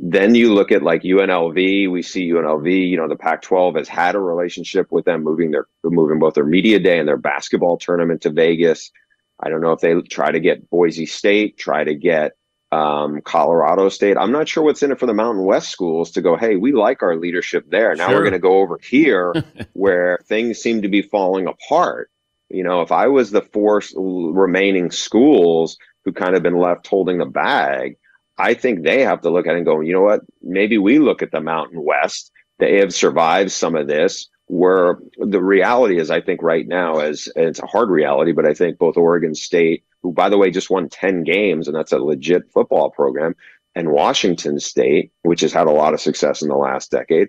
Then 0.00 0.34
you 0.34 0.52
look 0.52 0.72
at 0.72 0.82
like 0.82 1.02
UNLV. 1.02 1.88
We 1.88 2.02
see 2.02 2.28
UNLV. 2.28 2.88
You 2.88 2.96
know, 2.96 3.06
the 3.06 3.14
Pac-12 3.14 3.76
has 3.78 3.86
had 3.86 4.16
a 4.16 4.20
relationship 4.20 4.90
with 4.90 5.04
them, 5.04 5.22
moving 5.22 5.52
their 5.52 5.68
moving 5.84 6.18
both 6.18 6.34
their 6.34 6.44
media 6.44 6.80
day 6.80 6.98
and 6.98 7.06
their 7.06 7.18
basketball 7.18 7.78
tournament 7.78 8.22
to 8.22 8.30
Vegas. 8.30 8.90
I 9.38 9.48
don't 9.48 9.60
know 9.60 9.72
if 9.72 9.80
they 9.80 9.94
try 10.02 10.32
to 10.32 10.40
get 10.40 10.68
Boise 10.70 11.06
State, 11.06 11.56
try 11.56 11.84
to 11.84 11.94
get 11.94 12.32
um, 12.72 13.20
Colorado 13.22 13.88
State. 13.88 14.16
I'm 14.16 14.32
not 14.32 14.48
sure 14.48 14.62
what's 14.62 14.82
in 14.82 14.92
it 14.92 15.00
for 15.00 15.06
the 15.06 15.14
Mountain 15.14 15.44
West 15.44 15.70
schools 15.70 16.12
to 16.12 16.22
go, 16.22 16.36
hey, 16.36 16.56
we 16.56 16.72
like 16.72 17.02
our 17.02 17.16
leadership 17.16 17.64
there. 17.68 17.94
Now 17.96 18.06
Sure. 18.08 18.16
we're 18.16 18.22
going 18.22 18.32
to 18.32 18.38
go 18.38 18.58
over 18.60 18.78
here 18.82 19.34
where 19.72 20.18
things 20.26 20.58
seem 20.58 20.82
to 20.82 20.88
be 20.88 21.02
falling 21.02 21.46
apart. 21.46 22.10
You 22.48 22.64
know, 22.64 22.82
if 22.82 22.92
I 22.92 23.08
was 23.08 23.30
the 23.30 23.42
four 23.42 23.82
remaining 23.94 24.90
schools 24.90 25.78
who 26.04 26.12
kind 26.12 26.34
of 26.34 26.42
been 26.42 26.58
left 26.58 26.86
holding 26.86 27.18
the 27.18 27.26
bag, 27.26 27.96
I 28.38 28.54
think 28.54 28.82
they 28.82 29.02
have 29.02 29.20
to 29.22 29.30
look 29.30 29.46
at 29.46 29.54
it 29.54 29.58
and 29.58 29.66
go, 29.66 29.80
you 29.80 29.92
know 29.92 30.00
what? 30.02 30.20
Maybe 30.42 30.78
we 30.78 30.98
look 30.98 31.22
at 31.22 31.30
the 31.30 31.40
Mountain 31.40 31.82
West. 31.84 32.32
They 32.58 32.78
have 32.78 32.94
survived 32.94 33.52
some 33.52 33.74
of 33.76 33.86
this. 33.86 34.28
Where 34.52 34.98
the 35.16 35.40
reality 35.40 36.00
is, 36.00 36.10
I 36.10 36.20
think 36.20 36.42
right 36.42 36.66
now, 36.66 36.98
as 36.98 37.28
it's 37.36 37.60
a 37.60 37.66
hard 37.66 37.88
reality, 37.88 38.32
but 38.32 38.46
I 38.46 38.52
think 38.52 38.78
both 38.78 38.96
Oregon 38.96 39.32
State, 39.32 39.84
who 40.02 40.12
by 40.12 40.28
the 40.28 40.38
way 40.38 40.50
just 40.50 40.70
won 40.70 40.88
10 40.88 41.22
games, 41.22 41.68
and 41.68 41.76
that's 41.76 41.92
a 41.92 41.98
legit 41.98 42.50
football 42.52 42.90
program, 42.90 43.36
and 43.76 43.92
Washington 43.92 44.58
State, 44.58 45.12
which 45.22 45.42
has 45.42 45.52
had 45.52 45.68
a 45.68 45.72
lot 45.72 45.94
of 45.94 46.00
success 46.00 46.42
in 46.42 46.48
the 46.48 46.56
last 46.56 46.90
decade. 46.90 47.28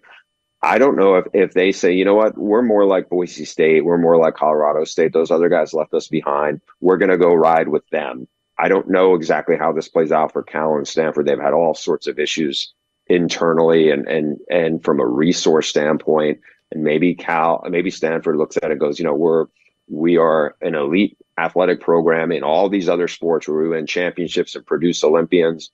I 0.63 0.80
don't 0.80 0.95
know 0.95 1.15
if, 1.17 1.26
if 1.34 1.53
they 1.53 1.72
say, 1.72 1.93
you 1.93 2.05
know 2.05 2.15
what, 2.15 2.36
we're 2.38 2.63
more 2.63 2.86
like 2.86 3.09
Boise 3.09 3.45
State, 3.45 3.86
we're 3.86 3.99
more 3.99 4.17
like 4.17 4.34
Colorado 4.34 4.84
State. 4.84 5.13
Those 5.13 5.30
other 5.30 5.49
guys 5.49 5.76
left 5.76 5.93
us 5.93 6.07
behind. 6.07 6.61
We're 6.80 6.97
going 6.97 7.11
to 7.11 7.19
go 7.19 7.36
ride 7.36 7.67
with 7.67 7.88
them. 7.89 8.28
I 8.57 8.67
don't 8.67 8.89
know 8.89 9.13
exactly 9.13 9.57
how 9.57 9.74
this 9.74 9.89
plays 9.89 10.11
out 10.11 10.34
for 10.34 10.41
Cal 10.41 10.76
and 10.76 10.88
Stanford. 10.88 11.28
They've 11.28 11.39
had 11.39 11.53
all 11.53 11.76
sorts 11.76 12.07
of 12.07 12.17
issues 12.17 12.74
internally 13.07 13.89
and 13.89 14.07
and 14.07 14.38
and 14.49 14.84
from 14.84 14.99
a 14.99 15.05
resource 15.05 15.67
standpoint. 15.67 16.39
And 16.72 16.84
maybe 16.84 17.15
Cal, 17.15 17.65
maybe 17.69 17.91
Stanford 17.91 18.38
looks 18.38 18.57
at 18.57 18.65
it 18.65 18.72
and 18.72 18.80
goes, 18.80 18.99
you 18.99 19.05
know, 19.05 19.15
we're 19.15 19.47
we 19.89 20.17
are 20.17 20.55
an 20.61 20.76
elite 20.76 21.17
athletic 21.38 21.82
program 21.82 22.32
in 22.32 22.43
all 22.43 22.69
these 22.69 22.88
other 22.88 23.07
sports 23.07 23.47
where 23.47 23.61
we 23.61 23.69
win 23.69 23.86
championships 23.86 24.55
and 24.55 24.65
produce 24.65 25.03
Olympians. 25.03 25.72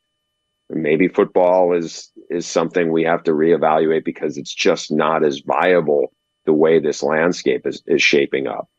Maybe 0.70 1.08
football 1.08 1.74
is 1.74 2.12
is 2.30 2.46
something 2.46 2.92
we 2.92 3.04
have 3.04 3.24
to 3.24 3.32
reevaluate 3.32 4.04
because 4.04 4.38
it's 4.38 4.54
just 4.54 4.92
not 4.92 5.24
as 5.24 5.40
viable 5.40 6.12
the 6.46 6.54
way 6.54 6.80
this 6.80 7.04
landscape 7.04 7.68
is, 7.68 7.84
is 7.86 8.02
shaping 8.02 8.48
up. 8.48 8.70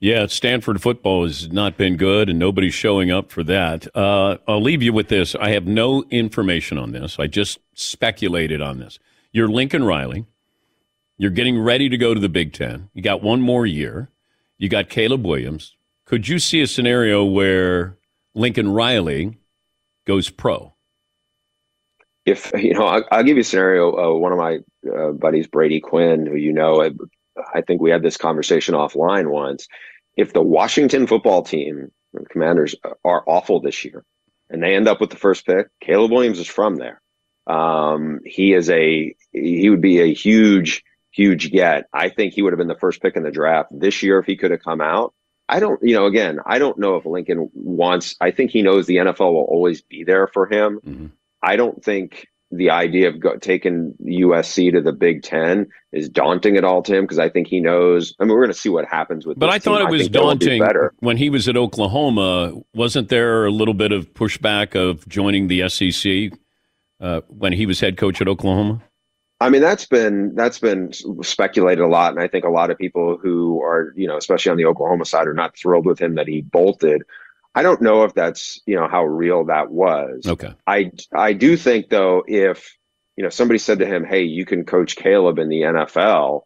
Yeah, 0.00 0.26
Stanford 0.26 0.82
football 0.82 1.24
has 1.24 1.50
not 1.50 1.78
been 1.78 1.96
good, 1.96 2.28
and 2.28 2.38
nobody's 2.38 2.74
showing 2.74 3.10
up 3.10 3.30
for 3.30 3.42
that. 3.44 3.86
Uh, 3.96 4.36
I'll 4.46 4.60
leave 4.60 4.82
you 4.82 4.92
with 4.92 5.08
this. 5.08 5.34
I 5.34 5.50
have 5.50 5.66
no 5.66 6.04
information 6.10 6.76
on 6.76 6.92
this. 6.92 7.18
I 7.18 7.26
just 7.26 7.58
speculated 7.72 8.60
on 8.60 8.78
this. 8.78 8.98
You're 9.32 9.48
Lincoln 9.48 9.84
Riley. 9.84 10.26
You're 11.16 11.30
getting 11.30 11.58
ready 11.58 11.88
to 11.88 11.96
go 11.96 12.12
to 12.12 12.20
the 12.20 12.28
Big 12.28 12.52
Ten. 12.52 12.90
You 12.92 13.02
got 13.02 13.22
one 13.22 13.40
more 13.40 13.66
year. 13.66 14.10
You 14.58 14.68
got 14.68 14.88
Caleb 14.88 15.24
Williams. 15.24 15.76
Could 16.04 16.28
you 16.28 16.38
see 16.38 16.60
a 16.60 16.66
scenario 16.66 17.24
where 17.24 17.98
Lincoln 18.34 18.72
Riley 18.72 19.38
goes 20.06 20.28
pro? 20.28 20.74
If 22.26 22.52
you 22.56 22.74
know, 22.74 22.86
I'll, 22.86 23.04
I'll 23.10 23.22
give 23.22 23.36
you 23.36 23.42
a 23.42 23.44
scenario. 23.44 23.92
Uh, 23.96 24.18
one 24.18 24.32
of 24.32 24.38
my 24.38 24.58
uh, 24.90 25.12
buddies, 25.12 25.46
Brady 25.46 25.80
Quinn, 25.80 26.26
who 26.26 26.36
you 26.36 26.52
know, 26.52 26.82
I, 26.82 26.90
I 27.54 27.60
think 27.60 27.80
we 27.80 27.90
had 27.90 28.02
this 28.02 28.16
conversation 28.16 28.74
offline 28.74 29.28
once. 29.28 29.68
If 30.16 30.32
the 30.32 30.42
Washington 30.42 31.06
football 31.06 31.42
team, 31.42 31.90
the 32.12 32.24
Commanders, 32.26 32.74
are 33.04 33.24
awful 33.26 33.60
this 33.60 33.84
year, 33.84 34.04
and 34.48 34.62
they 34.62 34.74
end 34.74 34.88
up 34.88 35.00
with 35.00 35.10
the 35.10 35.16
first 35.16 35.46
pick, 35.46 35.68
Caleb 35.80 36.12
Williams 36.12 36.38
is 36.38 36.46
from 36.46 36.76
there. 36.76 37.00
Um, 37.46 38.20
he 38.24 38.52
is 38.52 38.70
a 38.70 39.14
he 39.32 39.70
would 39.70 39.82
be 39.82 40.00
a 40.00 40.12
huge 40.12 40.82
huge 41.14 41.50
get. 41.52 41.86
I 41.92 42.08
think 42.08 42.34
he 42.34 42.42
would 42.42 42.52
have 42.52 42.58
been 42.58 42.68
the 42.68 42.74
first 42.74 43.00
pick 43.00 43.16
in 43.16 43.22
the 43.22 43.30
draft 43.30 43.70
this 43.70 44.02
year 44.02 44.18
if 44.18 44.26
he 44.26 44.36
could 44.36 44.50
have 44.50 44.62
come 44.62 44.80
out. 44.80 45.14
I 45.48 45.60
don't, 45.60 45.80
you 45.82 45.94
know, 45.94 46.06
again, 46.06 46.38
I 46.46 46.58
don't 46.58 46.78
know 46.78 46.96
if 46.96 47.04
Lincoln 47.04 47.50
wants, 47.54 48.16
I 48.20 48.30
think 48.30 48.50
he 48.50 48.62
knows 48.62 48.86
the 48.86 48.96
NFL 48.96 49.32
will 49.32 49.44
always 49.48 49.82
be 49.82 50.02
there 50.02 50.26
for 50.26 50.46
him. 50.46 50.80
Mm-hmm. 50.84 51.06
I 51.42 51.56
don't 51.56 51.84
think 51.84 52.26
the 52.50 52.70
idea 52.70 53.08
of 53.08 53.20
go, 53.20 53.36
taking 53.36 53.94
USC 54.02 54.72
to 54.72 54.80
the 54.80 54.92
Big 54.92 55.22
Ten 55.22 55.68
is 55.92 56.08
daunting 56.08 56.56
at 56.56 56.64
all 56.64 56.82
to 56.82 56.96
him 56.96 57.04
because 57.04 57.18
I 57.18 57.28
think 57.28 57.46
he 57.46 57.60
knows. 57.60 58.14
I 58.18 58.24
mean, 58.24 58.32
we're 58.32 58.40
going 58.40 58.52
to 58.52 58.58
see 58.58 58.70
what 58.70 58.86
happens 58.86 59.26
with. 59.26 59.38
But 59.38 59.50
I 59.50 59.58
thought 59.58 59.78
team. 59.78 59.88
it 59.88 59.90
was 59.90 60.08
daunting 60.08 60.62
Better. 60.62 60.94
when 61.00 61.16
he 61.16 61.30
was 61.30 61.48
at 61.48 61.56
Oklahoma. 61.56 62.54
Wasn't 62.74 63.08
there 63.08 63.44
a 63.44 63.50
little 63.50 63.74
bit 63.74 63.92
of 63.92 64.12
pushback 64.14 64.74
of 64.74 65.06
joining 65.08 65.48
the 65.48 65.68
SEC 65.68 66.38
uh, 67.00 67.20
when 67.28 67.52
he 67.52 67.66
was 67.66 67.80
head 67.80 67.96
coach 67.96 68.20
at 68.20 68.28
Oklahoma? 68.28 68.82
I 69.40 69.50
mean, 69.50 69.62
that's 69.62 69.86
been 69.86 70.34
that's 70.34 70.58
been 70.58 70.92
speculated 71.22 71.82
a 71.82 71.88
lot, 71.88 72.12
and 72.12 72.22
I 72.22 72.28
think 72.28 72.44
a 72.44 72.50
lot 72.50 72.70
of 72.70 72.78
people 72.78 73.18
who 73.20 73.62
are, 73.62 73.92
you 73.96 74.06
know, 74.06 74.16
especially 74.16 74.52
on 74.52 74.56
the 74.56 74.66
Oklahoma 74.66 75.04
side, 75.04 75.26
are 75.26 75.34
not 75.34 75.56
thrilled 75.56 75.86
with 75.86 76.00
him 76.00 76.14
that 76.14 76.28
he 76.28 76.40
bolted. 76.40 77.02
I 77.54 77.62
don't 77.62 77.82
know 77.82 78.04
if 78.04 78.14
that's 78.14 78.60
you 78.66 78.76
know 78.76 78.88
how 78.88 79.04
real 79.04 79.46
that 79.46 79.70
was. 79.70 80.26
Okay. 80.26 80.54
I 80.66 80.92
I 81.12 81.32
do 81.32 81.56
think 81.56 81.88
though, 81.88 82.24
if 82.26 82.76
you 83.16 83.24
know 83.24 83.30
somebody 83.30 83.58
said 83.58 83.80
to 83.80 83.86
him, 83.86 84.04
"Hey, 84.04 84.22
you 84.22 84.46
can 84.46 84.64
coach 84.64 84.96
Caleb 84.96 85.38
in 85.38 85.48
the 85.48 85.62
NFL," 85.62 86.42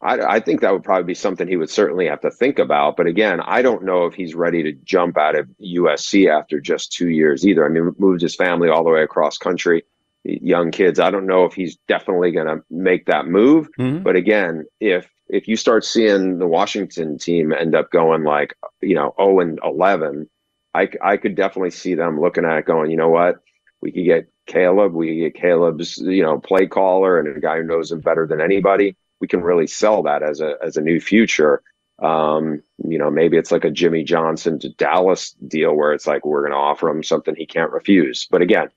I, 0.00 0.20
I 0.20 0.40
think 0.40 0.60
that 0.60 0.72
would 0.72 0.84
probably 0.84 1.04
be 1.04 1.14
something 1.14 1.48
he 1.48 1.56
would 1.56 1.70
certainly 1.70 2.06
have 2.06 2.20
to 2.20 2.30
think 2.30 2.58
about. 2.58 2.96
But 2.96 3.06
again, 3.06 3.40
I 3.40 3.62
don't 3.62 3.84
know 3.84 4.06
if 4.06 4.14
he's 4.14 4.34
ready 4.34 4.62
to 4.64 4.72
jump 4.72 5.18
out 5.18 5.36
of 5.36 5.48
USC 5.60 6.28
after 6.28 6.60
just 6.60 6.92
two 6.92 7.08
years 7.08 7.46
either. 7.46 7.64
I 7.64 7.68
mean, 7.68 7.92
moved 7.98 8.22
his 8.22 8.36
family 8.36 8.68
all 8.68 8.84
the 8.84 8.90
way 8.90 9.02
across 9.02 9.38
country, 9.38 9.84
young 10.24 10.70
kids. 10.70 11.00
I 11.00 11.10
don't 11.10 11.26
know 11.26 11.44
if 11.44 11.54
he's 11.54 11.76
definitely 11.88 12.32
going 12.32 12.46
to 12.46 12.62
make 12.70 13.06
that 13.06 13.26
move. 13.26 13.68
Mhm. 13.78 14.02
But 14.02 14.16
again, 14.16 14.66
if 14.80 15.08
if 15.28 15.46
you 15.46 15.56
start 15.56 15.84
seeing 15.84 16.38
the 16.38 16.46
Washington 16.46 17.18
team 17.18 17.52
end 17.52 17.74
up 17.74 17.90
going 17.90 18.24
like 18.24 18.54
you 18.80 18.94
know 18.94 19.14
zero 19.18 19.40
and 19.40 19.58
eleven, 19.62 20.28
I 20.74 20.88
I 21.02 21.16
could 21.16 21.34
definitely 21.34 21.70
see 21.70 21.94
them 21.94 22.20
looking 22.20 22.44
at 22.44 22.58
it 22.58 22.66
going, 22.66 22.90
you 22.90 22.96
know 22.96 23.10
what, 23.10 23.36
we 23.80 23.92
could 23.92 24.04
get 24.04 24.28
Caleb, 24.46 24.94
we 24.94 25.08
could 25.08 25.34
get 25.34 25.42
Caleb's 25.42 25.98
you 25.98 26.22
know 26.22 26.38
play 26.38 26.66
caller 26.66 27.18
and 27.18 27.36
a 27.36 27.40
guy 27.40 27.58
who 27.58 27.64
knows 27.64 27.92
him 27.92 28.00
better 28.00 28.26
than 28.26 28.40
anybody. 28.40 28.96
We 29.20 29.28
can 29.28 29.42
really 29.42 29.66
sell 29.66 30.02
that 30.04 30.22
as 30.22 30.40
a 30.40 30.56
as 30.62 30.76
a 30.76 30.82
new 30.82 31.00
future. 31.00 31.62
Um, 32.00 32.62
you 32.86 32.96
know, 32.96 33.10
maybe 33.10 33.36
it's 33.36 33.50
like 33.50 33.64
a 33.64 33.72
Jimmy 33.72 34.04
Johnson 34.04 34.60
to 34.60 34.68
Dallas 34.68 35.32
deal 35.32 35.74
where 35.74 35.92
it's 35.92 36.06
like 36.06 36.24
we're 36.24 36.42
going 36.42 36.52
to 36.52 36.56
offer 36.56 36.88
him 36.88 37.02
something 37.02 37.34
he 37.34 37.44
can't 37.44 37.72
refuse. 37.72 38.28
But 38.30 38.40
again, 38.40 38.68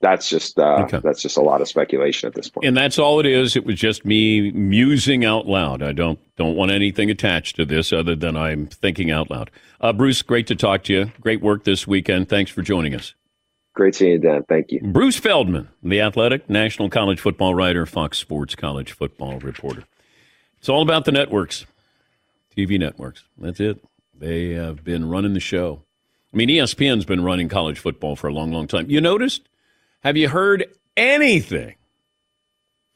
that's 0.00 0.28
just 0.28 0.58
uh, 0.58 0.82
Okay. 0.84 1.00
that's 1.02 1.22
just 1.22 1.36
a 1.36 1.40
lot 1.42 1.60
of 1.60 1.68
speculation 1.68 2.26
at 2.26 2.34
this 2.34 2.48
point. 2.48 2.66
And 2.66 2.76
that's 2.76 2.98
all 2.98 3.18
it 3.20 3.26
is. 3.26 3.56
It 3.56 3.64
was 3.64 3.76
just 3.76 4.04
me 4.04 4.50
musing 4.52 5.24
out 5.24 5.46
loud. 5.46 5.82
I 5.82 5.92
don't 5.92 6.18
don't 6.36 6.54
want 6.56 6.70
anything 6.70 7.10
attached 7.10 7.56
to 7.56 7.64
this 7.64 7.92
other 7.92 8.14
than 8.14 8.36
I'm 8.36 8.66
thinking 8.66 9.10
out 9.10 9.30
loud. 9.30 9.50
Uh, 9.80 9.92
Bruce, 9.92 10.22
great 10.22 10.46
to 10.48 10.54
talk 10.54 10.84
to 10.84 10.92
you. 10.92 11.12
Great 11.20 11.40
work 11.40 11.64
this 11.64 11.86
weekend. 11.86 12.28
Thanks 12.28 12.50
for 12.50 12.62
joining 12.62 12.94
us. 12.94 13.14
Great 13.74 13.94
seeing 13.94 14.12
you, 14.12 14.18
Dan. 14.18 14.42
Thank 14.48 14.72
you. 14.72 14.80
Bruce 14.82 15.18
Feldman, 15.18 15.68
the 15.82 16.00
athletic, 16.00 16.48
national 16.48 16.88
college 16.88 17.20
football 17.20 17.54
writer, 17.54 17.84
Fox 17.84 18.16
Sports 18.18 18.54
college 18.54 18.92
football 18.92 19.38
reporter. 19.38 19.84
It's 20.58 20.68
all 20.70 20.80
about 20.82 21.04
the 21.04 21.12
networks, 21.12 21.66
TV 22.56 22.78
networks. 22.78 23.24
That's 23.36 23.60
it. 23.60 23.84
They 24.18 24.50
have 24.52 24.82
been 24.82 25.10
running 25.10 25.34
the 25.34 25.40
show. 25.40 25.82
I 26.32 26.36
mean, 26.38 26.48
ESPN's 26.48 27.04
been 27.04 27.22
running 27.22 27.48
college 27.50 27.78
football 27.78 28.16
for 28.16 28.28
a 28.28 28.32
long, 28.32 28.50
long 28.50 28.66
time. 28.66 28.88
You 28.90 29.00
noticed? 29.02 29.42
Have 30.00 30.16
you 30.16 30.28
heard 30.28 30.66
anything 30.96 31.74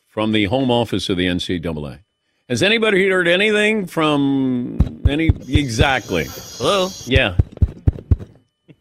from 0.07 0.33
the 0.33 0.45
home 0.47 0.71
office 0.71 1.09
of 1.09 1.17
the 1.17 1.27
NCAA? 1.27 2.01
Has 2.49 2.63
anybody 2.63 3.09
heard 3.09 3.29
anything 3.29 3.87
from 3.87 5.03
any? 5.09 5.29
Exactly. 5.49 6.27
Hello? 6.59 6.89
Yeah. 7.07 7.37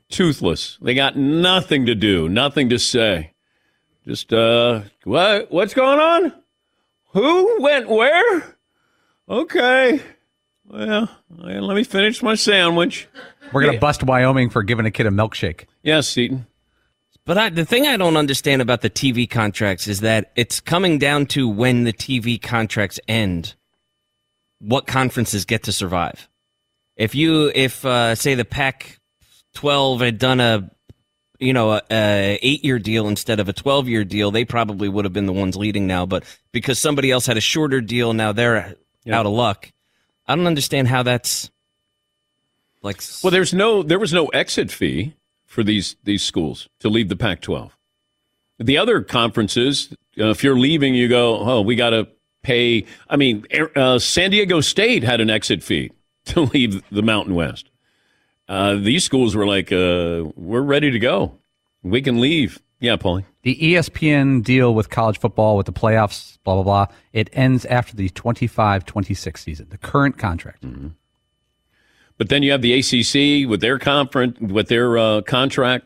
Toothless. 0.09 0.78
They 0.82 0.95
got 0.95 1.15
nothing 1.15 1.86
to 1.86 1.93
do, 1.95 2.28
nothing 2.28 2.70
to 2.70 2.80
say. 2.80 3.34
Just, 4.07 4.34
uh, 4.34 4.82
what? 5.03 5.51
What's 5.51 5.76
going 5.76 5.99
on? 5.99 6.34
Who 7.13 7.61
went 7.61 7.88
where? 7.89 8.55
Okay. 9.28 10.01
Well, 10.65 11.09
well, 11.30 11.61
let 11.67 11.76
me 11.76 11.84
finish 11.84 12.24
my 12.24 12.34
sandwich. 12.36 13.07
We're 13.53 13.65
gonna 13.65 13.80
bust 13.80 14.03
Wyoming 14.03 14.49
for 14.49 14.61
giving 14.63 14.86
a 14.86 14.91
kid 14.91 15.05
a 15.05 15.11
milkshake. 15.11 15.65
Yes, 15.84 16.07
Seton. 16.07 16.45
But 17.30 17.38
I, 17.38 17.49
the 17.49 17.63
thing 17.63 17.86
I 17.86 17.95
don't 17.95 18.17
understand 18.17 18.59
about 18.59 18.82
the 18.82 18.89
TV 18.89 19.30
contracts 19.30 19.88
is 19.88 19.99
that 19.99 20.32
it's 20.36 20.59
coming 20.59 20.97
down 20.97 21.27
to 21.27 21.47
when 21.47 21.84
the 21.84 21.93
TV 21.93 22.41
contracts 22.41 22.99
end, 23.07 23.53
what 24.57 24.88
conferences 24.88 25.45
get 25.45 25.61
to 25.65 25.71
survive. 25.71 26.27
If 26.95 27.13
you, 27.13 27.51
if 27.53 27.86
uh, 27.86 28.15
say 28.15 28.34
the 28.34 28.45
Pac-12 28.45 30.03
had 30.03 30.17
done 30.17 30.39
a, 30.39 30.71
you 31.38 31.53
know, 31.53 31.73
a, 31.73 31.82
a 31.91 32.39
eight-year 32.41 32.80
deal 32.80 33.07
instead 33.07 33.39
of 33.39 33.47
a 33.47 33.53
twelve-year 33.53 34.05
deal, 34.05 34.32
they 34.32 34.43
probably 34.43 34.89
would 34.89 35.05
have 35.05 35.13
been 35.13 35.27
the 35.27 35.32
ones 35.32 35.55
leading 35.55 35.86
now. 35.86 36.07
But 36.07 36.23
because 36.51 36.80
somebody 36.80 37.11
else 37.11 37.27
had 37.27 37.38
a 37.38 37.41
shorter 37.41 37.80
deal, 37.80 38.11
now 38.13 38.32
they're 38.32 38.75
out 39.07 39.27
of 39.27 39.34
luck. 39.34 39.71
I 40.25 40.36
don't 40.36 40.47
understand 40.47 40.88
how 40.88 41.03
that's 41.03 41.51
like. 42.82 43.03
Well, 43.23 43.30
there's 43.30 43.53
no, 43.53 43.84
there 43.84 43.99
was 43.99 44.13
no 44.13 44.30
exit 44.30 44.71
fee 44.71 45.13
for 45.49 45.63
these 45.63 45.97
these 46.03 46.23
schools 46.23 46.69
to 46.79 46.87
leave 46.87 47.09
the 47.09 47.15
Pac-12. 47.17 47.71
The 48.59 48.77
other 48.77 49.01
conferences, 49.01 49.93
uh, 50.19 50.29
if 50.29 50.43
you're 50.43 50.57
leaving, 50.57 50.93
you 50.93 51.09
go, 51.09 51.39
oh, 51.39 51.61
we 51.61 51.75
got 51.75 51.89
to 51.89 52.07
pay. 52.43 52.85
I 53.09 53.17
mean, 53.17 53.45
uh, 53.75 53.99
San 53.99 54.31
Diego 54.31 54.61
State 54.61 55.03
had 55.03 55.19
an 55.19 55.29
exit 55.29 55.63
fee 55.63 55.91
to 56.25 56.41
leave 56.41 56.81
the 56.89 57.01
Mountain 57.01 57.35
West. 57.35 57.69
Uh, 58.47 58.75
these 58.75 59.03
schools 59.03 59.35
were 59.35 59.45
like, 59.45 59.71
uh, 59.71 60.25
we're 60.35 60.61
ready 60.61 60.91
to 60.91 60.99
go. 60.99 61.35
We 61.83 62.01
can 62.01 62.19
leave. 62.19 62.61
Yeah, 62.79 62.95
Paulie. 62.95 63.25
The 63.43 63.55
ESPN 63.55 64.43
deal 64.43 64.73
with 64.73 64.89
college 64.89 65.19
football 65.19 65.57
with 65.57 65.65
the 65.65 65.73
playoffs, 65.73 66.37
blah 66.43 66.55
blah 66.55 66.63
blah, 66.63 66.95
it 67.13 67.29
ends 67.33 67.65
after 67.65 67.95
the 67.95 68.09
25-26 68.09 69.37
season. 69.37 69.67
The 69.69 69.77
current 69.77 70.17
contract. 70.17 70.63
But 72.20 72.28
then 72.28 72.43
you 72.43 72.51
have 72.51 72.61
the 72.61 72.74
ACC 72.74 73.49
with 73.49 73.61
their 73.61 73.80
conference, 73.80 74.38
with 74.39 74.67
their 74.67 74.97
uh, 74.97 75.22
contract. 75.22 75.86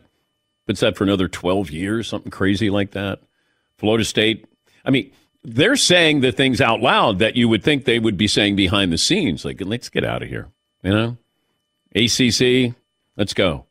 What's 0.66 0.80
that 0.80 0.96
for 0.96 1.04
another 1.04 1.28
12 1.28 1.70
years? 1.70 2.08
Something 2.08 2.32
crazy 2.32 2.68
like 2.68 2.90
that. 2.90 3.20
Florida 3.78 4.04
State. 4.04 4.44
I 4.84 4.90
mean, 4.90 5.12
they're 5.44 5.76
saying 5.76 6.20
the 6.20 6.32
things 6.32 6.60
out 6.60 6.80
loud 6.80 7.20
that 7.20 7.36
you 7.36 7.48
would 7.48 7.62
think 7.62 7.84
they 7.84 8.00
would 8.00 8.16
be 8.16 8.26
saying 8.26 8.56
behind 8.56 8.92
the 8.92 8.98
scenes. 8.98 9.44
Like, 9.44 9.62
let's 9.64 9.88
get 9.88 10.04
out 10.04 10.22
of 10.22 10.28
here. 10.28 10.48
You 10.82 10.90
know? 10.90 11.16
ACC, 11.94 12.74
let's 13.16 13.32
go. 13.32 13.66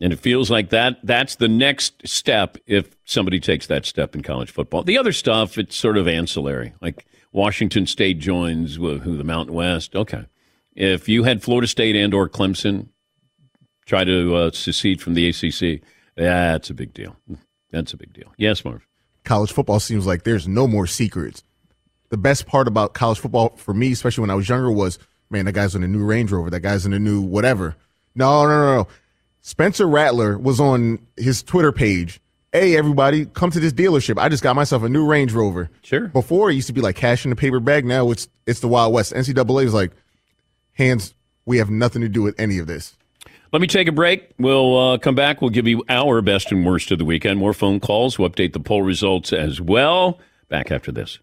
And 0.00 0.12
it 0.12 0.20
feels 0.20 0.50
like 0.50 0.70
that 0.70 0.98
that's 1.02 1.34
the 1.34 1.48
next 1.48 2.06
step 2.06 2.58
if 2.66 2.96
somebody 3.04 3.40
takes 3.40 3.66
that 3.66 3.84
step 3.84 4.14
in 4.14 4.22
college 4.22 4.52
football. 4.52 4.84
The 4.84 4.96
other 4.96 5.12
stuff, 5.12 5.58
it's 5.58 5.76
sort 5.76 5.98
of 5.98 6.06
ancillary. 6.06 6.74
Like 6.80 7.06
Washington 7.32 7.86
State 7.86 8.20
joins 8.20 8.76
wh- 8.76 9.02
who 9.02 9.16
the 9.16 9.24
Mountain 9.24 9.54
West. 9.54 9.96
Okay. 9.96 10.26
If 10.80 11.10
you 11.10 11.24
had 11.24 11.42
Florida 11.42 11.66
State 11.66 11.94
and 11.94 12.14
or 12.14 12.26
Clemson 12.26 12.88
try 13.84 14.02
to 14.04 14.34
uh, 14.34 14.50
secede 14.52 15.02
from 15.02 15.12
the 15.12 15.28
ACC, 15.28 15.82
that's 16.16 16.70
a 16.70 16.74
big 16.74 16.94
deal. 16.94 17.16
That's 17.70 17.92
a 17.92 17.98
big 17.98 18.14
deal. 18.14 18.32
Yes, 18.38 18.64
Marv. 18.64 18.86
college 19.24 19.52
football 19.52 19.78
seems 19.78 20.06
like 20.06 20.22
there's 20.24 20.48
no 20.48 20.66
more 20.66 20.86
secrets. 20.86 21.42
The 22.08 22.16
best 22.16 22.46
part 22.46 22.66
about 22.66 22.94
college 22.94 23.18
football 23.18 23.50
for 23.56 23.74
me, 23.74 23.92
especially 23.92 24.22
when 24.22 24.30
I 24.30 24.34
was 24.34 24.48
younger, 24.48 24.72
was 24.72 24.98
man, 25.28 25.44
that 25.44 25.52
guy's 25.52 25.74
in 25.74 25.84
a 25.84 25.88
new 25.88 26.02
Range 26.02 26.32
Rover. 26.32 26.48
That 26.48 26.60
guy's 26.60 26.86
in 26.86 26.92
a 26.94 26.98
new 26.98 27.20
whatever. 27.20 27.76
No, 28.14 28.44
no, 28.44 28.48
no, 28.48 28.76
no. 28.76 28.88
Spencer 29.42 29.86
Rattler 29.86 30.38
was 30.38 30.60
on 30.60 30.98
his 31.16 31.42
Twitter 31.42 31.72
page. 31.72 32.20
Hey, 32.52 32.76
everybody, 32.76 33.26
come 33.26 33.50
to 33.52 33.60
this 33.60 33.72
dealership. 33.72 34.18
I 34.18 34.28
just 34.30 34.42
got 34.42 34.56
myself 34.56 34.82
a 34.82 34.88
new 34.88 35.06
Range 35.06 35.32
Rover. 35.32 35.70
Sure. 35.82 36.08
Before 36.08 36.50
it 36.50 36.54
used 36.54 36.66
to 36.66 36.72
be 36.72 36.80
like 36.80 36.96
cash 36.96 37.24
in 37.24 37.30
the 37.30 37.36
paper 37.36 37.60
bag. 37.60 37.84
Now 37.84 38.10
it's 38.10 38.28
it's 38.46 38.60
the 38.60 38.68
Wild 38.68 38.92
West. 38.94 39.12
NCAA 39.12 39.64
is 39.66 39.74
like, 39.74 39.92
hands. 40.74 41.14
We 41.44 41.58
have 41.58 41.70
nothing 41.70 42.02
to 42.02 42.08
do 42.08 42.22
with 42.22 42.38
any 42.38 42.58
of 42.58 42.66
this. 42.66 42.96
Let 43.52 43.60
me 43.60 43.66
take 43.66 43.88
a 43.88 43.92
break. 43.92 44.30
We'll 44.38 44.78
uh, 44.78 44.98
come 44.98 45.14
back. 45.16 45.40
We'll 45.40 45.50
give 45.50 45.66
you 45.66 45.82
our 45.88 46.22
best 46.22 46.52
and 46.52 46.64
worst 46.64 46.92
of 46.92 46.98
the 46.98 47.04
weekend. 47.04 47.38
More 47.38 47.52
phone 47.52 47.80
calls. 47.80 48.18
We'll 48.18 48.30
update 48.30 48.52
the 48.52 48.60
poll 48.60 48.82
results 48.82 49.32
as 49.32 49.60
well. 49.60 50.20
Back 50.48 50.70
after 50.70 50.92
this. 50.92 51.18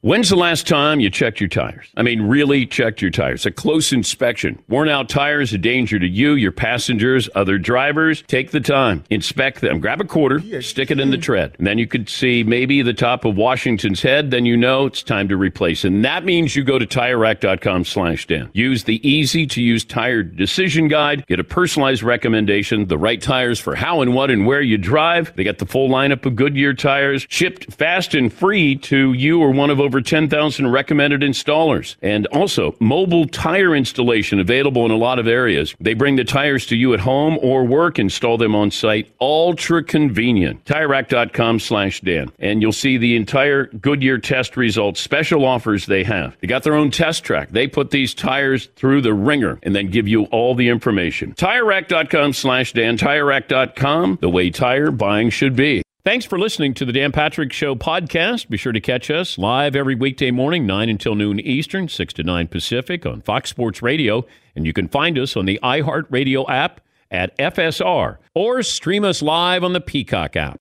When's 0.00 0.28
the 0.28 0.36
last 0.36 0.68
time 0.68 1.00
you 1.00 1.10
checked 1.10 1.40
your 1.40 1.48
tires? 1.48 1.88
I 1.96 2.02
mean, 2.02 2.22
really 2.22 2.66
checked 2.66 3.02
your 3.02 3.10
tires. 3.10 3.44
A 3.46 3.50
close 3.50 3.92
inspection. 3.92 4.62
Worn 4.68 4.88
out 4.88 5.08
tires, 5.08 5.52
a 5.52 5.58
danger 5.58 5.98
to 5.98 6.06
you, 6.06 6.34
your 6.34 6.52
passengers, 6.52 7.28
other 7.34 7.58
drivers. 7.58 8.22
Take 8.28 8.52
the 8.52 8.60
time, 8.60 9.02
inspect 9.10 9.60
them. 9.60 9.80
Grab 9.80 10.00
a 10.00 10.04
quarter, 10.04 10.38
stick 10.62 10.92
it 10.92 11.00
in 11.00 11.10
the 11.10 11.18
tread. 11.18 11.56
And 11.58 11.66
then 11.66 11.78
you 11.78 11.88
could 11.88 12.08
see 12.08 12.44
maybe 12.44 12.80
the 12.80 12.94
top 12.94 13.24
of 13.24 13.36
Washington's 13.36 14.00
head. 14.00 14.30
Then 14.30 14.46
you 14.46 14.56
know 14.56 14.86
it's 14.86 15.02
time 15.02 15.26
to 15.30 15.36
replace. 15.36 15.82
And 15.82 16.04
that 16.04 16.24
means 16.24 16.54
you 16.54 16.62
go 16.62 16.78
to 16.78 16.86
TireRack.com 16.86 17.84
slash 17.84 18.24
Dan. 18.28 18.50
Use 18.52 18.84
the 18.84 19.04
easy 19.06 19.48
to 19.48 19.60
use 19.60 19.84
tire 19.84 20.22
decision 20.22 20.86
guide. 20.86 21.26
Get 21.26 21.40
a 21.40 21.44
personalized 21.44 22.04
recommendation, 22.04 22.86
the 22.86 22.98
right 22.98 23.20
tires 23.20 23.58
for 23.58 23.74
how 23.74 24.00
and 24.00 24.14
what 24.14 24.30
and 24.30 24.46
where 24.46 24.62
you 24.62 24.78
drive. 24.78 25.34
They 25.34 25.42
got 25.42 25.58
the 25.58 25.66
full 25.66 25.88
lineup 25.88 26.24
of 26.24 26.36
Goodyear 26.36 26.74
tires 26.74 27.26
shipped 27.28 27.72
fast 27.72 28.14
and 28.14 28.32
free 28.32 28.76
to 28.76 29.12
you 29.12 29.40
or 29.40 29.50
one 29.50 29.70
of 29.70 29.87
over 29.88 30.02
10,000 30.02 30.70
recommended 30.70 31.22
installers. 31.22 31.96
And 32.02 32.26
also, 32.26 32.76
mobile 32.78 33.26
tire 33.26 33.74
installation 33.74 34.38
available 34.38 34.84
in 34.84 34.90
a 34.90 34.98
lot 34.98 35.18
of 35.18 35.26
areas. 35.26 35.74
They 35.80 35.94
bring 35.94 36.16
the 36.16 36.24
tires 36.24 36.66
to 36.66 36.76
you 36.76 36.92
at 36.92 37.00
home 37.00 37.38
or 37.40 37.64
work, 37.64 37.98
install 37.98 38.36
them 38.36 38.54
on 38.54 38.70
site. 38.70 39.10
Ultra 39.18 39.82
convenient. 39.82 40.62
TireRack.com 40.66 41.60
slash 41.60 42.02
Dan. 42.02 42.30
And 42.38 42.60
you'll 42.60 42.72
see 42.72 42.98
the 42.98 43.16
entire 43.16 43.68
Goodyear 43.68 44.18
test 44.18 44.58
results, 44.58 45.00
special 45.00 45.46
offers 45.46 45.86
they 45.86 46.04
have. 46.04 46.36
They 46.40 46.48
got 46.48 46.64
their 46.64 46.74
own 46.74 46.90
test 46.90 47.24
track. 47.24 47.48
They 47.52 47.66
put 47.66 47.90
these 47.90 48.12
tires 48.12 48.66
through 48.76 49.00
the 49.00 49.14
ringer 49.14 49.58
and 49.62 49.74
then 49.74 49.90
give 49.90 50.06
you 50.06 50.24
all 50.24 50.54
the 50.54 50.68
information. 50.68 51.32
TireRack.com 51.32 52.34
slash 52.34 52.74
Dan. 52.74 52.98
TireRack.com, 52.98 54.18
the 54.20 54.28
way 54.28 54.50
tire 54.50 54.90
buying 54.90 55.30
should 55.30 55.56
be. 55.56 55.82
Thanks 56.04 56.24
for 56.24 56.38
listening 56.38 56.74
to 56.74 56.84
the 56.84 56.92
Dan 56.92 57.10
Patrick 57.10 57.52
Show 57.52 57.74
podcast. 57.74 58.48
Be 58.48 58.56
sure 58.56 58.72
to 58.72 58.80
catch 58.80 59.10
us 59.10 59.36
live 59.36 59.74
every 59.74 59.96
weekday 59.96 60.30
morning, 60.30 60.64
9 60.64 60.88
until 60.88 61.16
noon 61.16 61.40
Eastern, 61.40 61.88
6 61.88 62.12
to 62.14 62.22
9 62.22 62.46
Pacific 62.46 63.04
on 63.04 63.20
Fox 63.20 63.50
Sports 63.50 63.82
Radio. 63.82 64.24
And 64.54 64.64
you 64.64 64.72
can 64.72 64.86
find 64.88 65.18
us 65.18 65.36
on 65.36 65.44
the 65.44 65.58
iHeartRadio 65.62 66.48
app 66.48 66.80
at 67.10 67.36
FSR 67.36 68.18
or 68.34 68.62
stream 68.62 69.04
us 69.04 69.22
live 69.22 69.64
on 69.64 69.72
the 69.72 69.80
Peacock 69.80 70.36
app. 70.36 70.56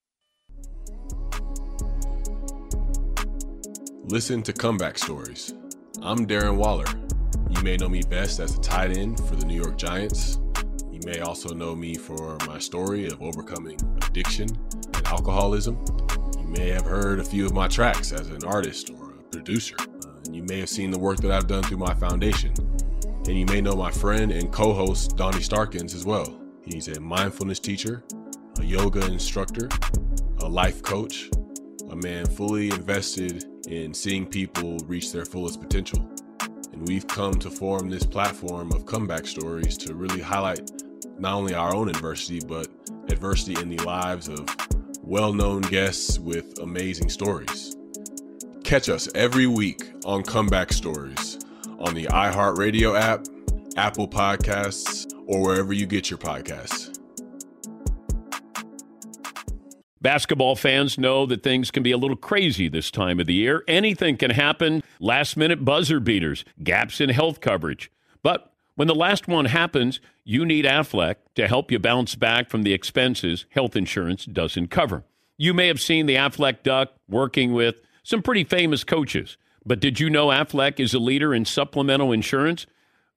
Listen 4.05 4.41
to 4.41 4.53
comeback 4.53 4.97
stories. 4.97 5.53
I'm 6.01 6.25
Darren 6.25 6.57
Waller. 6.57 6.85
You 7.51 7.61
may 7.61 7.77
know 7.77 7.89
me 7.89 8.01
best 8.01 8.39
as 8.39 8.57
a 8.57 8.61
tight 8.61 8.97
end 8.97 9.19
for 9.27 9.35
the 9.35 9.45
New 9.45 9.55
York 9.61 9.77
Giants. 9.77 10.39
You 11.07 11.13
may 11.13 11.19
also 11.21 11.53
know 11.53 11.73
me 11.73 11.95
for 11.95 12.37
my 12.47 12.59
story 12.59 13.07
of 13.07 13.21
overcoming 13.21 13.79
addiction 14.05 14.49
and 14.93 15.07
alcoholism. 15.07 15.81
You 16.37 16.47
may 16.49 16.67
have 16.67 16.83
heard 16.83 17.21
a 17.21 17.23
few 17.23 17.45
of 17.45 17.53
my 17.53 17.69
tracks 17.69 18.11
as 18.11 18.27
an 18.27 18.43
artist 18.43 18.89
or 18.89 19.11
a 19.11 19.23
producer. 19.31 19.77
Uh, 19.79 20.09
and 20.25 20.35
you 20.35 20.43
may 20.43 20.59
have 20.59 20.67
seen 20.67 20.91
the 20.91 20.99
work 20.99 21.19
that 21.19 21.31
I've 21.31 21.47
done 21.47 21.63
through 21.63 21.77
my 21.77 21.93
foundation. 21.93 22.53
And 23.25 23.39
you 23.39 23.45
may 23.45 23.61
know 23.61 23.73
my 23.73 23.89
friend 23.89 24.33
and 24.33 24.51
co 24.51 24.73
host, 24.73 25.15
Donnie 25.15 25.41
Starkins, 25.41 25.93
as 25.93 26.03
well. 26.03 26.41
He's 26.65 26.89
a 26.89 26.99
mindfulness 26.99 27.59
teacher, 27.59 28.03
a 28.59 28.65
yoga 28.65 29.05
instructor, 29.05 29.69
a 30.39 30.49
life 30.49 30.83
coach, 30.83 31.29
a 31.89 31.95
man 31.95 32.25
fully 32.25 32.67
invested 32.71 33.45
in 33.69 33.93
seeing 33.93 34.25
people 34.25 34.77
reach 34.87 35.13
their 35.13 35.23
fullest 35.23 35.61
potential. 35.61 36.11
And 36.73 36.85
we've 36.85 37.07
come 37.07 37.35
to 37.35 37.49
form 37.49 37.89
this 37.89 38.05
platform 38.05 38.73
of 38.73 38.85
comeback 38.85 39.25
stories 39.25 39.77
to 39.77 39.95
really 39.95 40.19
highlight 40.19 40.69
not 41.17 41.33
only 41.33 41.53
our 41.53 41.73
own 41.75 41.89
adversity, 41.89 42.39
but 42.45 42.67
adversity 43.09 43.59
in 43.61 43.69
the 43.69 43.83
lives 43.83 44.27
of 44.27 44.47
well 45.01 45.33
known 45.33 45.61
guests 45.61 46.19
with 46.19 46.59
amazing 46.59 47.09
stories. 47.09 47.75
Catch 48.63 48.89
us 48.89 49.07
every 49.15 49.47
week 49.47 49.81
on 50.05 50.23
Comeback 50.23 50.73
Stories 50.73 51.39
on 51.79 51.93
the 51.93 52.05
iHeartRadio 52.05 52.99
app, 52.99 53.25
Apple 53.77 54.07
Podcasts, 54.07 55.11
or 55.25 55.41
wherever 55.41 55.73
you 55.73 55.85
get 55.85 56.09
your 56.09 56.17
podcasts. 56.17 56.93
Basketball 60.01 60.55
fans 60.55 60.97
know 60.97 61.25
that 61.25 61.43
things 61.43 61.71
can 61.71 61.83
be 61.83 61.91
a 61.91 61.97
little 61.97 62.15
crazy 62.15 62.69
this 62.69 62.91
time 62.91 63.19
of 63.19 63.25
the 63.25 63.33
year. 63.33 63.63
Anything 63.67 64.15
can 64.15 64.31
happen. 64.31 64.83
Last 64.99 65.37
minute 65.37 65.65
buzzer 65.65 65.99
beaters, 65.99 66.45
gaps 66.63 67.01
in 67.01 67.09
health 67.09 67.41
coverage. 67.41 67.91
But 68.21 68.53
when 68.77 68.87
the 68.87 68.93
last 68.93 69.27
one 69.27 69.45
happens, 69.45 69.99
you 70.23 70.45
need 70.45 70.63
Aflac 70.63 71.15
to 71.33 71.47
help 71.47 71.71
you 71.71 71.79
bounce 71.79 72.13
back 72.13 72.51
from 72.51 72.61
the 72.61 72.73
expenses 72.73 73.47
health 73.49 73.75
insurance 73.75 74.23
doesn't 74.25 74.67
cover. 74.67 75.03
You 75.35 75.55
may 75.55 75.65
have 75.65 75.81
seen 75.81 76.05
the 76.05 76.13
Aflac 76.13 76.61
Duck 76.61 76.91
working 77.09 77.53
with 77.53 77.81
some 78.03 78.21
pretty 78.21 78.43
famous 78.43 78.83
coaches, 78.83 79.35
but 79.65 79.79
did 79.79 79.99
you 79.99 80.11
know 80.11 80.27
Aflac 80.27 80.79
is 80.79 80.93
a 80.93 80.99
leader 80.99 81.33
in 81.33 81.43
supplemental 81.43 82.11
insurance? 82.11 82.67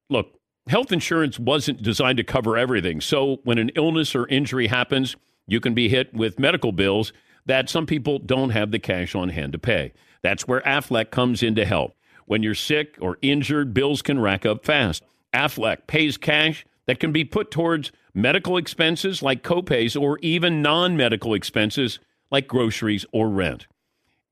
Look, 0.09 0.41
health 0.67 0.93
insurance 0.93 1.39
wasn't 1.39 1.83
designed 1.83 2.17
to 2.17 2.25
cover 2.25 2.57
everything. 2.57 3.03
So 3.03 3.41
when 3.45 3.59
an 3.59 3.71
illness 3.77 4.15
or 4.15 4.27
injury 4.29 4.69
happens, 4.69 5.15
you 5.47 5.61
can 5.61 5.75
be 5.75 5.91
hit 5.91 6.15
with 6.15 6.39
medical 6.39 6.73
bills 6.73 7.13
that 7.45 7.69
some 7.69 7.85
people 7.85 8.19
don't 8.19 8.51
have 8.51 8.71
the 8.71 8.79
cash 8.79 9.15
on 9.15 9.29
hand 9.29 9.53
to 9.53 9.59
pay. 9.59 9.93
That's 10.23 10.49
where 10.49 10.63
Aflac 10.63 11.11
comes 11.11 11.43
in 11.43 11.55
to 11.57 11.67
help. 11.67 11.95
When 12.25 12.43
you're 12.43 12.55
sick 12.55 12.97
or 12.99 13.19
injured, 13.21 13.75
bills 13.75 14.01
can 14.01 14.19
rack 14.19 14.47
up 14.47 14.65
fast. 14.65 15.03
Aflac 15.33 15.87
pays 15.87 16.17
cash 16.17 16.67
that 16.87 17.01
can 17.01 17.13
be 17.13 17.25
put 17.25 17.51
towards 17.51 17.93
medical 18.15 18.57
expenses 18.57 19.23
like 19.23 19.43
copays 19.43 20.01
or 20.01 20.19
even 20.19 20.63
non 20.63 20.97
medical 20.97 21.35
expenses 21.35 21.99
like 22.31 22.49
groceries 22.49 23.05
or 23.13 23.29
rent. 23.29 23.67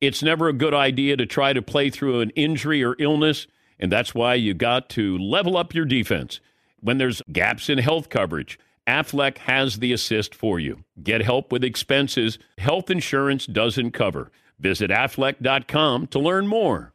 It's 0.01 0.23
never 0.23 0.49
a 0.49 0.53
good 0.53 0.75
idea 0.75 1.17
to 1.17 1.27
try 1.27 1.53
to 1.53 1.63
play 1.63 1.91
through 1.91 2.21
an 2.21 2.31
injury 2.31 2.85
or 2.85 2.97
illness, 2.99 3.47
and 3.79 3.91
that's 3.91 4.15
why 4.15 4.35
you 4.35 4.55
got 4.55 4.89
to 4.91 5.19
level 5.19 5.57
up 5.57 5.75
your 5.75 5.85
defense. 5.85 6.41
When 6.81 6.99
there's 6.99 7.23
gaps 7.33 7.69
in 7.69 7.79
health 7.79 8.09
coverage, 8.09 8.59
Aflac 8.87 9.39
has 9.39 9.81
the 9.81 9.93
assist 9.93 10.35
for 10.35 10.61
you. 10.61 10.85
Get 11.03 11.23
help 11.23 11.53
with 11.53 11.65
expenses 11.65 12.39
health 12.59 12.91
insurance 12.91 13.47
doesn't 13.47 13.91
cover. 13.91 14.31
Visit 14.59 14.91
aflac.com 14.91 16.07
to 16.09 16.19
learn 16.19 16.47
more. 16.47 16.95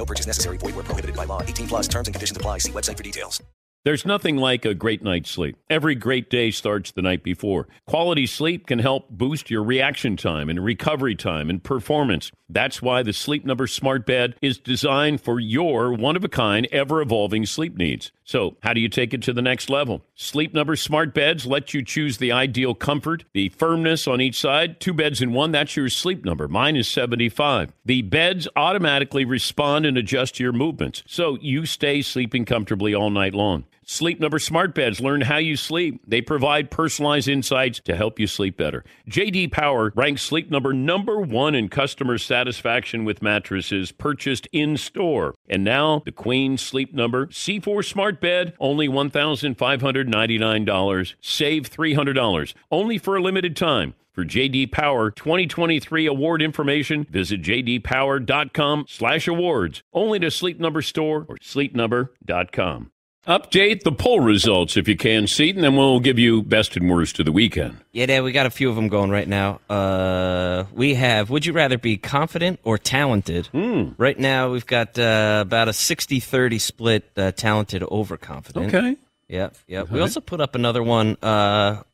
No 0.00 0.06
purchase 0.06 0.26
necessary. 0.26 0.56
Void 0.56 0.74
where 0.76 0.84
prohibited 0.84 1.14
by 1.14 1.26
law. 1.26 1.42
18 1.42 1.68
plus 1.68 1.86
terms 1.86 2.08
and 2.08 2.14
conditions 2.14 2.34
apply. 2.34 2.56
See 2.56 2.72
website 2.72 2.96
for 2.96 3.02
details. 3.02 3.42
There's 3.84 4.06
nothing 4.06 4.38
like 4.38 4.64
a 4.64 4.74
great 4.74 5.02
night's 5.02 5.30
sleep. 5.30 5.56
Every 5.68 5.94
great 5.94 6.30
day 6.30 6.50
starts 6.50 6.90
the 6.90 7.02
night 7.02 7.22
before. 7.22 7.68
Quality 7.86 8.26
sleep 8.26 8.66
can 8.66 8.78
help 8.78 9.10
boost 9.10 9.50
your 9.50 9.62
reaction 9.62 10.16
time 10.16 10.48
and 10.48 10.64
recovery 10.64 11.14
time 11.14 11.50
and 11.50 11.62
performance. 11.62 12.30
That's 12.48 12.80
why 12.80 13.02
the 13.02 13.12
Sleep 13.12 13.44
Number 13.44 13.66
Smart 13.66 14.06
Bed 14.06 14.36
is 14.40 14.58
designed 14.58 15.20
for 15.20 15.38
your 15.38 15.92
one 15.92 16.16
of 16.16 16.24
a 16.24 16.28
kind, 16.28 16.66
ever 16.72 17.00
evolving 17.02 17.44
sleep 17.44 17.76
needs. 17.76 18.10
So, 18.30 18.56
how 18.62 18.74
do 18.74 18.80
you 18.80 18.88
take 18.88 19.12
it 19.12 19.22
to 19.22 19.32
the 19.32 19.42
next 19.42 19.68
level? 19.68 20.02
Sleep 20.14 20.54
Number 20.54 20.76
Smart 20.76 21.12
Beds 21.12 21.46
let 21.46 21.74
you 21.74 21.84
choose 21.84 22.18
the 22.18 22.30
ideal 22.30 22.76
comfort, 22.76 23.24
the 23.32 23.48
firmness 23.48 24.06
on 24.06 24.20
each 24.20 24.38
side. 24.38 24.78
Two 24.78 24.94
beds 24.94 25.20
in 25.20 25.32
one, 25.32 25.50
that's 25.50 25.74
your 25.74 25.88
sleep 25.88 26.24
number. 26.24 26.46
Mine 26.46 26.76
is 26.76 26.86
75. 26.86 27.72
The 27.84 28.02
beds 28.02 28.46
automatically 28.54 29.24
respond 29.24 29.84
and 29.84 29.98
adjust 29.98 30.36
to 30.36 30.44
your 30.44 30.52
movements, 30.52 31.02
so 31.08 31.38
you 31.40 31.66
stay 31.66 32.02
sleeping 32.02 32.44
comfortably 32.44 32.94
all 32.94 33.10
night 33.10 33.34
long. 33.34 33.64
Sleep 33.90 34.20
Number 34.20 34.38
smart 34.38 34.72
beds 34.72 35.00
learn 35.00 35.22
how 35.22 35.38
you 35.38 35.56
sleep. 35.56 36.00
They 36.06 36.20
provide 36.20 36.70
personalized 36.70 37.26
insights 37.26 37.80
to 37.80 37.96
help 37.96 38.20
you 38.20 38.28
sleep 38.28 38.56
better. 38.56 38.84
JD 39.08 39.50
Power 39.50 39.92
ranks 39.96 40.22
Sleep 40.22 40.48
Number 40.48 40.72
number 40.72 41.20
1 41.20 41.56
in 41.56 41.68
customer 41.68 42.16
satisfaction 42.16 43.04
with 43.04 43.20
mattresses 43.20 43.90
purchased 43.90 44.46
in-store. 44.52 45.34
And 45.48 45.64
now, 45.64 46.02
the 46.04 46.12
Queen 46.12 46.56
Sleep 46.56 46.94
Number 46.94 47.26
C4 47.26 47.84
smart 47.84 48.20
bed 48.20 48.54
only 48.60 48.86
$1,599. 48.86 51.14
Save 51.20 51.68
$300 51.68 52.54
only 52.70 52.96
for 52.96 53.16
a 53.16 53.22
limited 53.22 53.56
time. 53.56 53.94
For 54.12 54.24
JD 54.24 54.70
Power 54.70 55.10
2023 55.10 56.06
award 56.06 56.42
information, 56.42 57.08
visit 57.10 57.42
jdpower.com/awards. 57.42 59.82
Only 59.92 60.20
to 60.20 60.30
Sleep 60.30 60.60
Number 60.60 60.80
store 60.80 61.26
or 61.28 61.38
sleepnumber.com. 61.38 62.92
Update 63.30 63.84
the 63.84 63.92
poll 63.92 64.18
results 64.18 64.76
if 64.76 64.88
you 64.88 64.96
can, 64.96 65.28
Seton, 65.28 65.64
and 65.64 65.78
we'll 65.78 66.00
give 66.00 66.18
you 66.18 66.42
best 66.42 66.76
and 66.76 66.90
worst 66.90 67.20
of 67.20 67.26
the 67.26 67.30
weekend. 67.30 67.76
Yeah, 67.92 68.06
Dad, 68.06 68.24
we 68.24 68.32
got 68.32 68.46
a 68.46 68.50
few 68.50 68.68
of 68.68 68.74
them 68.74 68.88
going 68.88 69.08
right 69.08 69.28
now. 69.28 69.60
Uh, 69.70 70.64
we 70.72 70.94
have 70.94 71.30
Would 71.30 71.46
you 71.46 71.52
rather 71.52 71.78
be 71.78 71.96
confident 71.96 72.58
or 72.64 72.76
talented? 72.76 73.46
Hmm. 73.46 73.90
Right 73.98 74.18
now, 74.18 74.50
we've 74.50 74.66
got 74.66 74.98
uh, 74.98 75.44
about 75.46 75.68
a 75.68 75.72
60 75.72 76.18
30 76.18 76.58
split 76.58 77.08
uh, 77.16 77.30
talented 77.30 77.84
over 77.84 78.16
confident. 78.16 78.74
Okay. 78.74 78.96
Yep, 79.28 79.54
yep. 79.68 79.90
We 79.92 80.00
also 80.00 80.20
put 80.20 80.40
up 80.40 80.56
another 80.56 80.82
one. 80.82 81.16
Uh, 81.22 81.84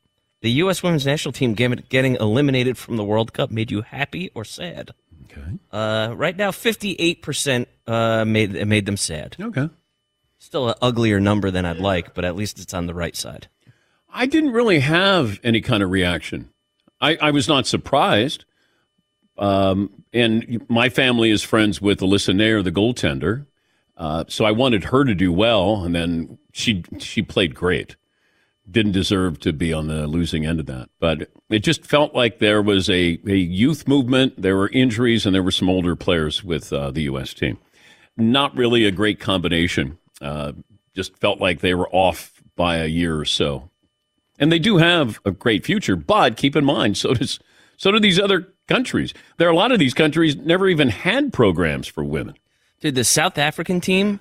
the 0.41 0.49
U.S. 0.53 0.81
women's 0.81 1.05
national 1.05 1.33
team 1.33 1.53
getting 1.53 2.15
eliminated 2.15 2.79
from 2.79 2.97
the 2.97 3.03
World 3.03 3.33
Cup 3.33 3.51
made 3.51 3.69
you 3.69 3.83
happy 3.83 4.31
or 4.33 4.43
sad? 4.43 4.89
Okay. 5.25 5.59
Uh, 5.71 6.15
right 6.15 6.35
now, 6.35 6.49
58% 6.49 7.67
uh, 7.85 8.25
made, 8.25 8.67
made 8.67 8.87
them 8.87 8.97
sad. 8.97 9.35
Okay. 9.39 9.69
Still 10.47 10.69
an 10.69 10.75
uglier 10.81 11.19
number 11.19 11.51
than 11.51 11.65
I'd 11.65 11.75
like, 11.75 12.13
but 12.13 12.23
at 12.23 12.37
least 12.37 12.57
it's 12.57 12.73
on 12.73 12.85
the 12.85 12.93
right 12.93 13.17
side. 13.17 13.49
I 14.09 14.25
didn't 14.25 14.53
really 14.53 14.79
have 14.79 15.41
any 15.43 15.59
kind 15.59 15.83
of 15.83 15.91
reaction. 15.91 16.51
I, 17.01 17.17
I 17.17 17.31
was 17.31 17.49
not 17.49 17.67
surprised. 17.67 18.45
Um, 19.37 20.05
and 20.13 20.65
my 20.69 20.87
family 20.87 21.31
is 21.31 21.43
friends 21.43 21.81
with 21.81 21.99
Alyssa 21.99 22.33
Naeher, 22.33 22.63
the 22.63 22.71
goaltender. 22.71 23.45
Uh, 23.97 24.23
so 24.29 24.45
I 24.45 24.51
wanted 24.51 24.85
her 24.85 25.03
to 25.03 25.13
do 25.13 25.33
well, 25.33 25.83
and 25.83 25.93
then 25.93 26.37
she 26.53 26.81
she 26.97 27.21
played 27.21 27.53
great. 27.53 27.97
Didn't 28.71 28.93
deserve 28.93 29.41
to 29.41 29.51
be 29.51 29.73
on 29.73 29.87
the 29.87 30.07
losing 30.07 30.45
end 30.45 30.61
of 30.61 30.65
that, 30.67 30.89
but 31.01 31.29
it 31.49 31.59
just 31.59 31.85
felt 31.85 32.15
like 32.15 32.39
there 32.39 32.61
was 32.61 32.89
a, 32.89 33.19
a 33.27 33.35
youth 33.35 33.85
movement. 33.85 34.41
There 34.41 34.55
were 34.55 34.69
injuries, 34.69 35.25
and 35.25 35.35
there 35.35 35.43
were 35.43 35.51
some 35.51 35.67
older 35.67 35.97
players 35.97 36.41
with 36.41 36.71
uh, 36.71 36.91
the 36.91 37.01
U.S. 37.01 37.33
team. 37.33 37.57
Not 38.15 38.55
really 38.55 38.85
a 38.85 38.91
great 38.91 39.19
combination. 39.19 39.97
Uh, 40.21 40.53
just 40.95 41.15
felt 41.17 41.39
like 41.39 41.59
they 41.59 41.75
were 41.75 41.89
off 41.89 42.41
by 42.55 42.77
a 42.77 42.87
year 42.87 43.19
or 43.19 43.25
so. 43.25 43.69
And 44.39 44.51
they 44.51 44.59
do 44.59 44.77
have 44.77 45.19
a 45.25 45.31
great 45.31 45.65
future, 45.65 45.95
but 45.95 46.37
keep 46.37 46.55
in 46.55 46.65
mind, 46.65 46.97
so 46.97 47.13
does 47.13 47.39
so 47.77 47.91
do 47.91 47.99
these 47.99 48.19
other 48.19 48.47
countries. 48.67 49.13
There 49.37 49.47
are 49.47 49.51
a 49.51 49.55
lot 49.55 49.71
of 49.71 49.79
these 49.79 49.93
countries 49.93 50.35
never 50.35 50.67
even 50.67 50.89
had 50.89 51.31
programs 51.31 51.87
for 51.87 52.03
women. 52.03 52.35
Dude, 52.79 52.95
the 52.95 53.03
South 53.03 53.37
African 53.37 53.79
team 53.81 54.19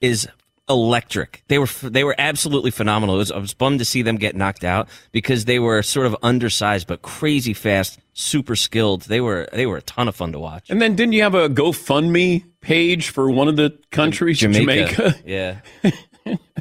is 0.00 0.28
electric. 0.68 1.42
They 1.48 1.58
were 1.58 1.66
they 1.82 2.04
were 2.04 2.14
absolutely 2.18 2.70
phenomenal. 2.70 3.14
It 3.16 3.18
was, 3.18 3.32
I 3.32 3.38
was 3.38 3.54
bummed 3.54 3.78
to 3.80 3.84
see 3.84 4.02
them 4.02 4.16
get 4.16 4.36
knocked 4.36 4.64
out 4.64 4.88
because 5.12 5.44
they 5.46 5.58
were 5.58 5.82
sort 5.82 6.06
of 6.06 6.16
undersized 6.22 6.86
but 6.86 7.02
crazy 7.02 7.54
fast, 7.54 7.98
super 8.12 8.56
skilled. 8.56 9.02
They 9.02 9.20
were 9.20 9.48
they 9.52 9.66
were 9.66 9.76
a 9.78 9.82
ton 9.82 10.08
of 10.08 10.16
fun 10.16 10.32
to 10.32 10.38
watch. 10.38 10.68
And 10.70 10.80
then 10.82 10.94
didn't 10.96 11.12
you 11.12 11.22
have 11.22 11.34
a 11.34 11.48
GoFundMe 11.48 12.44
page 12.60 13.08
for 13.10 13.30
one 13.30 13.48
of 13.48 13.56
the 13.56 13.78
countries, 13.90 14.38
Jamaica? 14.38 15.14
Yeah. 15.24 15.60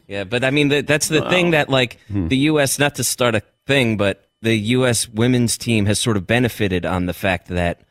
yeah, 0.08 0.24
but 0.24 0.44
I 0.44 0.52
mean 0.52 0.70
that 0.70 0.88
that's 0.88 1.08
the 1.10 1.28
thing 1.30 1.52
that 1.52 1.70
like 1.70 2.00
Hmm. 2.08 2.28
the 2.28 2.38
US 2.52 2.80
not 2.80 2.96
to 2.96 3.04
start 3.04 3.36
a 3.36 3.42
thing, 3.66 3.98
but 3.98 4.24
the 4.42 4.56
US 4.78 5.10
women's 5.10 5.58
team 5.58 5.86
has 5.88 6.00
sort 6.00 6.16
of 6.18 6.26
benefited 6.28 6.86
on 6.86 7.06
the 7.08 7.14
fact 7.14 7.48
that 7.48 7.82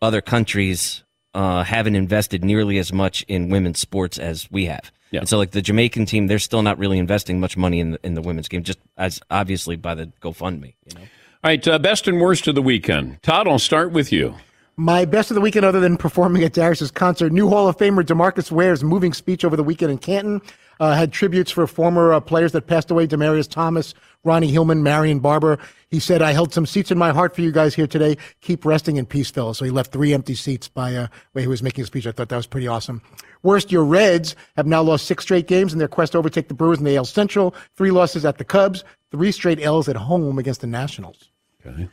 other 0.00 0.20
countries 0.20 1.04
uh, 1.34 1.62
haven't 1.62 1.94
invested 1.94 2.44
nearly 2.44 2.78
as 2.78 2.92
much 2.92 3.22
in 3.28 3.48
women's 3.48 3.78
sports 3.78 4.18
as 4.18 4.50
we 4.50 4.66
have. 4.66 4.90
Yeah. 5.12 5.20
And 5.20 5.28
so 5.28 5.38
like 5.38 5.52
the 5.52 5.62
Jamaican 5.62 6.06
team, 6.06 6.26
they're 6.26 6.38
still 6.40 6.62
not 6.62 6.78
really 6.78 6.98
investing 6.98 7.38
much 7.38 7.56
money 7.56 7.78
in 7.78 7.92
the, 7.92 8.00
in 8.02 8.14
the 8.14 8.22
women's 8.22 8.48
game, 8.48 8.64
just 8.64 8.78
as 8.96 9.20
obviously 9.30 9.76
by 9.76 9.94
the 9.94 10.06
GoFundMe. 10.20 10.74
You 10.86 10.94
know? 10.94 11.00
All 11.00 11.50
right, 11.50 11.68
uh, 11.68 11.78
best 11.78 12.08
and 12.08 12.20
worst 12.20 12.48
of 12.48 12.54
the 12.54 12.62
weekend. 12.62 13.22
Todd, 13.22 13.46
I'll 13.46 13.58
start 13.58 13.92
with 13.92 14.10
you. 14.10 14.34
My 14.76 15.04
best 15.04 15.30
of 15.30 15.34
the 15.34 15.40
weekend, 15.42 15.66
other 15.66 15.80
than 15.80 15.98
performing 15.98 16.42
at 16.44 16.54
Darius's 16.54 16.90
concert, 16.90 17.30
new 17.30 17.48
Hall 17.48 17.68
of 17.68 17.76
Famer 17.76 18.02
Demarcus 18.02 18.50
Ware's 18.50 18.82
moving 18.82 19.12
speech 19.12 19.44
over 19.44 19.54
the 19.54 19.62
weekend 19.62 19.92
in 19.92 19.98
Canton 19.98 20.40
uh, 20.80 20.94
had 20.94 21.12
tributes 21.12 21.50
for 21.50 21.66
former 21.66 22.12
uh, 22.12 22.20
players 22.20 22.52
that 22.52 22.66
passed 22.66 22.90
away: 22.90 23.06
Demaryius 23.06 23.48
Thomas, 23.48 23.94
Ronnie 24.24 24.48
Hillman, 24.48 24.82
Marion 24.82 25.20
Barber. 25.20 25.58
He 25.90 26.00
said, 26.00 26.22
"I 26.22 26.32
held 26.32 26.52
some 26.52 26.66
seats 26.66 26.90
in 26.90 26.98
my 26.98 27.12
heart 27.12 27.34
for 27.34 27.42
you 27.42 27.52
guys 27.52 27.74
here 27.74 27.86
today. 27.86 28.16
Keep 28.40 28.64
resting 28.64 28.96
in 28.96 29.06
peace, 29.06 29.30
fellas." 29.30 29.58
So 29.58 29.64
he 29.64 29.70
left 29.70 29.92
three 29.92 30.14
empty 30.14 30.34
seats 30.34 30.68
by 30.68 30.96
uh, 30.96 31.06
way 31.34 31.42
he 31.42 31.48
was 31.48 31.62
making 31.62 31.84
a 31.84 31.86
speech. 31.86 32.06
I 32.06 32.12
thought 32.12 32.30
that 32.30 32.36
was 32.36 32.46
pretty 32.46 32.66
awesome. 32.66 33.02
Worst, 33.42 33.72
your 33.72 33.84
Reds 33.84 34.36
have 34.56 34.66
now 34.66 34.82
lost 34.82 35.06
six 35.06 35.24
straight 35.24 35.46
games 35.48 35.72
in 35.72 35.78
their 35.78 35.88
quest 35.88 36.12
to 36.12 36.18
overtake 36.18 36.48
the 36.48 36.54
Brewers 36.54 36.78
in 36.78 36.84
the 36.84 36.96
AL 36.96 37.06
Central. 37.06 37.54
Three 37.76 37.90
losses 37.90 38.24
at 38.24 38.38
the 38.38 38.44
Cubs, 38.44 38.84
three 39.10 39.32
straight 39.32 39.60
L's 39.60 39.88
at 39.88 39.96
home 39.96 40.38
against 40.38 40.60
the 40.60 40.66
Nationals. 40.66 41.28
Okay. 41.64 41.88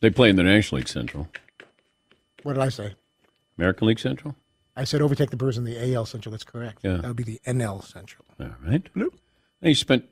They 0.00 0.10
play 0.10 0.30
in 0.30 0.36
the 0.36 0.42
National 0.42 0.78
League 0.78 0.88
Central. 0.88 1.28
What 2.42 2.54
did 2.54 2.62
I 2.62 2.68
say? 2.68 2.94
American 3.56 3.86
League 3.86 4.00
Central? 4.00 4.34
I 4.74 4.84
said 4.84 5.02
overtake 5.02 5.30
the 5.30 5.36
Brewers 5.36 5.58
in 5.58 5.64
the 5.64 5.94
AL 5.94 6.06
Central. 6.06 6.30
That's 6.30 6.44
correct. 6.44 6.78
Yeah. 6.82 6.96
That 6.96 7.06
would 7.06 7.16
be 7.16 7.22
the 7.24 7.40
NL 7.46 7.84
Central. 7.84 8.24
All 8.40 8.50
right. 8.66 8.82
Nope. 8.94 9.14
You 9.60 9.74
spent 9.74 10.06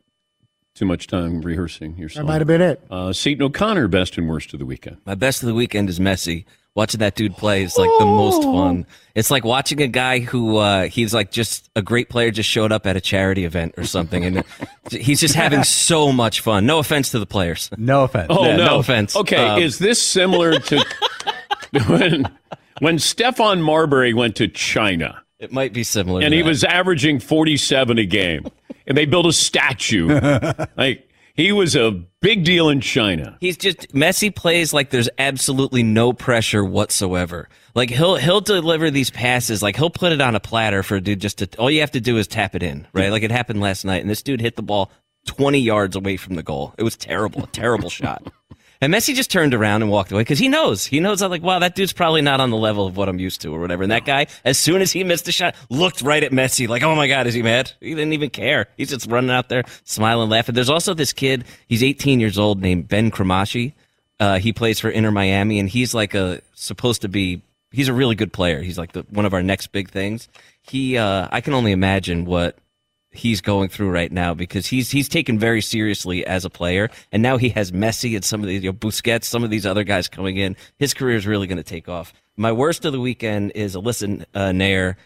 too 0.75 0.85
much 0.85 1.07
time 1.09 1.41
rehearsing 1.41 1.97
your 1.97 2.09
song. 2.09 2.27
That 2.27 2.33
might 2.33 2.41
have 2.41 2.47
been 2.47 2.61
it. 2.61 2.83
Uh, 2.91 3.13
Seton 3.13 3.43
O'Connor, 3.43 3.89
best 3.89 4.17
and 4.17 4.29
worst 4.29 4.53
of 4.53 4.61
the 4.61 4.67
weekend. 4.67 4.99
My 5.05 5.15
best 5.15 5.43
of 5.43 5.49
the 5.49 5.55
weekend 5.55 5.89
is 5.89 5.99
Messi. 5.99 6.45
Watching 6.77 7.01
that 7.01 7.17
dude 7.17 7.37
play 7.37 7.65
is 7.65 7.77
like 7.77 7.91
the 7.99 8.07
most 8.07 8.45
fun. 8.45 8.87
It's 9.17 9.31
like 9.31 9.45
watching 9.45 9.83
a 9.83 9.89
guy 9.89 10.21
who 10.21 10.57
uh, 10.59 10.85
he's 10.87 11.13
like 11.13 11.33
just 11.33 11.69
a 11.75 11.83
great 11.83 12.09
player 12.09 12.31
just 12.31 12.49
showed 12.49 12.71
up 12.71 12.87
at 12.87 12.97
a 12.97 13.01
charity 13.01 13.45
event 13.45 13.75
or 13.77 13.85
something, 13.85 14.25
and 14.25 14.45
he's 14.91 15.19
just 15.19 15.35
having 15.35 15.65
so 15.65 16.13
much 16.13 16.41
fun. 16.41 16.67
No 16.67 16.79
offense 16.79 17.11
to 17.11 17.19
the 17.19 17.27
players. 17.27 17.71
No 17.77 18.05
offense. 18.05 18.29
Oh 18.31 18.45
Yeah, 18.47 18.57
no. 18.57 18.65
no 18.67 18.79
offense. 18.79 19.17
Okay, 19.17 19.37
Um, 19.49 19.61
is 19.61 19.79
this 19.81 20.01
similar 20.01 20.61
to 20.61 20.85
when 21.89 22.25
when 22.79 22.97
Stephon 22.99 23.61
Marbury 23.63 24.15
went 24.15 24.37
to 24.37 24.47
China 24.49 25.21
It 25.41 25.53
might 25.53 25.73
be 25.73 25.83
similar. 25.83 26.21
and 26.23 26.31
to 26.31 26.37
he 26.37 26.43
that. 26.43 26.49
was 26.49 26.63
averaging 26.65 27.19
47 27.21 27.99
a 27.99 28.07
game 28.07 28.47
and 28.87 28.97
they 28.97 29.07
built 29.07 29.27
a 29.27 29.33
statue. 29.33 30.09
like 30.77 31.10
he 31.41 31.53
was 31.53 31.75
a 31.75 31.91
big 32.21 32.45
deal 32.45 32.69
in 32.69 32.81
China. 32.81 33.37
He's 33.41 33.57
just 33.57 33.93
Messi 33.95 34.35
plays 34.35 34.73
like 34.73 34.91
there's 34.91 35.09
absolutely 35.19 35.83
no 35.83 36.13
pressure 36.13 36.65
whatsoever. 36.65 37.49
Like 37.75 37.91
he'll 37.91 38.17
he'll 38.17 38.41
deliver 38.41 38.91
these 38.91 39.11
passes, 39.11 39.63
like 39.63 39.77
he'll 39.77 39.91
put 39.91 40.13
it 40.13 40.21
on 40.21 40.35
a 40.35 40.41
platter 40.41 40.83
for 40.83 40.97
a 40.97 41.01
dude 41.01 41.21
just 41.21 41.39
to 41.39 41.49
all 41.59 41.71
you 41.71 41.81
have 41.81 41.93
to 41.93 42.01
do 42.01 42.19
is 42.19 42.27
tap 42.27 42.55
it 42.55 42.63
in, 42.63 42.87
right? 42.93 43.11
Like 43.11 43.23
it 43.23 43.31
happened 43.31 43.61
last 43.61 43.85
night, 43.85 44.03
and 44.03 44.11
this 44.11 44.23
dude 44.23 44.41
hit 44.41 44.57
the 44.57 44.63
ball 44.63 44.91
20 45.27 45.59
yards 45.59 45.97
away 45.97 46.17
from 46.17 46.35
the 46.35 46.43
goal. 46.43 46.75
It 46.79 46.83
was 46.83 46.97
terrible, 46.97 47.45
a 47.45 47.47
terrible 47.47 47.91
shot. 48.01 48.33
And 48.83 48.95
Messi 48.95 49.15
just 49.15 49.31
turned 49.31 49.53
around 49.53 49.83
and 49.83 49.91
walked 49.91 50.11
away 50.11 50.23
because 50.23 50.39
he 50.39 50.49
knows. 50.49 50.87
He 50.87 51.01
knows 51.01 51.21
that, 51.21 51.29
like, 51.29 51.43
wow, 51.43 51.59
that 51.59 51.75
dude's 51.75 51.93
probably 51.93 52.23
not 52.23 52.41
on 52.41 52.49
the 52.49 52.57
level 52.57 52.87
of 52.87 52.97
what 52.97 53.11
I'm 53.11 53.19
used 53.19 53.43
to 53.43 53.55
or 53.55 53.61
whatever. 53.61 53.83
And 53.83 53.93
that 53.93 54.07
guy, 54.07 54.27
as 54.43 54.59
soon 54.59 54.81
as 54.81 54.91
he 54.91 55.05
missed 55.05 55.29
a 55.29 55.33
shot, 55.33 55.55
looked 55.69 56.01
right 56.01 56.23
at 56.23 56.33
Messi, 56.33 56.67
like, 56.67 56.83
oh 56.83 56.95
my 56.95 57.07
God, 57.07 57.27
is 57.27 57.35
he 57.35 57.43
mad? 57.43 57.73
He 57.81 57.91
didn't 57.91 58.15
even 58.15 58.31
care. 58.31 58.69
He's 58.79 58.89
just 58.89 59.07
running 59.11 59.31
out 59.31 59.51
there, 59.51 59.65
smiling, 59.85 60.31
laughing. 60.31 60.55
There's 60.55 60.71
also 60.71 60.95
this 60.95 61.13
kid, 61.13 61.45
he's 61.67 61.83
18 61.83 62.21
years 62.21 62.39
old, 62.39 62.63
named 62.63 62.89
Ben 62.89 63.11
Cremaschi. 63.11 63.75
Uh, 64.19 64.39
he 64.39 64.53
plays 64.53 64.81
for 64.81 64.89
Inter 64.89 65.11
Miami, 65.11 65.59
and 65.59 65.69
he's 65.69 65.93
like 65.95 66.15
a 66.15 66.41
supposed 66.55 67.03
to 67.03 67.09
be. 67.09 67.43
He's 67.73 67.89
a 67.89 67.93
really 67.93 68.15
good 68.15 68.33
player. 68.33 68.63
He's 68.63 68.79
like 68.79 68.93
the, 68.93 69.03
one 69.11 69.25
of 69.27 69.33
our 69.33 69.43
next 69.43 69.69
big 69.69 69.91
things. 69.91 70.29
He, 70.63 70.97
uh, 70.97 71.29
I 71.31 71.41
can 71.41 71.55
only 71.55 71.73
imagine 71.73 72.25
what 72.25 72.59
he's 73.13 73.41
going 73.41 73.69
through 73.69 73.91
right 73.91 74.11
now 74.11 74.35
because 74.35 74.67
he's 74.67 74.91
he's 74.91 75.09
taken 75.09 75.39
very 75.39 75.61
seriously 75.61 76.25
as 76.27 76.45
a 76.45 76.51
player, 76.51 76.91
and 77.13 77.23
now 77.23 77.37
he 77.37 77.49
has 77.51 77.73
Messi 77.73 78.15
and 78.15 78.25
some 78.25 78.41
of 78.41 78.47
these 78.47 78.63
you 78.63 78.71
know, 78.71 78.77
Busquets, 78.77 79.25
some 79.25 79.45
of 79.45 79.51
these 79.51 79.67
other 79.67 79.85
guys 79.85 80.09
coming 80.09 80.37
in. 80.37 80.57
His 80.79 80.95
career 80.95 81.17
is 81.17 81.27
really 81.27 81.47
going 81.47 81.59
to 81.59 81.65
take 81.65 81.89
off. 81.89 82.13
My 82.37 82.53
worst 82.53 82.85
of 82.85 82.93
the 82.93 83.01
weekend 83.01 83.53
is 83.55 83.75
Alyssa 83.75 84.25
uh, 84.35 84.41
Naeher. 84.51 84.97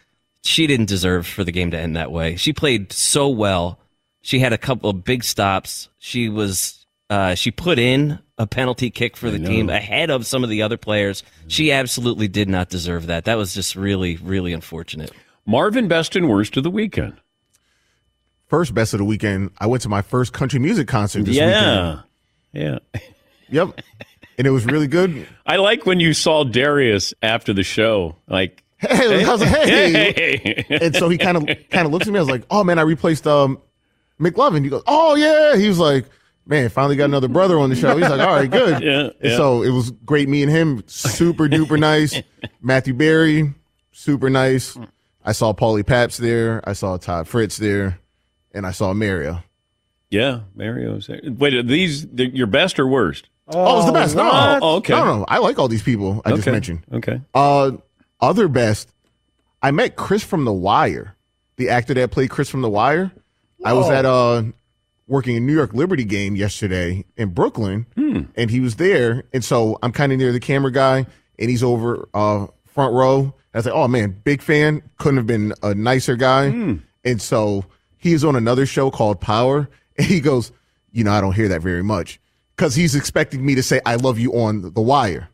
She 0.43 0.67
didn't 0.67 0.87
deserve 0.87 1.27
for 1.27 1.43
the 1.43 1.53
game 1.53 1.71
to 1.71 1.79
end 1.79 1.97
that 1.97 2.13
way. 2.13 2.37
She 2.37 2.53
played 2.53 2.93
so 2.93 3.29
well. 3.29 3.79
She 4.21 4.39
had 4.39 4.53
a 4.53 4.59
couple 4.59 4.91
of 4.91 5.05
big 5.05 5.25
stops. 5.25 5.89
She 5.99 6.29
was 6.29 6.87
uh, 7.11 7.35
she 7.35 7.51
put 7.51 7.79
in 7.79 8.19
a 8.37 8.47
penalty 8.47 8.91
kick 8.91 9.17
for 9.17 9.31
the 9.31 9.39
team 9.39 9.71
ahead 9.71 10.11
of 10.11 10.27
some 10.27 10.43
of 10.43 10.51
the 10.51 10.63
other 10.63 10.77
players. 10.77 11.23
She 11.47 11.71
absolutely 11.71 12.27
did 12.29 12.49
not 12.49 12.69
deserve 12.69 13.07
that. 13.07 13.25
That 13.25 13.37
was 13.37 13.55
just 13.55 13.77
really 13.77 14.17
really 14.17 14.53
unfortunate. 14.53 15.13
Marvin, 15.47 15.89
best 15.89 16.17
and 16.17 16.29
worst 16.29 16.57
of 16.57 16.63
the 16.63 16.71
weekend. 16.71 17.21
First 18.47 18.75
best 18.75 18.95
of 18.95 18.99
the 18.99 19.05
weekend, 19.05 19.51
I 19.59 19.67
went 19.67 19.83
to 19.83 19.89
my 19.89 20.03
first 20.03 20.33
country 20.33 20.61
music 20.61 20.87
concert 20.87 21.25
this 21.25 21.37
yeah. 21.37 22.03
weekend. 22.53 22.81
Yeah. 22.93 23.01
Yep. 23.49 23.81
And 24.39 24.47
it 24.47 24.51
was 24.51 24.67
really 24.67 24.87
good. 24.87 25.27
I 25.47 25.57
like 25.57 25.87
when 25.87 26.01
you 26.01 26.13
saw 26.13 26.45
Darius 26.45 27.15
after 27.23 27.53
the 27.53 27.63
show. 27.63 28.17
Like, 28.29 28.65
Hey, 28.89 29.25
I 29.25 29.33
was 29.33 29.41
like, 29.41 29.51
hey. 29.51 29.93
hey. 30.13 30.67
And 30.69 30.95
so 30.95 31.09
he 31.09 31.19
kind 31.19 31.37
of 31.37 31.47
kind 31.71 31.87
of 31.87 31.93
looks 31.93 32.07
at 32.07 32.13
me. 32.13 32.19
I 32.19 32.23
was 32.23 32.31
like, 32.31 32.45
oh 32.51 32.65
man, 32.65 32.79
I 32.79 32.83
replaced 32.83 33.27
um 33.27 33.61
McLovin. 34.21 34.63
He 34.63 34.71
goes, 34.71 34.83
oh 34.87 35.15
yeah. 35.15 35.57
He 35.57 35.69
was 35.69 35.79
like, 35.79 36.07
man, 36.47 36.69
finally 36.69 36.97
got 36.97 37.07
another 37.07 37.29
brother 37.29 37.59
on 37.59 37.71
the 37.71 37.77
show. 37.77 37.97
He's 37.97 38.09
like, 38.09 38.21
all 38.21 38.35
right, 38.35 38.51
good. 38.51 38.83
Yeah, 38.83 39.11
yeah. 39.23 39.37
So 39.37 39.63
it 39.63 39.71
was 39.71 39.91
great 39.91 40.29
meeting 40.29 40.51
him. 40.51 40.83
Super 40.87 41.49
duper 41.49 41.79
nice. 41.79 42.21
Matthew 42.61 42.95
Berry, 42.95 43.55
super 43.93 44.29
nice. 44.29 44.77
I 45.25 45.33
saw 45.33 45.53
Paulie 45.55 45.87
Pabst 45.87 46.21
there. 46.21 46.63
I 46.69 46.75
saw 46.75 46.97
Todd 46.99 47.27
Fritz 47.27 47.57
there, 47.57 47.99
and 48.55 48.67
I 48.67 48.71
saw 48.71 48.93
Mario. 48.95 49.43
Yeah, 50.11 50.41
Mario's 50.55 51.07
there. 51.09 51.21
Wait, 51.25 51.55
are 51.55 51.63
these 51.63 52.07
the, 52.09 52.27
your 52.27 52.47
best 52.47 52.79
or 52.79 52.87
worst? 52.87 53.29
Oh, 53.49 53.61
it 53.75 53.77
was 53.77 53.87
the 53.87 53.93
best. 53.93 54.15
No, 54.17 54.23
no, 54.25 54.59
Oh, 54.63 54.77
okay. 54.77 54.93
no, 54.95 55.05
no. 55.05 55.25
I 55.29 55.39
like 55.39 55.59
all 55.59 55.69
these 55.69 55.83
people 55.83 56.23
I 56.25 56.31
just 56.31 56.43
Okay. 56.43 56.53
mentioned. 56.53 56.81
Okay. 56.93 57.21
Uh, 57.35 57.73
other 58.21 58.49
best. 58.49 58.89
I 59.63 59.71
met 59.71 59.97
Chris 59.97 60.23
from 60.23 60.45
The 60.45 60.53
Wire, 60.53 61.17
the 61.57 61.69
actor 61.71 61.95
that 61.95 62.11
played 62.11 62.31
Chris 62.31 62.49
from 62.49 62.63
The 62.63 62.71
Wire. 62.71 63.11
I 63.65 63.73
was 63.73 63.91
at 63.91 64.05
uh 64.05 64.45
working 65.07 65.37
a 65.37 65.41
New 65.41 65.53
York 65.55 65.75
Liberty 65.75 66.05
game 66.05 66.37
yesterday 66.37 67.05
in 67.17 67.31
Brooklyn, 67.31 67.87
and 68.37 68.51
he 68.51 68.61
was 68.61 68.77
there, 68.77 69.25
and 69.33 69.43
so 69.45 69.79
I'm 69.83 69.93
kind 69.93 70.13
of 70.13 70.19
near 70.19 70.33
the 70.33 70.41
camera 70.41 70.71
guy, 70.71 71.07
and 71.39 71.51
he's 71.51 71.63
over 71.63 72.09
uh 72.15 72.47
front 72.67 72.95
row. 72.95 73.35
I 73.53 73.59
was 73.59 73.67
like, 73.67 73.75
oh 73.75 73.89
man, 73.89 74.21
big 74.25 74.43
fan. 74.43 74.83
Couldn't 74.99 75.17
have 75.19 75.27
been 75.27 75.53
a 75.63 75.75
nicer 75.75 76.17
guy. 76.17 76.79
And 77.05 77.21
so 77.23 77.65
he 78.05 78.13
is 78.13 78.23
on 78.23 78.37
another 78.37 78.67
show 78.67 78.91
called 78.91 79.19
Power, 79.19 79.67
and 79.97 80.07
he 80.07 80.21
goes, 80.21 80.53
you 80.93 81.05
know, 81.05 81.11
I 81.11 81.23
don't 81.23 81.33
hear 81.33 81.49
that 81.49 81.63
very 81.63 81.83
much 81.83 82.21
because 82.55 82.75
he's 82.75 82.95
expecting 82.95 83.45
me 83.45 83.55
to 83.55 83.63
say 83.63 83.81
I 83.87 83.95
love 83.95 84.19
you 84.19 84.33
on 84.35 84.61
The 84.75 84.83
Wire. 84.83 85.31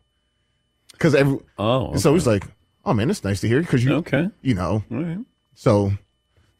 Because 0.93 1.13
every 1.13 1.39
oh, 1.57 1.91
and 1.91 1.99
so 1.99 2.13
he's 2.13 2.25
like, 2.25 2.45
oh 2.85 2.93
man, 2.93 3.09
it's 3.09 3.25
nice 3.25 3.41
to 3.41 3.47
hear 3.49 3.59
because 3.59 3.83
you 3.83 3.95
okay, 3.95 4.29
you 4.41 4.53
know, 4.53 4.83
All 4.89 5.03
right. 5.03 5.17
so 5.53 5.91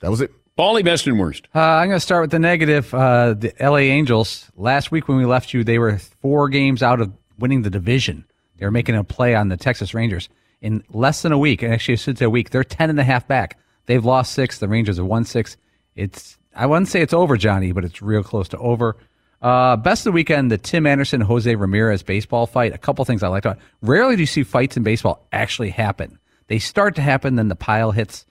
that 0.02 0.12
was 0.12 0.20
it. 0.20 0.32
Paulie, 0.58 0.84
best 0.84 1.08
and 1.08 1.18
worst. 1.18 1.48
Uh, 1.56 1.60
I'm 1.62 1.88
going 1.88 1.96
to 1.96 2.02
start 2.02 2.24
with 2.24 2.32
the 2.32 2.40
negative. 2.40 2.94
Uh, 2.94 3.34
the 3.36 3.54
LA 3.58 3.78
Angels. 3.78 4.52
Last 4.58 4.92
week 4.92 5.08
when 5.08 5.18
we 5.18 5.24
left 5.26 5.54
you, 5.54 5.64
they 5.64 5.80
were 5.80 5.98
four 5.98 6.50
games 6.50 6.84
out 6.84 7.00
of 7.00 7.10
winning 7.40 7.62
the 7.62 7.70
division. 7.70 8.26
They 8.58 8.66
were 8.66 8.72
making 8.72 8.96
a 8.96 9.04
play 9.06 9.34
on 9.34 9.48
the 9.48 9.56
Texas 9.56 9.94
Rangers 9.94 10.28
in 10.60 10.84
less 10.90 11.22
than 11.22 11.32
a 11.32 11.38
week. 11.38 11.64
And 11.64 11.74
actually, 11.74 11.96
since 11.96 12.20
a 12.22 12.30
week, 12.30 12.50
they're 12.50 12.66
10 12.66 12.90
and 12.90 13.00
a 13.00 13.04
half 13.04 13.28
back. 13.28 13.58
They've 13.86 14.04
lost 14.04 14.34
six. 14.34 14.60
The 14.60 14.68
Rangers 14.68 14.98
have 14.98 15.06
won 15.06 15.24
six. 15.24 15.56
It's 16.02 16.38
I 16.56 16.66
wouldn't 16.66 16.90
say 16.90 17.02
it's 17.02 17.14
over, 17.14 17.38
Johnny, 17.38 17.72
but 17.72 17.86
it's 17.86 18.02
real 18.02 18.24
close 18.24 18.50
to 18.50 18.58
over. 18.58 18.98
Uh, 19.42 19.76
best 19.78 20.02
of 20.02 20.06
the 20.06 20.12
weekend, 20.12 20.52
the 20.52 20.58
Tim 20.58 20.86
Anderson 20.86 21.22
Jose 21.22 21.56
Ramirez 21.56 22.04
baseball 22.04 22.46
fight. 22.46 22.74
A 22.74 22.78
couple 22.78 23.04
things 23.06 23.24
I 23.24 23.28
liked 23.28 23.46
about. 23.46 23.58
it. 23.58 23.64
Rarely 23.82 24.16
do 24.16 24.22
you 24.22 24.28
see 24.28 24.44
fights 24.44 24.78
in 24.78 24.84
baseball 24.84 25.26
actually 25.32 25.70
happen. 25.70 26.20
They 26.48 26.60
start 26.60 26.96
to 26.96 27.02
happen, 27.02 27.36
then 27.36 27.48
the 27.48 27.56
pile 27.56 27.92
hits 27.92 28.26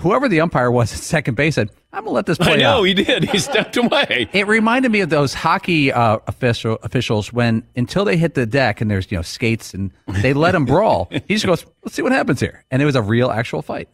whoever 0.00 0.28
the 0.28 0.40
umpire 0.40 0.70
was 0.70 0.92
at 0.92 0.98
second 0.98 1.34
base 1.34 1.56
said, 1.56 1.70
"I'm 1.92 2.04
gonna 2.04 2.14
let 2.14 2.26
this 2.26 2.38
play 2.38 2.54
I 2.54 2.56
know 2.56 2.78
out." 2.78 2.82
he 2.84 2.94
did. 2.94 3.24
He 3.24 3.38
stepped 3.38 3.76
away. 3.76 4.28
It 4.32 4.46
reminded 4.46 4.90
me 4.90 5.00
of 5.00 5.10
those 5.10 5.34
hockey 5.34 5.92
uh, 5.92 6.18
official 6.26 6.78
officials 6.82 7.32
when 7.32 7.64
until 7.76 8.04
they 8.04 8.16
hit 8.16 8.34
the 8.34 8.46
deck 8.46 8.80
and 8.80 8.90
there's 8.90 9.10
you 9.10 9.18
know 9.18 9.22
skates 9.22 9.74
and 9.74 9.92
they 10.22 10.32
let 10.32 10.52
them 10.52 10.64
brawl. 10.64 11.08
He 11.10 11.34
just 11.34 11.46
goes, 11.46 11.66
"Let's 11.84 11.94
see 11.94 12.02
what 12.02 12.12
happens 12.12 12.40
here," 12.40 12.64
and 12.70 12.80
it 12.80 12.84
was 12.84 12.96
a 12.96 13.02
real 13.02 13.30
actual 13.30 13.62
fight 13.62 13.88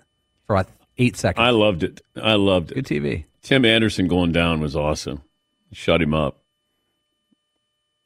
for 0.47 0.57
about 0.57 0.69
eight 0.99 1.17
seconds. 1.17 1.43
I 1.45 1.51
loved 1.51 1.83
it. 1.83 2.01
I 2.21 2.35
loved 2.35 2.73
it. 2.73 2.75
Good 2.75 2.87
TV. 2.87 3.25
Tim 3.43 3.65
Anderson 3.65 4.09
going 4.09 4.33
down 4.33 4.61
was 4.61 4.77
awesome. 4.77 5.23
Shut 5.73 6.03
him 6.03 6.15
up. 6.15 6.39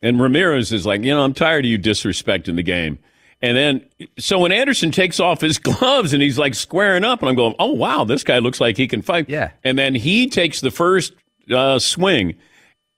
And 0.02 0.20
Ramirez 0.20 0.72
is 0.72 0.84
like, 0.84 1.02
you 1.02 1.14
know, 1.14 1.24
I'm 1.24 1.34
tired 1.34 1.64
of 1.64 1.70
you 1.70 1.78
disrespecting 1.78 2.56
the 2.56 2.62
game. 2.62 2.98
And 3.40 3.56
then, 3.56 3.84
so 4.18 4.38
when 4.38 4.52
Anderson 4.52 4.90
takes 4.90 5.18
off 5.20 5.40
his 5.40 5.58
gloves 5.58 6.12
and 6.12 6.22
he's 6.22 6.38
like 6.38 6.54
squaring 6.54 7.04
up, 7.04 7.20
and 7.20 7.28
I'm 7.28 7.34
going, 7.34 7.54
oh, 7.58 7.72
wow, 7.72 8.04
this 8.04 8.24
guy 8.24 8.38
looks 8.38 8.60
like 8.60 8.76
he 8.76 8.86
can 8.86 9.02
fight. 9.02 9.28
Yeah. 9.28 9.50
And 9.64 9.78
then 9.78 9.94
he 9.94 10.28
takes 10.28 10.60
the 10.60 10.70
first 10.70 11.12
uh, 11.52 11.78
swing, 11.78 12.36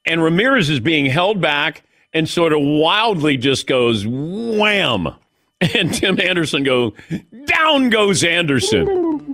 and 0.06 0.22
Ramirez 0.22 0.68
is 0.68 0.80
being 0.80 1.06
held 1.06 1.40
back 1.40 1.82
and 2.12 2.28
sort 2.28 2.52
of 2.52 2.60
wildly 2.62 3.36
just 3.36 3.66
goes 3.66 4.06
wham. 4.06 5.14
And 5.74 5.94
Tim 5.94 6.20
Anderson 6.20 6.62
go, 6.62 6.92
down 7.46 7.88
goes 7.88 8.22
Anderson. 8.22 9.33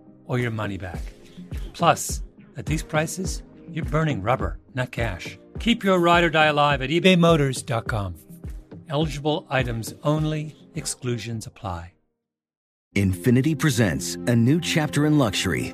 or 0.31 0.39
your 0.39 0.49
money 0.49 0.77
back. 0.77 1.01
Plus, 1.73 2.23
at 2.55 2.65
these 2.65 2.81
prices, 2.81 3.43
you're 3.69 3.83
burning 3.83 4.21
rubber, 4.21 4.57
not 4.73 4.89
cash. 4.89 5.37
Keep 5.59 5.83
your 5.83 5.99
ride 5.99 6.23
or 6.23 6.29
die 6.29 6.45
alive 6.45 6.81
at 6.81 6.89
ebaymotors.com. 6.89 8.15
Eligible 8.87 9.45
items 9.49 9.93
only, 10.03 10.55
exclusions 10.73 11.45
apply. 11.45 11.91
Infiniti 12.95 13.57
presents 13.57 14.15
a 14.27 14.35
new 14.35 14.61
chapter 14.61 15.05
in 15.05 15.17
luxury, 15.17 15.73